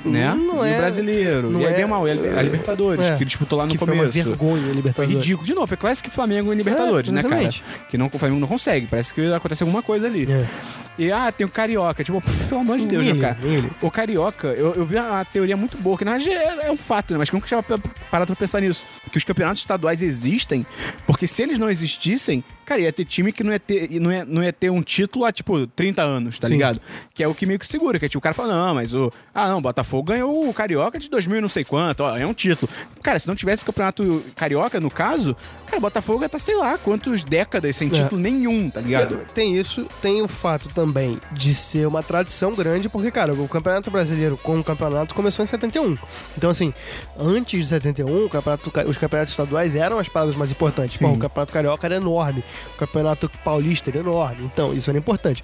né? 0.05 0.33
Não 0.33 0.65
e 0.65 0.69
é. 0.71 0.75
o 0.77 0.81
brasileiro, 0.81 1.51
não 1.51 1.59
e 1.61 1.65
aí 1.65 1.73
é- 1.73 1.75
bem 1.75 1.85
mal, 1.87 2.07
e 2.07 2.11
a 2.11 2.41
Libertadores, 2.41 3.03
É. 3.03 3.17
que 3.17 3.25
disputou 3.25 3.59
lá 3.59 3.65
no 3.65 3.71
que 3.71 3.77
foi 3.77 3.87
uma 3.93 4.05
começo. 4.05 4.13
vergonha 4.29 4.61
a 4.61 4.65
Foi 4.65 4.73
Libertadores. 4.73 5.15
ridículo. 5.17 5.45
De 5.47 5.53
novo, 5.53 5.67
foi 5.67 5.75
Classic 5.77 6.09
Flamengo 6.09 6.53
e 6.53 6.55
Libertadores, 6.55 7.09
É, 7.11 7.13
né, 7.13 7.23
cara? 7.23 7.49
Que 7.89 7.97
não, 7.97 8.07
o 8.07 8.17
Flamengo 8.17 8.39
não 8.39 8.47
consegue. 8.47 8.87
Parece 8.87 9.13
que 9.13 9.25
acontece 9.33 9.61
alguma 9.63 9.81
coisa 9.83 10.07
ali. 10.07 10.25
É. 10.31 10.45
E, 10.99 11.11
ah, 11.11 11.31
tem 11.31 11.47
o 11.47 11.49
Carioca. 11.49 12.03
Tipo, 12.03 12.21
pelo 12.47 12.61
amor 12.61 12.77
de 12.77 12.85
Deus, 12.87 13.05
Ele, 13.05 13.19
cara? 13.21 13.37
ele. 13.41 13.71
O 13.81 13.89
Carioca, 13.89 14.47
eu, 14.49 14.73
eu 14.75 14.85
vi 14.85 14.97
uma 14.97 15.23
teoria 15.25 15.55
muito 15.57 15.77
boa, 15.77 15.97
que 15.97 16.03
na 16.05 16.17
verdade 16.17 16.31
é, 16.31 16.67
é 16.67 16.71
um 16.71 16.77
fato, 16.77 17.13
né? 17.13 17.17
Mas 17.19 17.29
que 17.29 17.35
eu 17.35 17.37
nunca 17.37 17.47
tinha 17.47 17.63
pa- 17.63 17.79
parado 18.11 18.33
pra 18.33 18.39
pensar 18.39 18.59
nisso. 18.61 18.83
Que 19.11 19.17
os 19.17 19.23
campeonatos 19.23 19.61
estaduais 19.61 20.01
existem, 20.03 20.65
porque 21.07 21.25
se 21.25 21.41
eles 21.41 21.57
não 21.57 21.69
existissem, 21.69 22.43
cara, 22.65 22.81
ia 22.81 22.91
ter 22.93 23.05
time 23.05 23.31
que 23.31 23.43
não 23.43 23.51
ia 23.51 23.59
ter, 23.59 23.89
não 23.99 24.11
ia, 24.11 24.25
não 24.25 24.43
ia 24.43 24.53
ter 24.53 24.69
um 24.69 24.81
título 24.83 25.25
há, 25.25 25.31
tipo, 25.31 25.65
30 25.67 26.03
anos, 26.03 26.37
tá 26.37 26.47
Sim. 26.47 26.53
ligado? 26.53 26.79
Que 27.13 27.23
é 27.23 27.27
o 27.27 27.33
que 27.33 27.45
meio 27.45 27.57
que 27.57 27.65
segura, 27.65 27.97
que 27.97 28.05
é, 28.05 28.09
tipo, 28.09 28.19
o 28.19 28.21
cara 28.21 28.35
fala, 28.35 28.53
não, 28.67 28.75
mas 28.75 28.93
o... 28.93 29.11
Ah, 29.33 29.47
não, 29.47 29.57
o 29.57 29.61
Botafogo 29.61 30.03
ganhou 30.03 30.47
o 30.47 30.53
Carioca 30.53 30.99
de 30.99 31.09
2000 31.09 31.37
e 31.37 31.41
não 31.41 31.49
sei 31.49 31.63
quanto, 31.63 32.01
ó, 32.01 32.15
é 32.17 32.27
um 32.27 32.33
título. 32.33 32.69
Cara, 33.01 33.17
se 33.17 33.27
não 33.27 33.35
tivesse 33.35 33.63
campeonato 33.65 34.23
Carioca, 34.35 34.79
no 34.79 34.91
caso, 34.91 35.35
cara, 35.65 35.77
o 35.77 35.81
Botafogo 35.81 36.21
ia 36.23 36.29
tá, 36.29 36.37
sei 36.37 36.55
lá, 36.55 36.77
quantas 36.77 37.23
décadas 37.23 37.75
sem 37.77 37.87
É. 37.87 37.91
título 37.91 38.21
nenhum, 38.21 38.69
tá 38.69 38.81
ligado? 38.81 39.25
Tem 39.33 39.57
isso, 39.57 39.87
tem 40.01 40.21
o 40.21 40.27
fato 40.27 40.69
também 40.69 40.88
de 41.31 41.53
ser 41.53 41.87
uma 41.87 42.03
tradição 42.03 42.53
grande, 42.55 42.89
porque, 42.89 43.11
cara, 43.11 43.33
o 43.33 43.47
Campeonato 43.47 43.89
Brasileiro 43.91 44.37
como 44.37 44.63
campeonato 44.63 45.13
começou 45.13 45.43
em 45.43 45.47
71. 45.47 45.97
Então, 46.37 46.49
assim, 46.49 46.73
antes 47.17 47.61
de 47.61 47.67
71, 47.67 48.25
o 48.25 48.29
campeonato, 48.29 48.71
os 48.87 48.97
campeonatos 48.97 49.33
estaduais 49.33 49.75
eram 49.75 49.99
as 49.99 50.09
paradas 50.09 50.35
mais 50.35 50.51
importantes. 50.51 50.97
Pô, 50.97 51.07
o 51.07 51.17
Campeonato 51.17 51.53
Carioca 51.53 51.87
era 51.87 51.95
enorme, 51.95 52.43
o 52.73 52.77
Campeonato 52.77 53.29
Paulista 53.43 53.89
era 53.89 53.99
enorme, 53.99 54.43
então 54.43 54.73
isso 54.73 54.89
era 54.89 54.97
importante. 54.97 55.43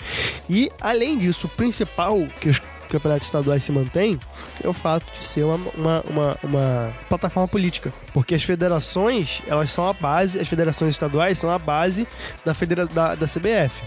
E, 0.50 0.72
além 0.80 1.18
disso, 1.18 1.48
o 1.48 1.50
principal 1.50 2.18
que 2.40 2.50
os 2.50 2.62
campeonatos 2.90 3.28
estaduais 3.28 3.64
se 3.64 3.72
mantêm 3.72 4.20
é 4.64 4.68
o 4.68 4.74
fato 4.74 5.06
de 5.18 5.24
ser 5.24 5.44
uma, 5.44 5.56
uma, 5.76 6.04
uma, 6.08 6.38
uma 6.44 6.94
plataforma 7.10 7.48
política. 7.48 7.94
Porque 8.16 8.34
as 8.34 8.44
federações, 8.44 9.42
elas 9.46 9.74
são 9.74 9.90
a 9.90 9.92
base, 9.92 10.40
as 10.40 10.48
federações 10.48 10.92
estaduais 10.92 11.38
são 11.38 11.52
a 11.52 11.60
base 11.60 12.08
da, 12.46 12.54
federa 12.54 12.86
da, 12.86 13.14
da 13.14 13.28
CBF. 13.28 13.84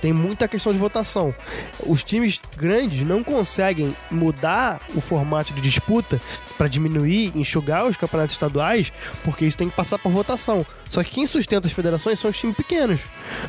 Tem 0.00 0.12
muita 0.12 0.46
questão 0.46 0.72
de 0.72 0.78
votação. 0.78 1.34
Os 1.84 2.04
times 2.04 2.40
grandes 2.56 3.04
não 3.04 3.24
conseguem 3.24 3.92
mudar 4.08 4.80
o 4.94 5.00
formato 5.00 5.52
de 5.52 5.60
disputa 5.60 6.20
para 6.56 6.68
diminuir, 6.68 7.32
enxugar 7.34 7.86
os 7.86 7.96
campeonatos 7.96 8.34
estaduais, 8.34 8.92
porque 9.24 9.44
isso 9.44 9.56
tem 9.56 9.68
que 9.68 9.74
passar 9.74 9.98
por 9.98 10.12
votação. 10.12 10.64
Só 10.88 11.02
que 11.02 11.10
quem 11.10 11.26
sustenta 11.26 11.66
as 11.66 11.72
federações 11.72 12.20
são 12.20 12.30
os 12.30 12.38
times 12.38 12.56
pequenos. 12.56 13.00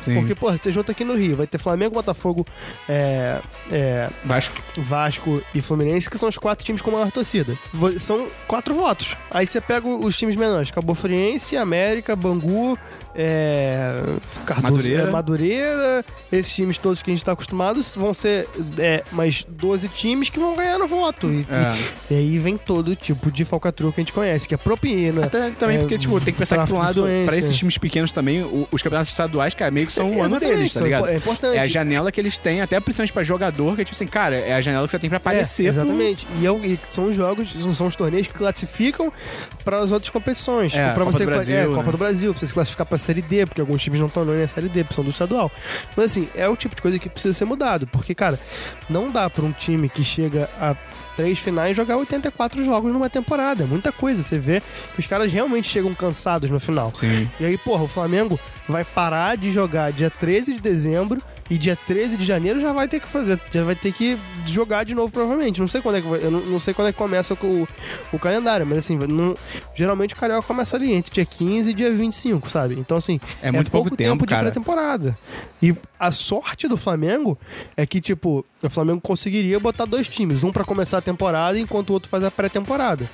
Sim. 0.02 0.14
Porque, 0.14 0.34
pô, 0.34 0.50
você 0.50 0.72
junta 0.72 0.92
aqui 0.92 1.04
no 1.04 1.14
Rio, 1.14 1.36
vai 1.36 1.46
ter 1.46 1.58
Flamengo, 1.58 1.94
Botafogo, 1.94 2.46
é, 2.88 3.40
é, 3.70 4.10
Vasco. 4.24 4.60
Vasco 4.78 5.42
e 5.54 5.60
Fluminense, 5.60 6.10
que 6.10 6.18
são 6.18 6.28
os 6.28 6.38
quatro 6.38 6.64
times 6.64 6.82
com 6.82 6.90
maior 6.90 7.12
torcida. 7.12 7.56
São 8.00 8.28
quatro 8.48 8.74
votos. 8.74 9.16
Aí 9.30 9.46
você 9.46 9.60
pega 9.60 9.86
os 9.86 10.16
times 10.24 10.36
menores: 10.36 10.70
Cabo 10.70 10.94
Friense, 10.94 11.56
América, 11.56 12.14
Bangu, 12.16 12.78
é, 13.14 14.02
Cardoso, 14.44 14.62
Madureira. 14.72 15.02
é, 15.02 15.10
Madureira. 15.10 16.04
Esses 16.32 16.52
times 16.52 16.78
todos 16.78 17.02
que 17.02 17.10
a 17.10 17.14
gente 17.14 17.24
tá 17.24 17.32
acostumado 17.32 17.80
vão 17.96 18.12
ser 18.12 18.48
é, 18.78 19.02
mais 19.12 19.44
12 19.48 19.88
times 19.88 20.28
que 20.28 20.38
vão 20.38 20.54
ganhar 20.56 20.78
no 20.78 20.88
voto. 20.88 21.30
E, 21.30 21.46
É. 21.50 22.12
e 22.12 22.16
aí 22.16 22.38
vem 22.38 22.56
todo 22.56 22.94
tipo 22.96 23.30
de 23.30 23.44
falcatrua 23.44 23.92
que 23.92 24.00
a 24.00 24.02
gente 24.04 24.12
conhece, 24.12 24.48
que 24.48 24.54
é 24.54 24.58
propina. 24.58 25.26
Até 25.26 25.50
também 25.50 25.76
é, 25.76 25.80
porque, 25.80 25.98
tipo, 25.98 26.18
tem 26.20 26.32
que 26.32 26.38
pensar 26.38 26.58
que, 26.64 26.66
por 26.70 26.76
um 26.76 26.78
lado, 26.78 27.00
influência. 27.08 27.34
esses 27.38 27.56
times 27.56 27.78
pequenos 27.78 28.12
também, 28.12 28.42
o- 28.42 28.66
os 28.72 28.82
campeonatos 28.82 29.12
estaduais, 29.12 29.54
cara, 29.54 29.70
meio 29.70 29.86
que 29.86 29.92
são 29.92 30.10
o 30.10 30.22
ano 30.22 30.38
deles, 30.40 30.72
tá 30.72 30.80
ligado? 30.80 31.06
É 31.08 31.16
importante. 31.16 31.56
É 31.56 31.60
a 31.60 31.66
janela 31.68 32.10
que 32.10 32.20
eles 32.20 32.36
têm, 32.36 32.60
até 32.60 32.78
principalmente 32.80 33.12
pra 33.12 33.22
jogador, 33.22 33.76
que 33.76 33.82
é 33.82 33.84
tipo 33.84 33.94
assim, 33.94 34.06
cara, 34.06 34.36
é 34.36 34.54
a 34.54 34.60
janela 34.60 34.86
que 34.86 34.90
você 34.90 34.98
tem 34.98 35.08
pra 35.10 35.16
É, 35.16 35.18
aparecer. 35.18 35.72
pro- 35.72 35.82
exatamente. 35.82 36.26
E, 36.40 36.46
é 36.46 36.50
o- 36.50 36.64
e 36.64 36.78
são 36.90 37.04
os 37.04 37.16
jogos, 37.16 37.52
são, 37.52 37.74
são 37.74 37.86
os 37.86 37.96
torneios 37.96 38.26
que 38.26 38.32
classificam 38.34 39.12
para 39.64 39.78
as 39.78 39.90
outras 39.92 40.10
competições. 40.14 40.72
É, 40.74 40.76
Tipo, 40.76 40.94
pra 40.94 41.04
Copa 41.04 41.12
você 41.12 41.24
do 41.24 41.30
Brasil, 41.30 41.54
é, 41.54 41.66
né? 41.68 41.74
Copa 41.74 41.92
do 41.92 41.98
Brasil, 41.98 42.32
pra 42.32 42.40
você 42.40 42.46
se 42.46 42.54
classificar 42.54 42.86
pra 42.86 42.96
Série 42.96 43.20
D, 43.20 43.44
porque 43.44 43.60
alguns 43.60 43.82
times 43.82 44.00
não 44.00 44.06
estão 44.06 44.24
nem 44.24 44.40
na 44.40 44.48
Série 44.48 44.68
D, 44.68 44.86
são 44.90 45.04
do 45.04 45.10
estadual. 45.10 45.50
Mas 45.96 46.06
assim, 46.06 46.28
é 46.34 46.48
o 46.48 46.56
tipo 46.56 46.74
de 46.74 46.80
coisa 46.80 46.98
que 46.98 47.08
precisa 47.10 47.34
ser 47.34 47.44
mudado. 47.44 47.86
Porque, 47.86 48.14
cara, 48.14 48.38
não 48.88 49.10
dá 49.10 49.28
pra 49.28 49.44
um 49.44 49.52
time 49.52 49.88
que 49.88 50.02
chega 50.02 50.48
a 50.58 50.74
três 51.16 51.38
finais 51.38 51.76
jogar 51.76 51.96
84 51.96 52.64
jogos 52.64 52.92
numa 52.92 53.10
temporada. 53.10 53.64
É 53.64 53.66
muita 53.66 53.92
coisa. 53.92 54.22
Você 54.22 54.38
vê 54.38 54.62
que 54.94 55.00
os 55.00 55.06
caras 55.06 55.30
realmente 55.32 55.68
chegam 55.68 55.94
cansados 55.94 56.50
no 56.50 56.58
final. 56.58 56.90
Sim. 56.94 57.30
E 57.38 57.44
aí, 57.44 57.58
porra, 57.58 57.84
o 57.84 57.88
Flamengo 57.88 58.38
vai 58.68 58.84
parar 58.84 59.36
de 59.36 59.50
jogar 59.50 59.92
dia 59.92 60.10
13 60.10 60.54
de 60.54 60.60
dezembro 60.60 61.20
e 61.50 61.58
dia 61.58 61.76
13 61.76 62.16
de 62.16 62.24
janeiro 62.24 62.60
já 62.60 62.72
vai 62.72 62.88
ter 62.88 63.00
que 63.00 63.06
fazer, 63.08 63.38
já 63.50 63.64
vai 63.64 63.74
ter 63.74 63.92
que 63.92 64.18
jogar 64.46 64.84
de 64.84 64.94
novo 64.94 65.12
provavelmente. 65.12 65.60
Não 65.60 65.68
sei 65.68 65.82
quando 65.82 65.96
é 65.96 66.00
que 66.00 66.06
eu 66.06 66.30
não, 66.30 66.40
não 66.40 66.58
sei 66.58 66.72
quando 66.72 66.88
é 66.88 66.92
que 66.92 66.98
começa 66.98 67.34
o, 67.34 67.68
o 68.12 68.18
calendário, 68.18 68.64
mas 68.66 68.78
assim, 68.78 68.96
não- 68.96 69.36
geralmente 69.74 70.14
o 70.14 70.16
carioca 70.16 70.46
começa 70.46 70.76
ali 70.76 70.92
entre 70.92 71.12
dia 71.12 71.24
15 71.26 71.70
e 71.70 71.74
dia 71.74 71.92
25, 71.92 72.48
sabe? 72.50 72.74
Então 72.78 72.96
assim, 72.96 73.20
É 73.42 73.50
muito 73.52 73.70
pouco 73.70 73.94
tempo, 73.94 74.24
de 74.24 74.30
cara. 74.30 74.42
pré-temporada. 74.44 75.18
E 75.62 75.74
a 75.98 76.10
sorte 76.10 76.66
do 76.68 76.76
Flamengo 76.76 77.38
é 77.76 77.84
que 77.86 78.00
tipo, 78.00 78.44
o 78.62 78.70
Flamengo 78.70 79.00
conseguiria 79.00 79.58
botar 79.60 79.84
dois 79.84 80.08
times, 80.08 80.42
um 80.42 80.50
pra 80.52 80.64
começar 80.64 80.98
a 80.98 81.02
temporada 81.02 81.58
enquanto 81.58 81.90
o 81.90 81.92
outro 81.94 82.08
faz 82.08 82.24
a 82.24 82.30
pré-temporada. 82.30 83.08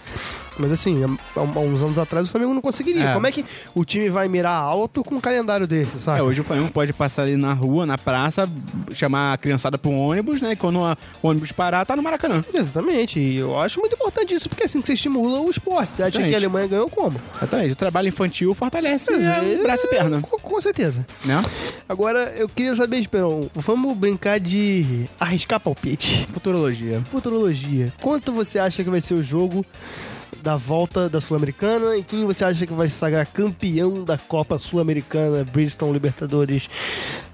Mas 0.61 0.73
assim, 0.73 1.03
há, 1.03 1.41
há 1.41 1.43
uns 1.61 1.81
anos 1.81 1.99
atrás 1.99 2.27
o 2.29 2.31
Flamengo 2.31 2.53
não 2.55 2.61
conseguiria. 2.61 3.11
É. 3.11 3.15
Como 3.15 3.27
é 3.27 3.33
que 3.33 3.45
o 3.75 3.85
time 3.85 4.09
vai 4.11 4.29
mirar 4.29 4.53
alto 4.53 5.03
com 5.03 5.15
um 5.17 5.21
calendário 5.21 5.67
desse, 5.67 5.99
sabe? 5.99 6.21
É, 6.21 6.23
hoje 6.23 6.41
o 6.41 6.45
Flamengo 6.45 6.71
pode 6.71 6.93
passar 6.93 7.23
ali 7.23 7.37
na 7.37 7.53
rua, 7.53 7.87
na 7.87 7.97
praça, 7.97 8.49
chamar 8.93 9.33
a 9.33 9.39
criançada 9.39 9.79
pra 9.79 9.91
um 9.91 9.99
ônibus, 9.99 10.41
né? 10.43 10.53
E 10.53 10.57
quando 10.57 10.85
a- 10.85 10.97
o 11.23 11.29
ônibus 11.29 11.51
parar, 11.53 11.85
tá 11.87 11.97
no 11.97 12.03
Maracanã. 12.03 12.45
Exatamente. 12.53 13.19
E 13.19 13.39
eu 13.39 13.59
acho 13.59 13.81
muito 13.81 13.95
importante 13.95 14.35
isso, 14.35 14.49
porque 14.49 14.65
assim 14.65 14.81
que 14.81 14.87
você 14.87 14.95
estimula 14.95 15.41
o 15.41 15.51
esporte. 15.51 15.93
Você 15.97 16.03
acha 16.03 16.09
Exatamente. 16.11 16.29
que 16.31 16.35
a 16.35 16.39
Alemanha 16.39 16.67
ganhou 16.69 16.89
como? 16.91 17.21
Exatamente. 17.37 17.73
O 17.73 17.77
trabalho 17.77 18.09
infantil 18.09 18.55
fortalece 18.55 19.13
É, 19.13 19.55
é, 19.55 19.63
braço 19.63 19.87
e 19.87 19.89
perna, 19.91 20.21
Com, 20.21 20.39
com 20.39 20.61
certeza. 20.61 21.07
né? 21.25 21.41
Agora, 21.89 22.33
eu 22.37 22.49
queria 22.49 22.75
saber, 22.77 22.99
Esperão, 22.99 23.51
vamos 23.55 23.97
brincar 23.97 24.39
de 24.39 25.07
arriscar 25.19 25.59
palpite. 25.59 26.27
Futurologia. 26.33 27.01
Futurologia. 27.11 27.93
Quanto 28.01 28.33
você 28.33 28.59
acha 28.59 28.85
que 28.85 28.91
vai 28.91 29.01
ser 29.01 29.15
o 29.15 29.23
jogo 29.23 29.65
da 30.43 30.57
volta 30.57 31.09
da 31.09 31.21
Sul-Americana 31.21 31.97
e 31.97 32.03
quem 32.03 32.25
você 32.25 32.45
acha 32.45 32.67
que 32.67 32.73
vai 32.73 32.89
se 32.89 32.95
sagrar 32.95 33.27
campeão 33.27 34.05
da 34.05 34.17
Copa 34.17 34.59
Sul-Americana, 34.59 35.45
Bridgestone 35.45 35.93
Libertadores, 35.93 36.69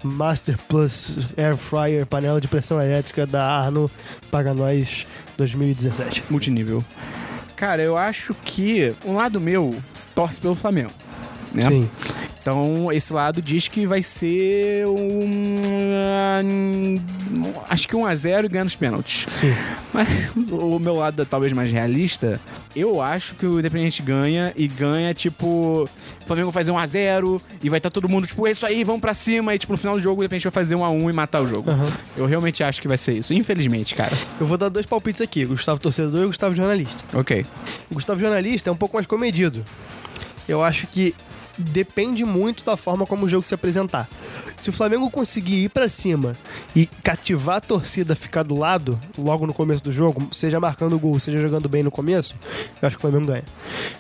Master 0.03 0.59
Plus, 0.69 1.16
Air 1.37 1.57
Fryer, 1.57 2.07
panela 2.07 2.40
de 2.40 2.49
pressão 2.49 2.81
elétrica 2.81 3.27
da 3.27 3.45
Arno, 3.47 3.90
Paga 4.31 4.53
Nós 4.55 5.07
2017. 5.37 6.25
Multinível. 6.31 6.83
Cara, 7.55 7.83
eu 7.83 7.97
acho 7.97 8.35
que 8.45 8.92
um 9.05 9.14
lado 9.14 9.40
meu 9.40 9.75
torce 10.14 10.40
pelo 10.40 10.55
Flamengo. 10.55 10.90
Né? 11.55 11.64
Sim. 11.64 11.90
Então, 12.47 12.92
esse 12.92 13.12
lado 13.12 13.42
diz 13.42 13.66
que 13.66 13.85
vai 13.87 14.05
ser 14.05 14.87
um. 14.87 15.57
Acho 17.69 17.88
que 17.88 17.97
1x0 17.97 18.45
e 18.45 18.49
ganha 18.49 18.62
nos 18.62 18.77
pênaltis. 18.77 19.27
Sim. 19.29 19.53
Mas 19.92 20.07
o 20.53 20.79
meu 20.79 20.95
lado 20.95 21.27
talvez 21.27 21.53
mais 21.53 21.73
realista, 21.73 22.40
eu 22.77 23.01
acho 23.01 23.35
que 23.35 23.47
o 23.47 23.59
Independente 23.59 24.03
ganha 24.03 24.53
e 24.55 24.69
ganha, 24.69 25.15
tipo, 25.15 25.85
o 25.85 25.89
Flamengo 26.27 26.53
fazer 26.53 26.71
1x0 26.71 27.41
e 27.62 27.71
vai 27.71 27.79
estar 27.79 27.89
todo 27.91 28.07
mundo, 28.09 28.27
tipo, 28.27 28.47
é 28.47 28.51
isso 28.51 28.67
aí, 28.67 28.85
vamos 28.85 29.01
pra 29.01 29.15
cima. 29.15 29.55
E, 29.55 29.59
tipo, 29.59 29.73
no 29.73 29.79
final 29.79 29.97
do 29.97 30.01
jogo, 30.01 30.21
o 30.21 30.25
Independente 30.25 30.45
vai 30.45 30.53
fazer 30.53 30.77
1x1 30.77 31.11
e 31.11 31.12
matar 31.15 31.43
o 31.43 31.49
jogo. 31.49 31.71
Aham. 31.71 31.91
Eu 32.17 32.27
realmente 32.27 32.62
acho 32.62 32.83
que 32.83 32.87
vai 32.87 32.99
ser 32.99 33.15
isso. 33.15 33.33
Infelizmente, 33.33 33.95
cara. 33.95 34.17
Eu 34.39 34.47
vou 34.47 34.59
dar 34.59 34.69
dois 34.69 34.85
palpites 34.85 35.23
aqui, 35.23 35.47
Gustavo 35.47 35.81
Torcedor 35.81 36.25
e 36.25 36.27
Gustavo 36.27 36.55
Jornalista. 36.55 37.03
Ok. 37.19 37.47
O 37.91 37.95
Gustavo 37.95 38.21
Jornalista 38.21 38.69
é 38.69 38.73
um 38.73 38.77
pouco 38.77 38.97
mais 38.97 39.07
comedido. 39.07 39.65
Eu 40.47 40.62
acho 40.62 40.87
que 40.87 41.15
depende 41.57 42.25
muito 42.25 42.64
da 42.64 42.77
forma 42.77 43.07
como 43.07 43.27
o 43.27 43.29
jogo 43.29 43.45
se 43.45 43.55
apresentar. 43.55 44.09
Se 44.59 44.71
o 44.71 44.73
Flamengo 44.73 45.11
conseguir 45.11 45.64
ir 45.64 45.69
pra 45.69 45.88
cima 45.88 46.33
e 46.75 46.87
cativar 46.87 47.57
a 47.57 47.61
torcida 47.61 48.16
ficar 48.16 48.42
do 48.42 48.57
lado, 48.57 48.99
logo 49.19 49.47
no 49.47 49.55
começo 49.55 49.83
do 49.83 49.92
jogo, 49.92 50.29
seja 50.35 50.59
marcando 50.59 50.99
gol, 50.99 51.19
seja 51.21 51.38
jogando 51.38 51.69
bem 51.69 51.83
no 51.83 51.90
começo, 51.90 52.35
eu 52.81 52.87
acho 52.87 52.97
que 52.97 53.05
o 53.05 53.09
Flamengo 53.09 53.33
ganha. 53.33 53.45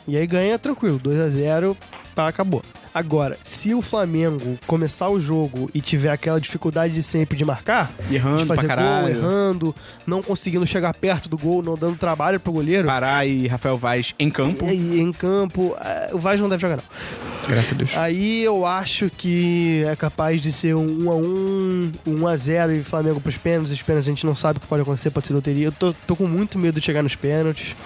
E 0.08 0.16
aí 0.16 0.26
ganha 0.26 0.58
tranquilo, 0.58 0.98
2 0.98 1.20
a 1.20 1.28
0 1.28 1.76
pá, 2.14 2.28
acabou. 2.28 2.62
Agora, 2.96 3.36
se 3.44 3.74
o 3.74 3.82
Flamengo 3.82 4.58
começar 4.66 5.10
o 5.10 5.20
jogo 5.20 5.70
e 5.74 5.82
tiver 5.82 6.08
aquela 6.08 6.40
dificuldade 6.40 6.94
de 6.94 7.02
sempre 7.02 7.36
de 7.36 7.44
marcar, 7.44 7.92
Errando 8.10 8.38
de 8.38 8.46
fazer 8.46 8.68
gol, 8.68 9.08
errando, 9.10 9.76
não 10.06 10.22
conseguindo 10.22 10.66
chegar 10.66 10.94
perto 10.94 11.28
do 11.28 11.36
gol, 11.36 11.62
não 11.62 11.74
dando 11.74 11.98
trabalho 11.98 12.40
pro 12.40 12.50
goleiro, 12.50 12.86
Pará 12.86 13.26
e 13.26 13.48
Rafael 13.48 13.76
Vaz 13.76 14.14
em 14.18 14.30
campo. 14.30 14.64
e 14.64 14.98
em 14.98 15.12
campo, 15.12 15.76
é, 15.78 16.08
o 16.14 16.18
Vaz 16.18 16.40
não 16.40 16.48
deve 16.48 16.62
jogar, 16.62 16.76
não. 16.76 16.84
Graças 17.46 17.72
a 17.72 17.74
Deus. 17.74 17.90
Aí 17.98 18.42
eu 18.42 18.64
acho 18.64 19.10
que 19.10 19.84
é 19.86 19.94
capaz 19.94 20.40
de 20.40 20.50
ser 20.50 20.74
um 20.74 21.04
1x1, 21.04 21.92
um 22.06 22.20
1x0 22.20 22.80
e 22.80 22.82
Flamengo 22.82 23.20
pros 23.20 23.36
pênaltis. 23.36 23.74
Os 23.74 23.82
pênaltis 23.82 24.08
a 24.08 24.10
gente 24.10 24.24
não 24.24 24.34
sabe 24.34 24.56
o 24.56 24.60
que 24.62 24.66
pode 24.66 24.80
acontecer, 24.80 25.10
pode 25.10 25.26
ser 25.26 25.34
loteria. 25.34 25.66
Eu 25.66 25.72
tô, 25.72 25.92
tô 26.06 26.16
com 26.16 26.26
muito 26.26 26.58
medo 26.58 26.80
de 26.80 26.86
chegar 26.86 27.02
nos 27.02 27.14
pênaltis. 27.14 27.76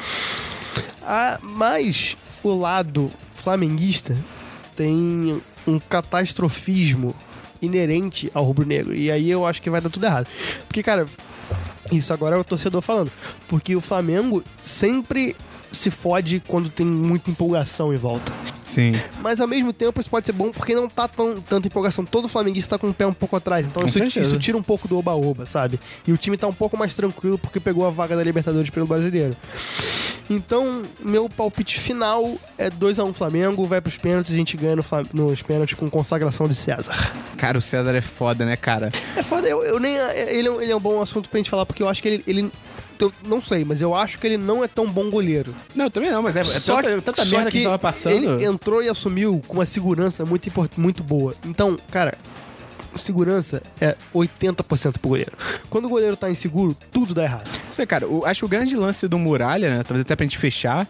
Ah, 1.03 1.40
mas 1.42 2.16
o 2.44 2.57
lado 2.57 3.11
flamenguista 3.33 4.16
tem 4.76 5.40
um 5.66 5.78
catastrofismo 5.78 7.14
inerente 7.61 8.30
ao 8.35 8.44
rubro-negro. 8.44 8.94
E 8.94 9.11
aí 9.11 9.30
eu 9.30 9.46
acho 9.46 9.61
que 9.61 9.70
vai 9.70 9.80
dar 9.80 9.90
tudo 9.90 10.06
errado. 10.06 10.26
Porque, 10.66 10.83
cara, 10.83 11.06
isso 11.92 12.12
agora 12.12 12.37
é 12.37 12.38
o 12.38 12.44
torcedor 12.44 12.80
falando. 12.80 13.11
Porque 13.48 13.76
o 13.76 13.80
Flamengo 13.80 14.42
sempre 14.62 15.37
se 15.72 15.90
fode 15.90 16.42
quando 16.46 16.68
tem 16.68 16.87
muita 16.87 17.30
empolgação 17.30 17.92
em 17.94 17.96
volta. 17.96 18.33
Sim. 18.66 18.92
Mas 19.20 19.40
ao 19.40 19.48
mesmo 19.48 19.72
tempo 19.72 20.00
isso 20.00 20.11
pode 20.11 20.26
ser 20.26 20.33
bom 20.33 20.52
porque 20.52 20.74
não 20.74 20.88
tá 20.88 21.09
tão, 21.09 21.40
tanta 21.40 21.66
empolgação. 21.66 22.04
Todo 22.04 22.28
flamenguista 22.28 22.70
tá 22.70 22.78
com 22.78 22.90
o 22.90 22.94
pé 22.94 23.06
um 23.06 23.12
pouco 23.12 23.37
atrás. 23.37 23.66
Então 23.66 23.85
isso, 23.87 24.18
isso 24.18 24.38
tira 24.38 24.56
um 24.56 24.62
pouco 24.62 24.87
do 24.87 24.98
oba-oba, 24.98 25.46
sabe? 25.46 25.78
E 26.06 26.12
o 26.12 26.16
time 26.16 26.37
tá 26.37 26.46
um 26.46 26.52
pouco 26.52 26.76
mais 26.76 26.94
tranquilo 26.94 27.38
porque 27.38 27.59
pegou 27.59 27.87
a 27.87 27.90
vaga 27.90 28.16
da 28.16 28.22
Libertadores 28.22 28.70
pelo 28.70 28.87
brasileiro. 28.87 29.37
Então, 30.31 30.83
meu 31.01 31.29
palpite 31.29 31.81
final 31.81 32.33
é 32.57 32.71
2x1 32.71 33.12
Flamengo, 33.12 33.66
vai 33.66 33.81
pros 33.81 33.97
pênaltis, 33.97 34.33
a 34.33 34.37
gente 34.37 34.57
ganha 34.57 34.77
no 34.77 34.83
Flam- 34.83 35.05
nos 35.12 35.43
pênaltis 35.43 35.77
com 35.77 35.90
consagração 35.90 36.47
de 36.49 36.55
César. 36.55 36.95
Cara, 37.37 37.59
o 37.59 37.61
César 37.61 37.95
é 37.97 38.01
foda, 38.01 38.45
né, 38.47 38.57
cara? 38.57 38.90
É 39.16 39.23
foda, 39.25 39.49
eu, 39.49 39.61
eu 39.64 39.81
nem. 39.81 39.97
Ele 39.97 40.47
é, 40.47 40.51
um, 40.51 40.61
ele 40.61 40.71
é 40.73 40.77
um 40.77 40.81
bom 40.81 41.03
assunto 41.03 41.29
pra 41.29 41.38
gente 41.38 41.51
falar, 41.51 41.66
porque 41.66 41.83
eu 41.83 41.88
acho 41.88 42.01
que 42.01 42.09
ele. 42.09 42.25
ele 42.29 42.53
eu 43.01 43.11
não 43.27 43.40
sei, 43.40 43.64
mas 43.64 43.81
eu 43.81 43.95
acho 43.95 44.19
que 44.19 44.27
ele 44.27 44.37
não 44.37 44.62
é 44.62 44.69
tão 44.69 44.87
bom 44.87 45.11
goleiro. 45.11 45.55
Não, 45.75 45.88
também 45.90 46.11
não, 46.11 46.23
mas 46.23 46.37
é, 46.37 46.40
é 46.43 46.45
Só 46.45 46.83
tanta, 46.83 47.01
tanta 47.01 47.25
só 47.25 47.31
merda 47.35 47.51
que, 47.51 47.57
gente 47.57 47.66
tava 47.66 47.79
passando. 47.79 48.12
Ele 48.35 48.45
entrou 48.45 48.83
e 48.83 48.90
assumiu 48.90 49.40
com 49.49 49.55
uma 49.55 49.64
segurança 49.64 50.25
muito, 50.27 50.49
muito 50.77 51.03
boa. 51.03 51.35
Então, 51.47 51.79
cara, 51.90 52.16
segurança 52.98 53.62
é 53.81 53.96
80% 54.14 54.98
pro 54.98 55.09
goleiro. 55.11 55.33
Quando 55.68 55.85
o 55.87 55.88
goleiro 55.88 56.16
tá 56.16 56.31
inseguro, 56.31 56.76
tudo 56.90 57.14
dá 57.14 57.24
errado. 57.24 57.48
Você 57.68 57.76
vê, 57.83 57.87
cara, 57.87 58.07
o- 58.09 58.24
acho 58.24 58.40
que 58.40 58.44
o 58.44 58.48
grande 58.48 58.76
lance 58.76 59.07
do 59.09 59.18
Muralha, 59.18 59.70
né, 59.70 59.83
talvez 59.83 60.00
até 60.03 60.16
pra 60.16 60.24
gente 60.24 60.38
fechar, 60.38 60.88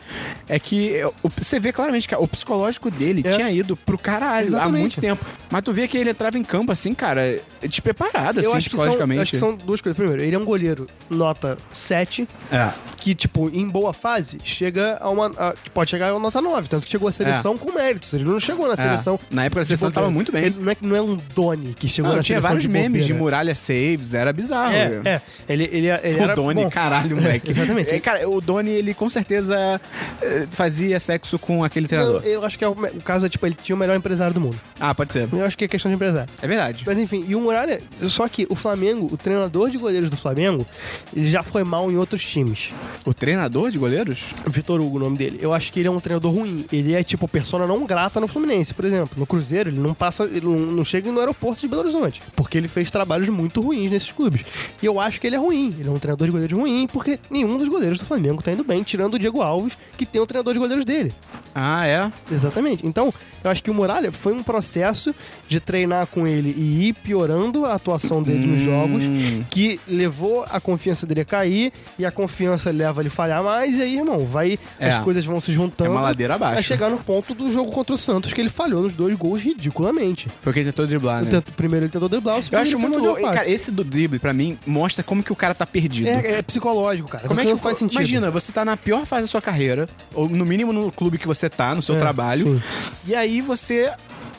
é 0.48 0.58
que 0.58 0.96
é, 0.96 1.10
você 1.38 1.58
vê 1.60 1.72
claramente 1.72 2.08
que 2.08 2.14
o 2.14 2.26
psicológico 2.28 2.90
dele 2.90 3.22
É. 3.24 3.30
tinha 3.36 3.50
ido 3.50 3.76
pro 3.76 3.98
caralho 3.98 4.46
há 4.46 4.48
Exatamente. 4.48 4.80
muito 4.80 5.00
tempo. 5.00 5.24
Mas 5.50 5.62
tu 5.62 5.72
vê 5.72 5.86
que 5.88 5.96
ele 5.98 6.10
entrava 6.10 6.38
em 6.38 6.44
campo 6.44 6.72
assim, 6.72 6.94
cara, 6.94 7.38
despreparado, 7.62 8.40
eu 8.40 8.48
assim, 8.50 8.58
acho 8.58 8.70
que, 8.70 8.76
são, 8.76 8.84
psicologicamente. 8.84 9.16
eu 9.18 9.22
acho 9.22 9.30
que 9.32 9.38
são 9.38 9.56
duas 9.56 9.80
coisas. 9.80 9.96
Primeiro, 9.96 10.22
ele 10.22 10.34
é 10.34 10.38
um 10.38 10.44
goleiro 10.44 10.86
nota 11.08 11.56
7, 11.72 12.26
É. 12.50 12.70
que, 12.96 13.14
tipo, 13.14 13.48
em 13.52 13.68
boa 13.68 13.92
fase, 13.92 14.38
chega 14.44 14.98
a 15.00 15.08
uma. 15.10 15.26
a- 15.36 15.54
pode 15.72 15.90
chegar 15.90 16.08
a 16.10 16.12
uma 16.14 16.20
nota 16.20 16.40
9. 16.40 16.68
Tanto 16.68 16.84
que 16.84 16.90
chegou 16.90 17.08
à 17.08 17.12
seleção 17.12 17.56
com 17.56 17.72
méritos. 17.72 18.12
Ele 18.12 18.24
não 18.24 18.40
chegou 18.40 18.68
na 18.68 18.76
seleção. 18.76 19.18
É. 19.30 19.34
Na 19.34 19.44
época 19.44 19.62
a 19.62 19.64
seleção 19.64 19.88
de 19.88 19.94
tava 19.94 20.10
muito 20.10 20.32
bem. 20.32 20.44
Ele 20.44 20.56
não 20.58 20.70
é, 20.72 20.76
não 20.80 20.96
é 20.96 21.02
um 21.02 21.18
Doni 21.34 21.74
que 21.78 21.88
chegou 21.90 22.14
Não, 22.14 22.22
tinha 22.22 22.40
vários 22.40 22.62
de 22.62 22.68
memes 22.68 23.05
de 23.07 23.14
muralha 23.14 23.55
saves, 23.55 24.14
era 24.14 24.33
bizarro. 24.33 24.74
É, 24.74 25.00
é. 25.05 25.20
Ele, 25.48 25.64
ele, 25.72 25.88
ele 25.88 26.20
O 26.20 26.22
era. 26.22 26.35
Doni, 26.35 26.64
bom, 26.64 26.70
caralho, 26.70 27.16
moleque. 27.20 27.50
Exatamente. 27.50 27.90
É, 27.90 28.00
cara, 28.00 28.29
o 28.29 28.40
Doni, 28.40 28.70
ele 28.70 28.94
com 28.94 29.09
certeza 29.09 29.81
eh, 30.22 30.46
fazia 30.50 30.98
sexo 31.00 31.38
com 31.38 31.64
aquele 31.64 31.88
treinador. 31.88 32.22
eu 32.24 32.44
acho 32.44 32.59
que 32.59 32.64
é 32.64 32.68
o, 32.68 32.72
o 32.72 33.00
caso 33.03 33.26
é, 33.26 33.29
tipo, 33.29 33.46
ele 33.46 33.57
tinha 33.61 33.74
o 33.74 33.79
melhor 33.79 33.96
empresário 33.96 34.33
do 34.35 34.40
mundo. 34.40 34.59
Ah, 34.79 34.94
pode 34.94 35.12
ser. 35.12 35.29
Eu 35.33 35.44
acho 35.44 35.57
que 35.57 35.64
é 35.64 35.68
questão 35.68 35.90
de 35.90 35.96
empresário. 35.96 36.33
É 36.40 36.46
verdade. 36.46 36.85
Mas 36.87 36.98
enfim, 36.98 37.24
e 37.26 37.35
o 37.35 37.40
Muralha, 37.40 37.81
só 38.03 38.29
que 38.29 38.46
o 38.48 38.55
Flamengo, 38.55 39.09
o 39.12 39.16
treinador 39.16 39.70
de 39.70 39.79
goleiros 39.79 40.09
do 40.11 40.16
Flamengo, 40.16 40.66
ele 41.14 41.31
já 41.31 41.42
foi 41.42 41.64
mal 41.64 41.90
em 41.90 41.96
outros 41.96 42.24
times. 42.24 42.70
O 43.05 43.12
treinador 43.12 43.70
de 43.70 43.79
goleiros? 43.79 44.24
Vitor 44.46 44.81
Hugo, 44.81 44.96
o 44.96 45.00
nome 45.00 45.18
dele. 45.18 45.38
Eu 45.40 45.53
acho 45.53 45.72
que 45.72 45.81
ele 45.81 45.88
é 45.88 45.90
um 45.90 46.00
treinador 46.00 46.33
ruim. 46.33 46.64
Ele 46.72 46.94
é 46.94 47.03
tipo 47.03 47.26
persona 47.29 47.66
não 47.66 47.85
grata 47.87 48.20
no 48.20 48.29
Fluminense, 48.29 48.74
por 48.74 48.85
exemplo. 48.85 49.11
No 49.16 49.26
Cruzeiro, 49.26 49.70
ele 49.70 49.79
não 49.81 49.94
passa, 49.94 50.24
ele 50.24 50.44
não, 50.44 50.59
não 50.59 50.85
chega 50.85 51.11
no 51.11 51.18
aeroporto 51.20 51.61
de 51.61 51.68
Belo 51.68 51.79
Horizonte, 51.80 52.22
porque 52.36 52.56
ele 52.58 52.68
fez 52.68 52.90
trabalhos 52.90 53.28
muito 53.28 53.60
ruins 53.60 53.90
nesses 53.90 54.10
clubes. 54.12 54.42
E 54.82 54.86
eu 54.86 55.00
acho 55.00 55.20
que 55.20 55.26
ele 55.26 55.36
é 55.36 55.38
ruim. 55.38 55.74
Ele 55.78 55.88
é 55.88 55.92
um 55.92 55.98
treinador 55.98 56.26
de 56.26 56.32
goleiros 56.32 56.58
ruim, 56.58 56.86
porque 56.86 57.18
nenhum 57.30 57.58
dos 57.58 57.68
goleiros 57.68 57.98
do 57.98 58.04
Flamengo 58.04 58.42
tá 58.42 58.52
indo 58.52 58.64
bem, 58.64 58.82
tirando 58.82 59.14
o 59.14 59.18
Diego 59.18 59.40
Alves, 59.42 59.76
que 59.96 60.06
tem 60.06 60.20
o 60.20 60.26
treinador 60.26 60.52
de 60.52 60.58
goleiros 60.58 60.84
dele. 60.84 61.14
Ah, 61.54 61.86
é? 61.86 62.10
Exatamente. 62.32 62.86
Então, 62.86 63.12
eu 63.42 63.50
acho 63.50 63.62
que 63.62 63.70
o 63.70 63.74
Muralha 63.74 64.12
foi 64.12 64.32
um 64.32 64.42
processo 64.42 65.14
de 65.48 65.58
treinar 65.60 66.06
com 66.06 66.26
ele 66.26 66.54
e 66.56 66.88
ir 66.88 66.92
piorando 66.94 67.66
a 67.66 67.74
atuação 67.74 68.22
dele 68.22 68.46
nos 68.46 68.62
jogos, 68.62 69.02
que 69.50 69.80
levou 69.88 70.44
a 70.50 70.60
confiança 70.60 71.06
dele 71.06 71.22
a 71.22 71.24
cair, 71.24 71.72
e 71.98 72.04
a 72.04 72.10
confiança 72.12 72.70
leva 72.70 73.00
ele 73.00 73.08
a 73.08 73.10
falhar 73.12 73.42
mais, 73.42 73.76
e 73.76 73.82
aí, 73.82 73.96
irmão, 73.98 74.26
vai, 74.26 74.58
É. 74.78 74.90
as 74.92 75.02
coisas 75.04 75.24
vão 75.24 75.40
se 75.40 75.52
juntando. 75.52 75.90
É 75.90 75.92
uma 75.92 76.00
ladeira 76.00 76.34
abaixo. 76.34 76.60
A 76.60 76.62
chegar 76.62 76.90
no 76.90 76.98
ponto 76.98 77.34
do 77.34 77.52
jogo 77.52 77.70
contra 77.72 77.94
o 77.94 77.98
Santos, 77.98 78.32
que 78.32 78.40
ele 78.40 78.50
falhou 78.50 78.82
nos 78.82 78.94
dois 78.94 79.16
gols 79.16 79.40
ridiculamente. 79.40 80.28
Foi 80.40 80.52
quem 80.52 80.64
tentou 80.64 80.86
driblar, 80.86 81.22
né? 81.24 81.30
Tanto- 81.30 81.52
primeiro 81.70 81.87
ele 81.87 81.92
tentou 81.92 82.09
driblar, 82.09 82.37
o 82.37 82.38
Eu 82.38 82.42
segundo 82.42 82.61
acho 82.61 82.70
ele 82.72 82.80
foi 82.80 82.90
muito 82.90 83.04
louco. 83.04 83.22
Cara, 83.22 83.48
esse 83.48 83.70
do 83.70 83.85
drible, 83.85 84.18
pra 84.18 84.33
mim, 84.33 84.59
mostra 84.66 85.02
como 85.04 85.22
que 85.22 85.33
o 85.33 85.37
cara 85.37 85.54
tá 85.54 85.64
perdido. 85.66 86.09
é, 86.09 86.38
é 86.38 86.42
psicológico, 86.42 87.09
cara. 87.09 87.28
Como 87.28 87.40
é 87.40 87.44
que 87.44 87.50
não 87.50 87.59
faz 87.59 87.78
sentido? 87.78 87.98
Imagina, 87.98 88.30
você 88.30 88.52
tá 88.52 88.64
na 88.64 88.76
pior 88.76 89.06
fase 89.06 89.22
da 89.22 89.26
sua 89.28 89.40
carreira, 89.42 89.88
ou 90.14 90.28
no 90.28 90.44
mínimo 90.44 90.72
no 90.72 90.90
clube 90.90 91.18
que 91.18 91.26
você 91.26 91.48
tá, 91.48 91.74
no 91.74 91.83
seu 91.83 91.94
É, 91.94 91.98
trabalho, 91.98 92.46
sim. 92.46 92.62
e 93.06 93.14
aí 93.14 93.40
você 93.40 93.90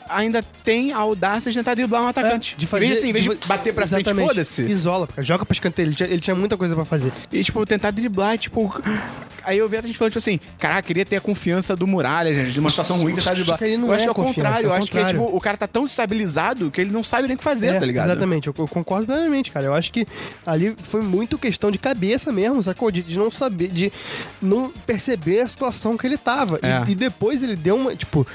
ainda 0.08 0.42
tem 0.62 0.92
a 0.92 0.98
audácia 0.98 1.50
de 1.50 1.56
tentar 1.58 1.74
driblar 1.74 2.02
um 2.02 2.06
atacante. 2.06 2.54
É, 2.56 2.60
de 2.60 2.66
fazer, 2.66 2.84
Em 2.84 2.88
vez, 2.88 2.98
assim, 2.98 3.08
em 3.08 3.12
vez 3.12 3.24
de, 3.24 3.36
fa- 3.36 3.46
bater 3.46 3.72
pra 3.72 3.86
frente, 3.86 4.00
Exatamente. 4.02 4.28
foda-se. 4.28 4.62
Isola, 4.62 5.06
cara. 5.06 5.22
joga 5.22 5.46
pra 5.46 5.54
escanteio. 5.54 5.86
Ele 5.88 5.94
tinha, 5.94 6.08
ele 6.08 6.20
tinha 6.20 6.36
muita 6.36 6.56
coisa 6.56 6.74
pra 6.74 6.84
fazer. 6.84 7.10
E, 7.32 7.42
tipo, 7.42 7.64
tentar 7.64 7.90
driblar, 7.92 8.36
tipo. 8.36 8.82
Aí 9.44 9.58
eu 9.58 9.68
vi 9.68 9.76
a 9.76 9.82
gente 9.82 9.96
falando, 9.98 10.12
tipo 10.12 10.18
assim, 10.18 10.38
caraca, 10.58 10.82
queria 10.86 11.04
ter 11.04 11.16
a 11.16 11.20
confiança 11.20 11.74
do 11.76 11.86
Muralha, 11.86 12.32
gente, 12.34 12.52
de 12.52 12.60
uma 12.60 12.70
situação 12.70 12.98
ruim, 13.00 13.14
tentar 13.14 13.34
driblar. 13.34 13.58
que 13.58 13.64
ele 13.64 13.76
não 13.76 13.88
eu 13.88 13.94
acho 13.94 14.02
é 14.02 14.04
que 14.04 14.08
é 14.08 14.12
o 14.12 14.14
contrário, 14.14 14.66
eu 14.66 14.74
é 14.74 14.78
acho 14.78 14.90
que 14.90 14.98
é, 14.98 15.04
tipo, 15.06 15.22
o 15.36 15.40
cara 15.40 15.56
tá 15.56 15.66
tão 15.66 15.84
estabilizado 15.86 16.70
que 16.70 16.80
ele 16.80 16.92
não 16.92 17.02
sabe 17.02 17.26
nem 17.28 17.34
o 17.34 17.38
que 17.38 17.44
fazer, 17.44 17.68
É, 17.68 17.80
tá 17.80 17.86
ligado? 17.86 18.10
Exatamente, 18.10 18.48
eu, 18.48 18.54
eu 18.58 18.68
concordo 18.68 19.06
plenamente, 19.06 19.50
cara. 19.50 19.66
Eu 19.66 19.74
acho 19.74 19.92
que 19.92 20.06
ali 20.46 20.74
foi 20.84 21.02
muito 21.02 21.38
questão 21.38 21.70
de 21.70 21.78
cabeça 21.78 22.30
mesmo, 22.32 22.62
sacou? 22.62 22.90
De, 22.90 23.02
de 23.02 23.16
não 23.18 23.30
saber, 23.30 23.68
de 23.68 23.92
não 24.40 24.70
perceber 24.86 25.40
a 25.40 25.48
situação 25.48 25.96
que 25.96 26.06
ele 26.06 26.18
tava. 26.18 26.58
E- 26.62 26.66
É. 26.66 26.82
E, 26.88 26.94
depois 26.94 27.42
ele 27.42 27.56
deu 27.56 27.76
uma. 27.76 27.94
Tipo, 27.94 28.26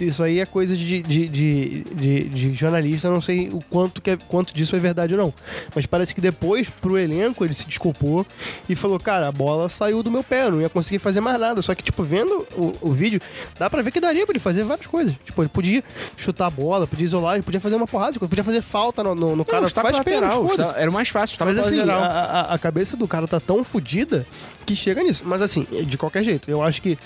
isso 0.00 0.22
aí 0.22 0.38
é 0.40 0.46
coisa 0.46 0.76
de, 0.76 1.02
de, 1.02 1.28
de, 1.28 1.84
de- 1.94 2.24
de 2.28 2.54
jornalista, 2.54 3.10
não 3.10 3.20
sei 3.22 3.48
o 3.52 3.60
quanto, 3.70 4.00
que 4.00 4.10
é, 4.10 4.16
quanto 4.16 4.54
disso 4.54 4.74
é 4.76 4.78
verdade 4.78 5.14
ou 5.14 5.18
não. 5.20 5.34
Mas 5.74 5.86
parece 5.86 6.14
que 6.14 6.20
depois, 6.20 6.68
pro 6.68 6.98
elenco, 6.98 7.44
ele 7.44 7.54
se 7.54 7.64
desculpou 7.66 8.26
e 8.68 8.74
falou: 8.74 8.98
cara, 8.98 9.28
a 9.28 9.32
bola 9.32 9.68
saiu 9.68 10.02
do 10.02 10.10
meu 10.10 10.22
pé, 10.24 10.45
eu 10.46 10.52
não 10.52 10.60
ia 10.60 10.68
conseguir 10.68 10.98
fazer 10.98 11.20
mais 11.20 11.38
nada. 11.38 11.60
Só 11.62 11.74
que, 11.74 11.82
tipo, 11.82 12.02
vendo 12.02 12.46
o, 12.56 12.74
o 12.80 12.92
vídeo, 12.92 13.20
dá 13.58 13.68
pra 13.70 13.82
ver 13.82 13.90
que 13.90 14.00
daria 14.00 14.24
pra 14.26 14.32
ele 14.32 14.38
fazer 14.38 14.64
várias 14.64 14.86
coisas. 14.86 15.14
Tipo, 15.24 15.42
ele 15.42 15.48
podia 15.48 15.82
chutar 16.16 16.46
a 16.46 16.50
bola, 16.50 16.86
podia 16.86 17.04
isolar, 17.04 17.34
ele 17.34 17.42
podia 17.42 17.60
fazer 17.60 17.76
uma 17.76 17.86
porrada 17.86 18.12
de 18.12 18.18
coisa, 18.18 18.28
podia 18.30 18.44
fazer 18.44 18.62
falta 18.62 19.02
no, 19.04 19.14
no, 19.14 19.30
no 19.30 19.36
Não, 19.36 19.44
cara. 19.44 19.68
faz 19.68 19.72
pênalti, 19.72 19.96
lateral, 20.14 20.48
chutar- 20.48 20.74
era 20.76 20.90
mais 20.90 21.08
fácil, 21.08 21.36
Mas 21.40 21.58
assim, 21.58 21.80
a, 21.80 21.94
a- 21.96 22.54
a 22.54 22.58
cabeça 22.58 22.96
do 22.96 23.06
cara 23.06 23.26
tá 23.28 23.38
tão 23.40 23.62
fodida 23.64 24.26
que 24.66 24.76
chega 24.76 25.02
nisso. 25.02 25.22
Mas 25.24 25.40
assim, 25.40 25.66
de 25.86 25.96
qualquer 25.96 26.22
jeito, 26.22 26.50
eu 26.50 26.62
acho 26.62 26.82
que 26.82 26.98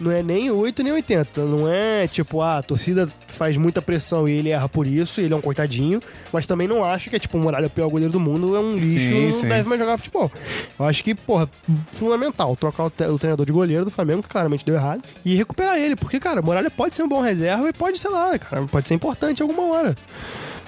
não 0.00 0.10
é 0.10 0.22
nem 0.22 0.50
8 0.50 0.82
nem 0.82 0.92
80. 0.92 1.44
Não 1.44 1.70
é 1.70 2.08
tipo, 2.08 2.40
ah, 2.40 2.58
a 2.58 2.62
torcida 2.62 3.06
faz 3.28 3.56
muita 3.56 3.80
pressão 3.82 4.28
e 4.28 4.32
ele 4.32 4.50
erra 4.50 4.68
por 4.68 4.86
isso, 4.86 5.20
e 5.20 5.24
ele 5.24 5.34
é 5.34 5.36
um 5.36 5.40
coitadinho. 5.40 6.02
Mas 6.32 6.46
também 6.46 6.66
não 6.66 6.84
acho 6.84 7.10
que 7.10 7.16
é 7.16 7.18
tipo, 7.18 7.36
o 7.36 7.40
Muralha 7.40 7.64
é 7.64 7.66
o 7.66 7.70
pior 7.70 7.88
goleiro 7.88 8.12
do 8.12 8.18
mundo, 8.20 8.56
é 8.56 8.60
um 8.60 8.72
lixo, 8.76 8.98
Sim, 8.98 9.26
não 9.30 9.40
sim. 9.40 9.48
deve 9.48 9.68
mais 9.68 9.80
jogar 9.80 9.98
futebol. 9.98 10.32
Eu 10.78 10.86
acho 10.86 11.04
que, 11.04 11.14
porra, 11.14 11.48
fundamental 11.92 12.56
trocar 12.56 12.84
o, 12.84 12.86
o 12.86 13.18
treinador 13.18 13.46
de 13.46 13.52
goleiro 13.52 13.84
do 13.84 13.90
Flamengo, 13.90 14.22
que 14.22 14.28
claramente 14.28 14.64
deu 14.64 14.74
errado, 14.74 15.02
e 15.24 15.34
recuperar 15.34 15.76
ele. 15.78 15.94
Porque, 15.96 16.18
cara, 16.18 16.40
o 16.40 16.44
Muralha 16.44 16.70
pode 16.70 16.94
ser 16.94 17.02
um 17.02 17.08
bom 17.08 17.20
reserva 17.20 17.68
e 17.68 17.72
pode, 17.72 17.98
sei 17.98 18.10
lá, 18.10 18.38
cara, 18.38 18.62
pode 18.66 18.88
ser 18.88 18.94
importante 18.94 19.42
alguma 19.42 19.62
hora. 19.72 19.94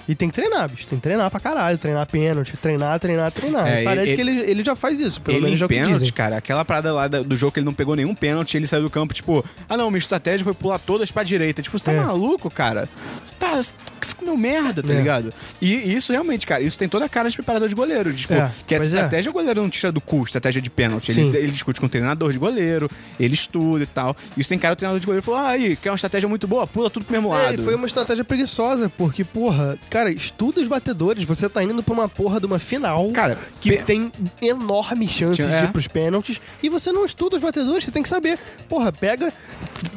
E 0.08 0.14
tem 0.14 0.28
que 0.28 0.34
treinar, 0.34 0.68
bicho. 0.68 0.86
Tem 0.86 0.98
que 0.98 1.02
treinar 1.02 1.30
pra 1.30 1.40
caralho. 1.40 1.78
Treinar 1.78 2.06
pênalti, 2.06 2.56
treinar, 2.56 2.98
treinar, 3.00 3.30
treinar. 3.32 3.66
É, 3.66 3.82
Parece 3.84 4.08
ele- 4.10 4.14
que 4.16 4.20
ele, 4.20 4.50
ele 4.50 4.64
já 4.64 4.76
faz 4.76 5.00
isso, 5.00 5.20
pelo 5.20 5.38
ele 5.38 5.44
menos 5.46 5.60
é 5.60 5.64
o 5.64 5.68
que 5.68 5.74
pênalti, 5.74 6.12
cara, 6.12 6.36
aquela 6.36 6.64
parada 6.64 6.92
lá 6.92 7.08
do 7.08 7.34
jogo 7.36 7.52
que 7.52 7.58
ele 7.60 7.66
não 7.66 7.72
pegou 7.74 7.96
nenhum 7.96 8.14
pênalti, 8.14 8.56
ele 8.56 8.66
saiu 8.66 8.82
do 8.82 8.90
campo, 8.90 9.14
tipo, 9.14 9.44
ah 9.68 9.76
não, 9.76 9.90
minha 9.90 9.98
estratégia 9.98 10.44
foi 10.44 10.52
pular 10.54 10.78
todas 10.78 11.10
pra 11.10 11.22
direita. 11.22 11.62
Tipo, 11.62 11.78
você 11.78 11.84
tá 11.86 11.92
É. 11.92 12.00
maluco, 12.00 12.50
cara? 12.50 12.88
Você 13.24 13.34
tá. 13.38 13.54
Você 13.62 14.14
comeu 14.16 14.36
merda, 14.36 14.82
tá 14.82 14.92
É. 14.92 14.96
ligado? 14.96 15.32
E, 15.60 15.94
isso 15.94 16.12
realmente, 16.12 16.46
cara, 16.46 16.62
isso 16.62 16.76
tem 16.76 16.88
toda 16.88 17.04
a 17.06 17.08
cara 17.08 17.28
de 17.30 17.36
preparador 17.36 17.68
de 17.68 17.74
goleiro. 17.74 18.12
Tipo, 18.12 18.34
É, 18.34 18.50
que 18.66 18.74
essa 18.74 18.84
é. 18.84 18.88
estratégia 18.88 19.30
o 19.30 19.32
goleiro 19.34 19.62
não 19.62 19.70
tira 19.70 19.90
do 19.90 20.00
cu, 20.00 20.22
estratégia 20.24 20.60
de 20.60 20.68
pênalti. 20.70 21.10
Ele, 21.10 21.36
ele 21.36 21.50
discute 21.52 21.80
com 21.80 21.86
o 21.86 21.88
treinador 21.88 22.30
de 22.32 22.38
goleiro, 22.38 22.90
ele 23.18 23.34
estuda 23.34 23.82
e 23.84 23.86
tal. 23.86 24.14
Isso 24.36 24.48
tem 24.48 24.58
cara 24.58 24.74
o 24.74 24.76
treinador 24.76 25.00
de 25.00 25.06
goleiro 25.06 25.22
falou: 25.24 25.40
ah, 25.40 25.48
aí, 25.50 25.76
quer 25.76 25.90
uma 25.90 25.94
estratégia 25.96 26.28
muito 26.28 26.46
boa? 26.46 26.66
Pula 26.66 26.90
tudo 26.90 27.04
pro 27.06 27.12
mesmo 27.12 27.34
É, 27.34 27.42
lado. 27.46 27.64
foi 27.64 27.74
uma 27.74 27.86
estratégia 27.86 28.24
preguiçosa, 28.24 28.90
porque, 28.98 29.24
porra, 29.24 29.78
cara, 29.94 30.10
estuda 30.10 30.60
os 30.60 30.66
batedores, 30.66 31.24
você 31.24 31.48
tá 31.48 31.62
indo 31.62 31.80
pra 31.82 31.94
uma 31.94 32.08
porra 32.08 32.40
de 32.40 32.46
uma 32.46 32.58
final 32.58 33.08
Cara, 33.12 33.38
que 33.60 33.70
pe- 33.76 33.84
tem 33.84 34.12
enorme 34.42 35.06
chance 35.06 35.36
Tinha- 35.36 35.48
de 35.48 35.54
é. 35.54 35.64
ir 35.64 35.72
pros 35.72 35.86
pênaltis 35.86 36.40
e 36.62 36.68
você 36.68 36.90
não 36.90 37.04
estuda 37.06 37.36
os 37.36 37.42
batedores, 37.42 37.84
você 37.84 37.90
tem 37.92 38.02
que 38.02 38.08
saber. 38.08 38.36
Porra, 38.68 38.90
pega 38.90 39.32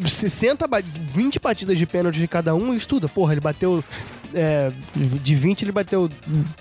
60, 0.06 0.68
ba- 0.68 0.82
20 0.82 1.39
batidas 1.39 1.78
de 1.78 1.86
pênalti 1.86 2.20
de 2.20 2.28
cada 2.28 2.54
um 2.54 2.74
e 2.74 2.78
estuda. 2.78 3.08
Porra, 3.08 3.34
ele 3.34 3.41
bateu. 3.41 3.84
é, 4.34 4.72
de 4.93 5.36
20 5.36 5.62
ele 5.64 5.72
bateu 5.72 6.10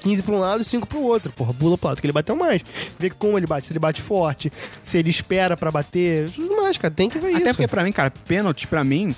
15 0.01 0.23
pra 0.23 0.35
um 0.37 0.39
lado 0.39 0.63
e 0.63 0.65
5 0.65 0.87
pro 0.87 1.01
outro. 1.03 1.33
Porra, 1.33 1.53
pula 1.53 1.77
pro 1.77 1.89
lado 1.89 2.01
que 2.01 2.07
ele 2.07 2.13
bateu 2.13 2.37
mais. 2.37 2.63
Vê 2.97 3.11
como 3.11 3.37
ele 3.37 3.47
bate, 3.47 3.67
se 3.67 3.73
ele 3.73 3.81
bate 3.81 4.01
forte, 4.01 4.53
se 4.85 4.97
ele 4.97 5.11
espera 5.11 5.57
pra 5.57 5.69
bater. 5.71 6.31
Tudo 6.31 6.57
mais, 6.63 6.79
cara, 6.79 6.95
tem 6.95 7.11
que 7.11 7.19
ver 7.19 7.31
Até 7.35 7.39
isso. 7.39 7.55
porque, 7.55 7.67
pra 7.69 7.83
mim, 7.83 7.91
cara, 7.91 8.11
pênalti, 8.27 8.69
pra 8.69 8.85
mim, 8.85 9.13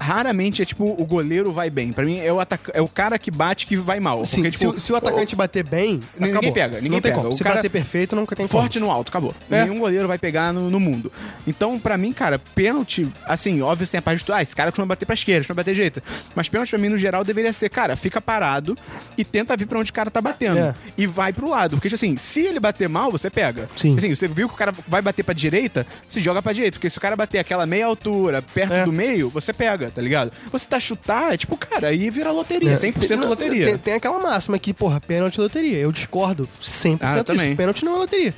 raramente 0.00 0.62
é 0.62 0.64
tipo 0.64 0.84
o 0.98 1.04
goleiro 1.04 1.52
vai 1.52 1.68
bem. 1.70 1.92
Pra 1.92 2.04
mim, 2.04 2.18
é 2.18 2.32
o, 2.32 2.40
ataca- 2.40 2.72
é 2.74 2.80
o 2.80 2.88
cara 2.88 3.18
que 3.18 3.30
bate 3.30 3.66
que 3.66 3.76
vai 3.76 4.00
mal. 4.00 4.24
Sim, 4.24 4.42
Porque, 4.42 4.52
se, 4.52 4.58
tipo, 4.64 4.76
o- 4.76 4.80
se 4.80 4.92
o 4.92 4.96
atacante 4.96 5.36
bater 5.36 5.62
bem, 5.64 6.00
Ninguém 6.18 6.32
acabou. 6.36 6.52
pega, 6.52 6.76
ninguém 6.76 6.90
não 6.92 7.00
tem 7.00 7.12
pega. 7.12 7.16
como. 7.22 7.28
O 7.28 7.36
Se 7.36 7.42
cara- 7.44 7.56
bater 7.56 7.68
perfeito, 7.70 8.16
nunca 8.16 8.34
tem 8.34 8.46
como. 8.46 8.62
Forte 8.62 8.80
no 8.80 8.90
alto, 8.90 9.08
acabou. 9.08 9.34
É. 9.50 9.64
Nenhum 9.64 9.78
goleiro 9.78 10.08
vai 10.08 10.18
pegar 10.18 10.52
no, 10.52 10.70
no 10.70 10.80
mundo. 10.80 11.12
Então, 11.46 11.78
pra 11.78 11.96
mim, 11.98 12.12
cara, 12.12 12.38
pênalti, 12.54 13.06
assim, 13.26 13.60
óbvio, 13.62 13.86
tem 13.86 13.98
a 13.98 14.02
parte 14.02 14.24
de, 14.24 14.32
ah, 14.32 14.42
esse 14.42 14.54
cara 14.56 14.70
costuma 14.70 14.86
bater 14.86 15.04
pra 15.06 15.14
esquerda, 15.14 15.40
costuma 15.40 15.56
bater 15.56 15.74
direita. 15.74 16.02
Mas 16.34 16.48
pênalti, 16.48 16.70
pra 16.70 16.78
mim, 16.78 16.88
no 16.88 16.96
geral, 16.96 17.22
deveria 17.24 17.52
ser, 17.52 17.68
cara, 17.68 17.96
fica 17.96 18.20
parado 18.20 18.76
e 19.18 19.24
tenta 19.24 19.56
vir 19.56 19.66
pra 19.66 19.78
onde 19.78 19.90
o 19.90 19.94
cara 19.94 20.10
tá 20.10 20.20
batendo. 20.20 20.58
É. 20.58 20.74
E 20.96 21.06
vai 21.06 21.32
pro 21.32 21.48
lado. 21.50 21.76
Porque, 21.76 21.88
tipo 21.88 21.96
assim, 21.96 22.16
se 22.16 22.40
ele 22.40 22.60
bater 22.60 22.88
mal, 22.88 23.10
você 23.10 23.28
pega. 23.30 23.66
Sim. 23.76 23.96
Assim, 23.98 24.14
você 24.14 24.26
viu 24.28 24.48
que 24.48 24.54
o 24.54 24.56
cara 24.56 24.72
vai 24.88 25.02
bater 25.02 25.22
pra 25.22 25.34
direita, 25.34 25.86
se 26.08 26.20
joga 26.20 26.40
pra 26.42 26.52
direita. 26.52 26.76
Porque 26.78 26.88
se 26.90 26.98
o 26.98 27.00
cara 27.00 27.16
bater 27.16 27.38
aquela 27.38 27.66
meia 27.66 27.86
altura, 27.86 28.42
perto 28.42 28.72
É. 28.72 28.84
do 28.84 28.92
meio, 28.92 29.28
você 29.28 29.52
pega, 29.52 29.89
tá 29.90 30.00
ligado? 30.02 30.32
Você 30.52 30.66
tá 30.66 30.78
chutar, 30.80 31.34
é 31.34 31.36
tipo, 31.36 31.56
cara, 31.56 31.88
aí 31.88 32.08
vira 32.10 32.30
loteria, 32.30 32.74
100% 32.76 33.16
Não, 33.16 33.28
loteria. 33.28 33.66
Tem, 33.66 33.78
tem 33.78 33.94
aquela 33.94 34.18
máxima 34.18 34.58
que, 34.58 34.72
porra, 34.72 35.00
pênalti 35.00 35.38
é 35.38 35.42
loteria. 35.42 35.78
Eu 35.78 35.92
discordo 35.92 36.48
100% 36.62 36.98
Ah, 37.02 37.12
disso. 37.14 37.24
também. 37.24 37.56
Pênalti 37.56 37.84
não 37.84 37.94
é 37.96 37.98
loteria. 37.98 38.34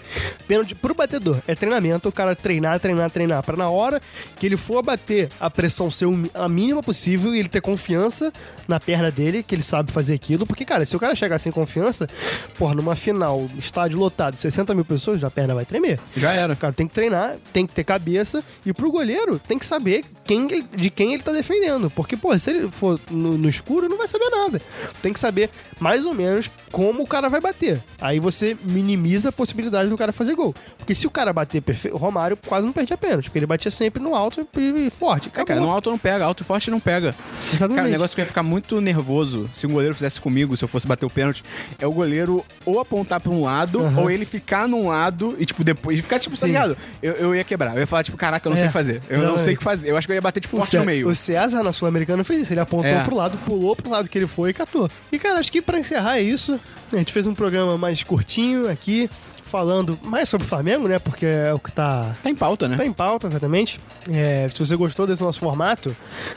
Pênalti 0.46 0.74
pro 0.74 0.94
batedor 0.94 1.38
é 1.46 1.54
treinamento, 1.54 2.08
o 2.08 2.12
cara 2.12 2.34
treinar, 2.34 2.78
treinar, 2.80 3.10
treinar. 3.10 3.42
Pra 3.42 3.56
na 3.56 3.68
hora 3.68 4.00
que 4.38 4.46
ele 4.46 4.56
for 4.56 4.82
bater, 4.82 5.28
a 5.40 5.50
pressão 5.50 5.90
ser 5.90 6.06
a 6.34 6.48
mínima 6.48 6.82
possível 6.82 7.34
e 7.34 7.38
ele 7.38 7.48
ter 7.48 7.60
confiança 7.60 8.32
na 8.68 8.78
perna 8.80 9.10
dele, 9.10 9.42
que 9.42 9.54
ele 9.54 9.62
sabe 9.62 9.92
fazer 9.92 10.14
aquilo. 10.14 10.46
Porque, 10.46 10.64
cara, 10.64 10.84
se 10.86 10.96
o 10.96 11.00
cara 11.00 11.14
chegar 11.14 11.38
sem 11.38 11.52
confiança, 11.52 12.08
porra, 12.58 12.74
numa 12.74 12.96
final, 12.96 13.48
estádio 13.58 13.98
lotado, 13.98 14.36
60 14.36 14.74
mil 14.74 14.84
pessoas, 14.84 15.22
a 15.24 15.30
perna 15.30 15.54
vai 15.54 15.64
tremer. 15.64 15.98
Já 16.16 16.32
era. 16.32 16.52
O 16.54 16.56
cara 16.56 16.72
tem 16.72 16.86
que 16.86 16.94
treinar, 16.94 17.36
tem 17.52 17.66
que 17.66 17.72
ter 17.72 17.84
cabeça. 17.84 18.42
E 18.64 18.72
pro 18.72 18.90
goleiro, 18.90 19.38
tem 19.38 19.58
que 19.58 19.66
saber 19.66 20.04
quem 20.24 20.46
de 20.46 20.90
quem 20.90 21.14
ele 21.14 21.22
tá 21.22 21.32
defendendo. 21.42 21.90
Porque, 21.90 22.16
pô, 22.16 22.36
se 22.38 22.50
ele 22.50 22.68
for 22.70 22.98
no, 23.10 23.36
no 23.36 23.48
escuro, 23.48 23.88
não 23.88 23.98
vai 23.98 24.08
saber 24.08 24.28
nada. 24.30 24.60
Tem 25.02 25.12
que 25.12 25.20
saber 25.20 25.50
mais 25.82 26.06
ou 26.06 26.14
menos 26.14 26.50
como 26.70 27.02
o 27.02 27.06
cara 27.06 27.28
vai 27.28 27.40
bater. 27.40 27.80
Aí 28.00 28.18
você 28.20 28.56
minimiza 28.62 29.28
a 29.28 29.32
possibilidade 29.32 29.90
do 29.90 29.98
cara 29.98 30.12
fazer 30.12 30.34
gol. 30.34 30.54
Porque 30.78 30.94
se 30.94 31.06
o 31.06 31.10
cara 31.10 31.32
bater 31.32 31.60
perfeito, 31.60 31.94
o 31.94 31.98
Romário 31.98 32.36
quase 32.46 32.64
não 32.66 32.72
perdia 32.72 32.96
pênalti. 32.96 33.24
Porque 33.24 33.38
ele 33.38 33.46
batia 33.46 33.70
sempre 33.70 34.02
no 34.02 34.14
alto 34.14 34.46
e, 34.56 34.88
forte. 34.90 35.28
É, 35.34 35.44
cara, 35.44 35.60
no 35.60 35.68
alto 35.70 35.90
não 35.90 35.98
pega, 35.98 36.24
alto 36.24 36.42
e 36.42 36.46
forte 36.46 36.70
não 36.70 36.80
pega. 36.80 37.14
Exatamente. 37.48 37.76
Cara, 37.76 37.88
o 37.88 37.90
negócio 37.90 38.14
que 38.14 38.20
eu 38.20 38.24
ia 38.24 38.28
ficar 38.28 38.42
muito 38.42 38.80
nervoso 38.80 39.50
se 39.52 39.66
um 39.66 39.70
goleiro 39.70 39.94
fizesse 39.94 40.20
comigo, 40.20 40.56
se 40.56 40.64
eu 40.64 40.68
fosse 40.68 40.86
bater 40.86 41.04
o 41.04 41.10
pênalti, 41.10 41.42
é 41.78 41.86
o 41.86 41.92
goleiro 41.92 42.44
ou 42.64 42.80
apontar 42.80 43.20
pra 43.20 43.32
um 43.32 43.42
lado, 43.42 43.80
ou 43.98 44.10
ele 44.10 44.24
ficar 44.24 44.68
num 44.68 44.88
lado 44.88 45.36
e, 45.38 45.44
tipo, 45.44 45.62
depois 45.64 45.98
ficar, 46.00 46.18
tipo, 46.18 46.36
tá 46.36 46.46
Sim. 46.46 46.52
ligado? 46.52 46.76
Eu, 47.02 47.12
eu 47.14 47.34
ia 47.34 47.44
quebrar. 47.44 47.74
Eu 47.74 47.80
ia 47.80 47.86
falar, 47.86 48.04
tipo, 48.04 48.16
caraca, 48.16 48.46
eu 48.48 48.50
não 48.50 48.56
É. 48.56 48.60
sei 48.60 48.66
o 48.66 48.68
que 48.68 48.72
fazer. 48.72 49.02
Eu 49.08 49.18
não 49.18 49.32
Não, 49.32 49.38
sei 49.38 49.52
é. 49.52 49.54
o 49.54 49.58
que 49.58 49.64
fazer. 49.64 49.88
Eu 49.90 49.96
acho 49.96 50.06
que 50.06 50.12
eu 50.12 50.14
ia 50.16 50.20
bater, 50.22 50.40
tipo, 50.40 50.56
forte 50.58 50.76
no 50.78 50.84
meio. 50.84 51.08
O 51.08 51.14
César 51.14 51.62
na 51.62 51.72
Sul-Americana 51.72 52.22
fez 52.24 52.42
isso. 52.42 52.52
Ele 52.52 52.60
apontou 52.60 52.90
É. 52.90 53.02
pro 53.02 53.16
lado, 53.16 53.36
pulou 53.46 53.74
pro 53.74 53.90
lado 53.90 54.08
que 54.08 54.16
ele 54.18 54.26
foi 54.26 54.50
e 54.50 54.52
catou. 54.52 54.88
E, 55.10 55.18
cara, 55.18 55.38
acho 55.38 55.50
que 55.50 55.60
pra 55.72 55.80
encerrar 55.80 56.18
é 56.18 56.22
isso. 56.22 56.60
A 56.92 56.96
gente 56.96 57.12
fez 57.14 57.26
um 57.26 57.34
programa 57.34 57.78
mais 57.78 58.02
curtinho 58.02 58.70
aqui, 58.70 59.08
falando 59.52 59.98
mais 60.02 60.28
sobre 60.30 60.46
o 60.46 60.48
Flamengo, 60.48 60.88
né? 60.88 60.98
Porque 60.98 61.26
é 61.26 61.52
o 61.52 61.58
que 61.58 61.70
tá. 61.70 62.14
Tá 62.22 62.30
em 62.30 62.34
pauta, 62.34 62.66
né? 62.66 62.76
Tá 62.78 62.86
em 62.86 62.92
pauta, 62.92 63.26
exatamente. 63.26 63.78
É, 64.10 64.48
se 64.50 64.58
você 64.58 64.74
gostou 64.74 65.06
desse 65.06 65.22
nosso 65.22 65.38
formato, 65.38 65.94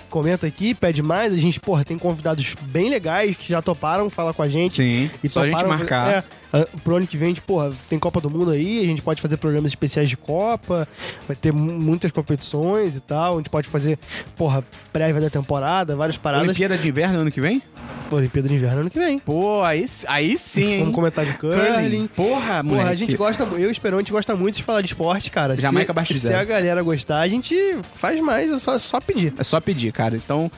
comenta 0.09 0.45
aqui, 0.45 0.73
pede 0.73 1.01
mais. 1.01 1.31
A 1.33 1.37
gente, 1.37 1.57
porra, 1.59 1.85
tem 1.85 1.97
convidados 1.97 2.53
bem 2.63 2.89
legais 2.89 3.37
que 3.37 3.47
já 3.53 3.61
toparam 3.61 4.09
falar 4.09 4.33
com 4.33 4.43
a 4.43 4.49
gente. 4.49 4.75
Sim, 4.75 5.09
só 5.29 5.41
a 5.43 5.45
gente 5.47 5.55
toparam- 5.55 5.69
marcar. 5.69 6.25
É, 6.53 6.65
pro 6.83 6.95
ano 6.95 7.07
que 7.07 7.17
vem, 7.17 7.29
gente, 7.29 7.41
porra, 7.41 7.71
tem 7.89 7.97
Copa 7.99 8.21
do 8.21 8.29
Mundo 8.29 8.51
aí, 8.51 8.79
a 8.81 8.85
gente 8.85 9.01
pode 9.01 9.21
fazer 9.21 9.35
programas 9.37 9.71
especiais 9.71 10.07
de 10.07 10.15
Copa, 10.15 10.87
vai 11.27 11.35
ter 11.35 11.51
mu- 11.51 11.73
muitas 11.73 12.11
competições 12.11 12.95
e 12.95 12.99
tal. 13.01 13.33
A 13.35 13.37
gente 13.37 13.49
pode 13.49 13.67
fazer, 13.67 13.97
porra, 14.37 14.63
prévia 14.93 15.21
da 15.21 15.29
temporada, 15.29 15.95
várias 15.95 16.17
paradas. 16.17 16.45
Olimpíada 16.47 16.77
de 16.77 16.87
Inverno 16.87 17.19
ano 17.19 17.31
que 17.31 17.41
vem? 17.41 17.61
Olimpíada 18.09 18.47
de 18.47 18.55
Inverno 18.55 18.81
ano 18.81 18.89
que 18.89 18.99
vem. 18.99 19.19
Pô, 19.19 19.63
aí, 19.63 19.83
aí 20.07 20.37
sim, 20.37 20.73
hein? 20.73 20.79
Vamos 20.79 20.95
comentar 20.95 21.25
de 21.25 21.33
curling. 21.33 22.07
Porra, 22.15 22.39
Porra, 22.39 22.63
moleque. 22.63 23.04
Gente 23.05 23.17
gosta, 23.17 23.43
eu 23.43 23.59
e 23.59 23.65
o 23.67 23.71
Esperão, 23.71 23.97
a 23.97 24.01
gente 24.01 24.11
gosta 24.11 24.35
muito 24.35 24.55
de 24.55 24.63
falar 24.63 24.81
de 24.81 24.87
esporte, 24.87 25.31
cara. 25.31 25.55
Jamaica 25.55 25.87
se, 25.87 25.91
abaixo 25.91 26.13
de 26.13 26.19
se 26.19 26.33
a 26.33 26.43
galera 26.43 26.81
gostar, 26.81 27.19
a 27.21 27.27
gente 27.27 27.55
faz 27.95 28.19
mais, 28.21 28.51
é 28.51 28.57
só, 28.57 28.77
só 28.77 28.99
pedir. 28.99 29.33
É 29.37 29.43
só 29.43 29.59
pedir, 29.59 29.91
cara. 29.91 30.15
Então, 30.15 30.51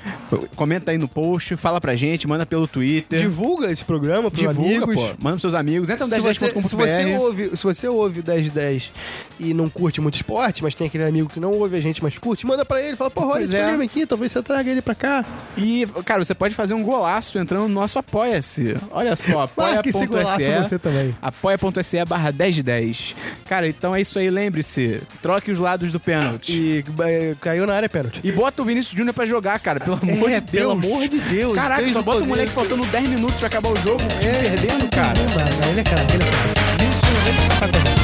comenta 0.56 0.92
aí 0.92 0.98
no 0.98 1.08
post, 1.08 1.56
fala 1.56 1.80
pra 1.80 1.94
gente, 1.94 2.28
manda 2.28 2.46
pelo 2.46 2.68
Twitter. 2.68 3.20
Divulga 3.22 3.72
esse 3.72 3.84
programa 3.84 4.30
pros 4.32 4.48
Divulga, 4.48 4.84
amigos. 4.84 4.96
pô. 4.96 5.02
Manda 5.20 5.32
pros 5.32 5.42
seus 5.42 5.54
amigos. 5.54 5.90
Entra 5.90 6.06
no 6.06 6.14
Se 6.14 6.20
você, 6.20 6.48
1010.com.br. 6.48 6.68
se, 6.68 6.76
você 6.76 7.16
ouve, 7.18 7.58
se 7.58 7.64
você 7.64 7.88
ouve 7.88 8.20
o 8.20 8.24
1010 8.24 8.92
e 9.40 9.54
não 9.54 9.70
curte 9.70 10.02
muito 10.02 10.16
esporte, 10.16 10.64
mas 10.64 10.74
tem 10.74 10.88
aquele 10.88 11.04
amigo 11.04 11.30
que 11.30 11.40
não 11.40 11.54
ouve 11.54 11.78
a 11.78 11.82
gente, 11.82 12.02
mas 12.02 12.18
curte, 12.18 12.46
manda 12.46 12.66
pra 12.66 12.82
ele. 12.82 12.96
Fala, 12.96 13.12
porra, 13.12 13.28
olha 13.36 13.44
esse 13.44 13.56
é. 13.56 13.60
programa 13.60 13.84
aqui, 13.84 14.06
talvez 14.06 14.32
você 14.32 14.42
traga 14.42 14.70
ele 14.70 14.82
pra 14.82 14.96
cá. 14.96 15.26
E, 15.56 15.86
cara, 16.06 16.24
você 16.24 16.34
pode 16.34 16.56
fazer 16.56 16.74
um 16.74 16.84
golaço 16.84 17.38
entrando 17.38 17.68
no 17.68 17.74
nosso 17.74 18.00
Apoia-se. 18.00 18.76
Olha 18.92 19.16
só, 19.16 19.44
apoia.se. 19.44 20.70
você 20.70 20.80
também. 20.80 21.16
Apoia.se 21.22 22.06
barra 22.06 22.32
10 22.38 22.56
de 22.56 22.64
10. 22.64 23.16
Cara, 23.50 23.68
então 23.68 23.96
é 23.96 24.02
isso 24.02 24.18
aí, 24.20 24.30
lembre-se. 24.30 25.02
Troque 25.22 25.52
os 25.52 25.60
lados 25.60 25.92
do 25.92 26.00
pênalti. 26.00 26.52
E 26.54 26.84
é, 27.04 27.36
caiu 27.42 27.66
na 27.66 27.74
área 27.74 27.90
pênalti. 27.90 28.22
E 28.24 28.32
bota 28.32 28.62
o 28.62 28.66
Vinícius 28.66 28.96
Júnior 28.98 29.14
pra 29.14 29.26
jogar, 29.26 29.60
cara, 29.60 29.80
pelo 29.80 29.98
amor 30.02 30.30
É, 30.32 30.40
de 30.40 30.52
Deus. 30.52 30.52
pelo 30.52 30.72
amor 30.72 31.08
de 31.08 31.20
Deus, 31.20 31.54
Caraca, 31.56 31.78
desde 31.82 31.94
só 31.94 32.02
bota 32.02 32.24
o 32.24 32.28
moleque 32.28 32.52
faltando 32.52 32.86
10 32.86 33.10
minutos 33.10 33.38
pra 33.38 33.48
acabar 33.48 33.70
o 33.70 33.76
jogo, 33.78 33.98
time 34.20 34.34
perdendo, 34.34 34.90
cara. 34.90 35.14
Não 35.20 35.26
dá, 35.36 35.46
não, 35.66 35.70
ele 35.72 35.80
é 35.80 35.84
craque, 35.84 36.14
ele 36.14 36.24
é. 36.24 36.90
Isso, 36.90 37.28
ele 37.28 37.84
é. 37.94 37.98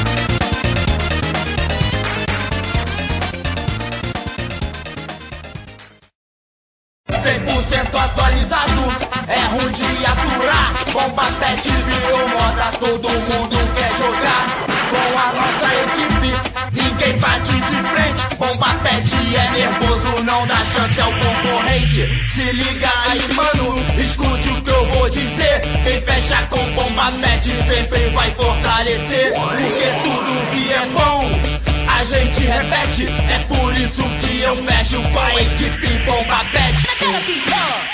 100% 7.10 7.94
atualizado, 7.94 8.72
é 9.28 9.46
ruim 9.46 9.72
de 9.72 10.06
aturar. 10.06 10.72
Bomba 10.92 11.24
pet 11.38 11.68
virou 11.70 12.28
moda, 12.28 12.72
todo 12.78 13.08
mundo 13.08 13.53
É 18.96 19.50
nervoso, 19.50 20.22
não 20.22 20.46
dá 20.46 20.62
chance 20.62 21.00
ao 21.00 21.12
concorrente. 21.12 22.08
Se 22.30 22.42
liga 22.52 22.88
aí, 23.08 23.32
mano, 23.34 23.74
escute 23.98 24.48
o 24.50 24.62
que 24.62 24.70
eu 24.70 24.86
vou 24.92 25.10
dizer. 25.10 25.62
Quem 25.82 26.00
fecha 26.02 26.36
com 26.48 26.64
bomba 26.74 27.10
pet 27.20 27.50
sempre 27.64 28.08
vai 28.10 28.30
fortalecer. 28.30 29.32
Porque 29.32 29.90
tudo 30.04 30.50
que 30.52 30.72
é 30.72 30.86
bom 30.94 31.64
a 31.88 32.04
gente 32.04 32.44
repete. 32.44 33.06
É 33.08 33.38
por 33.48 33.74
isso 33.76 34.02
que 34.20 34.40
eu 34.42 34.56
fecho 34.64 35.02
com 35.02 35.20
a 35.20 35.42
equipe 35.42 35.88
Bomba 36.06 36.44
Pet. 36.52 37.93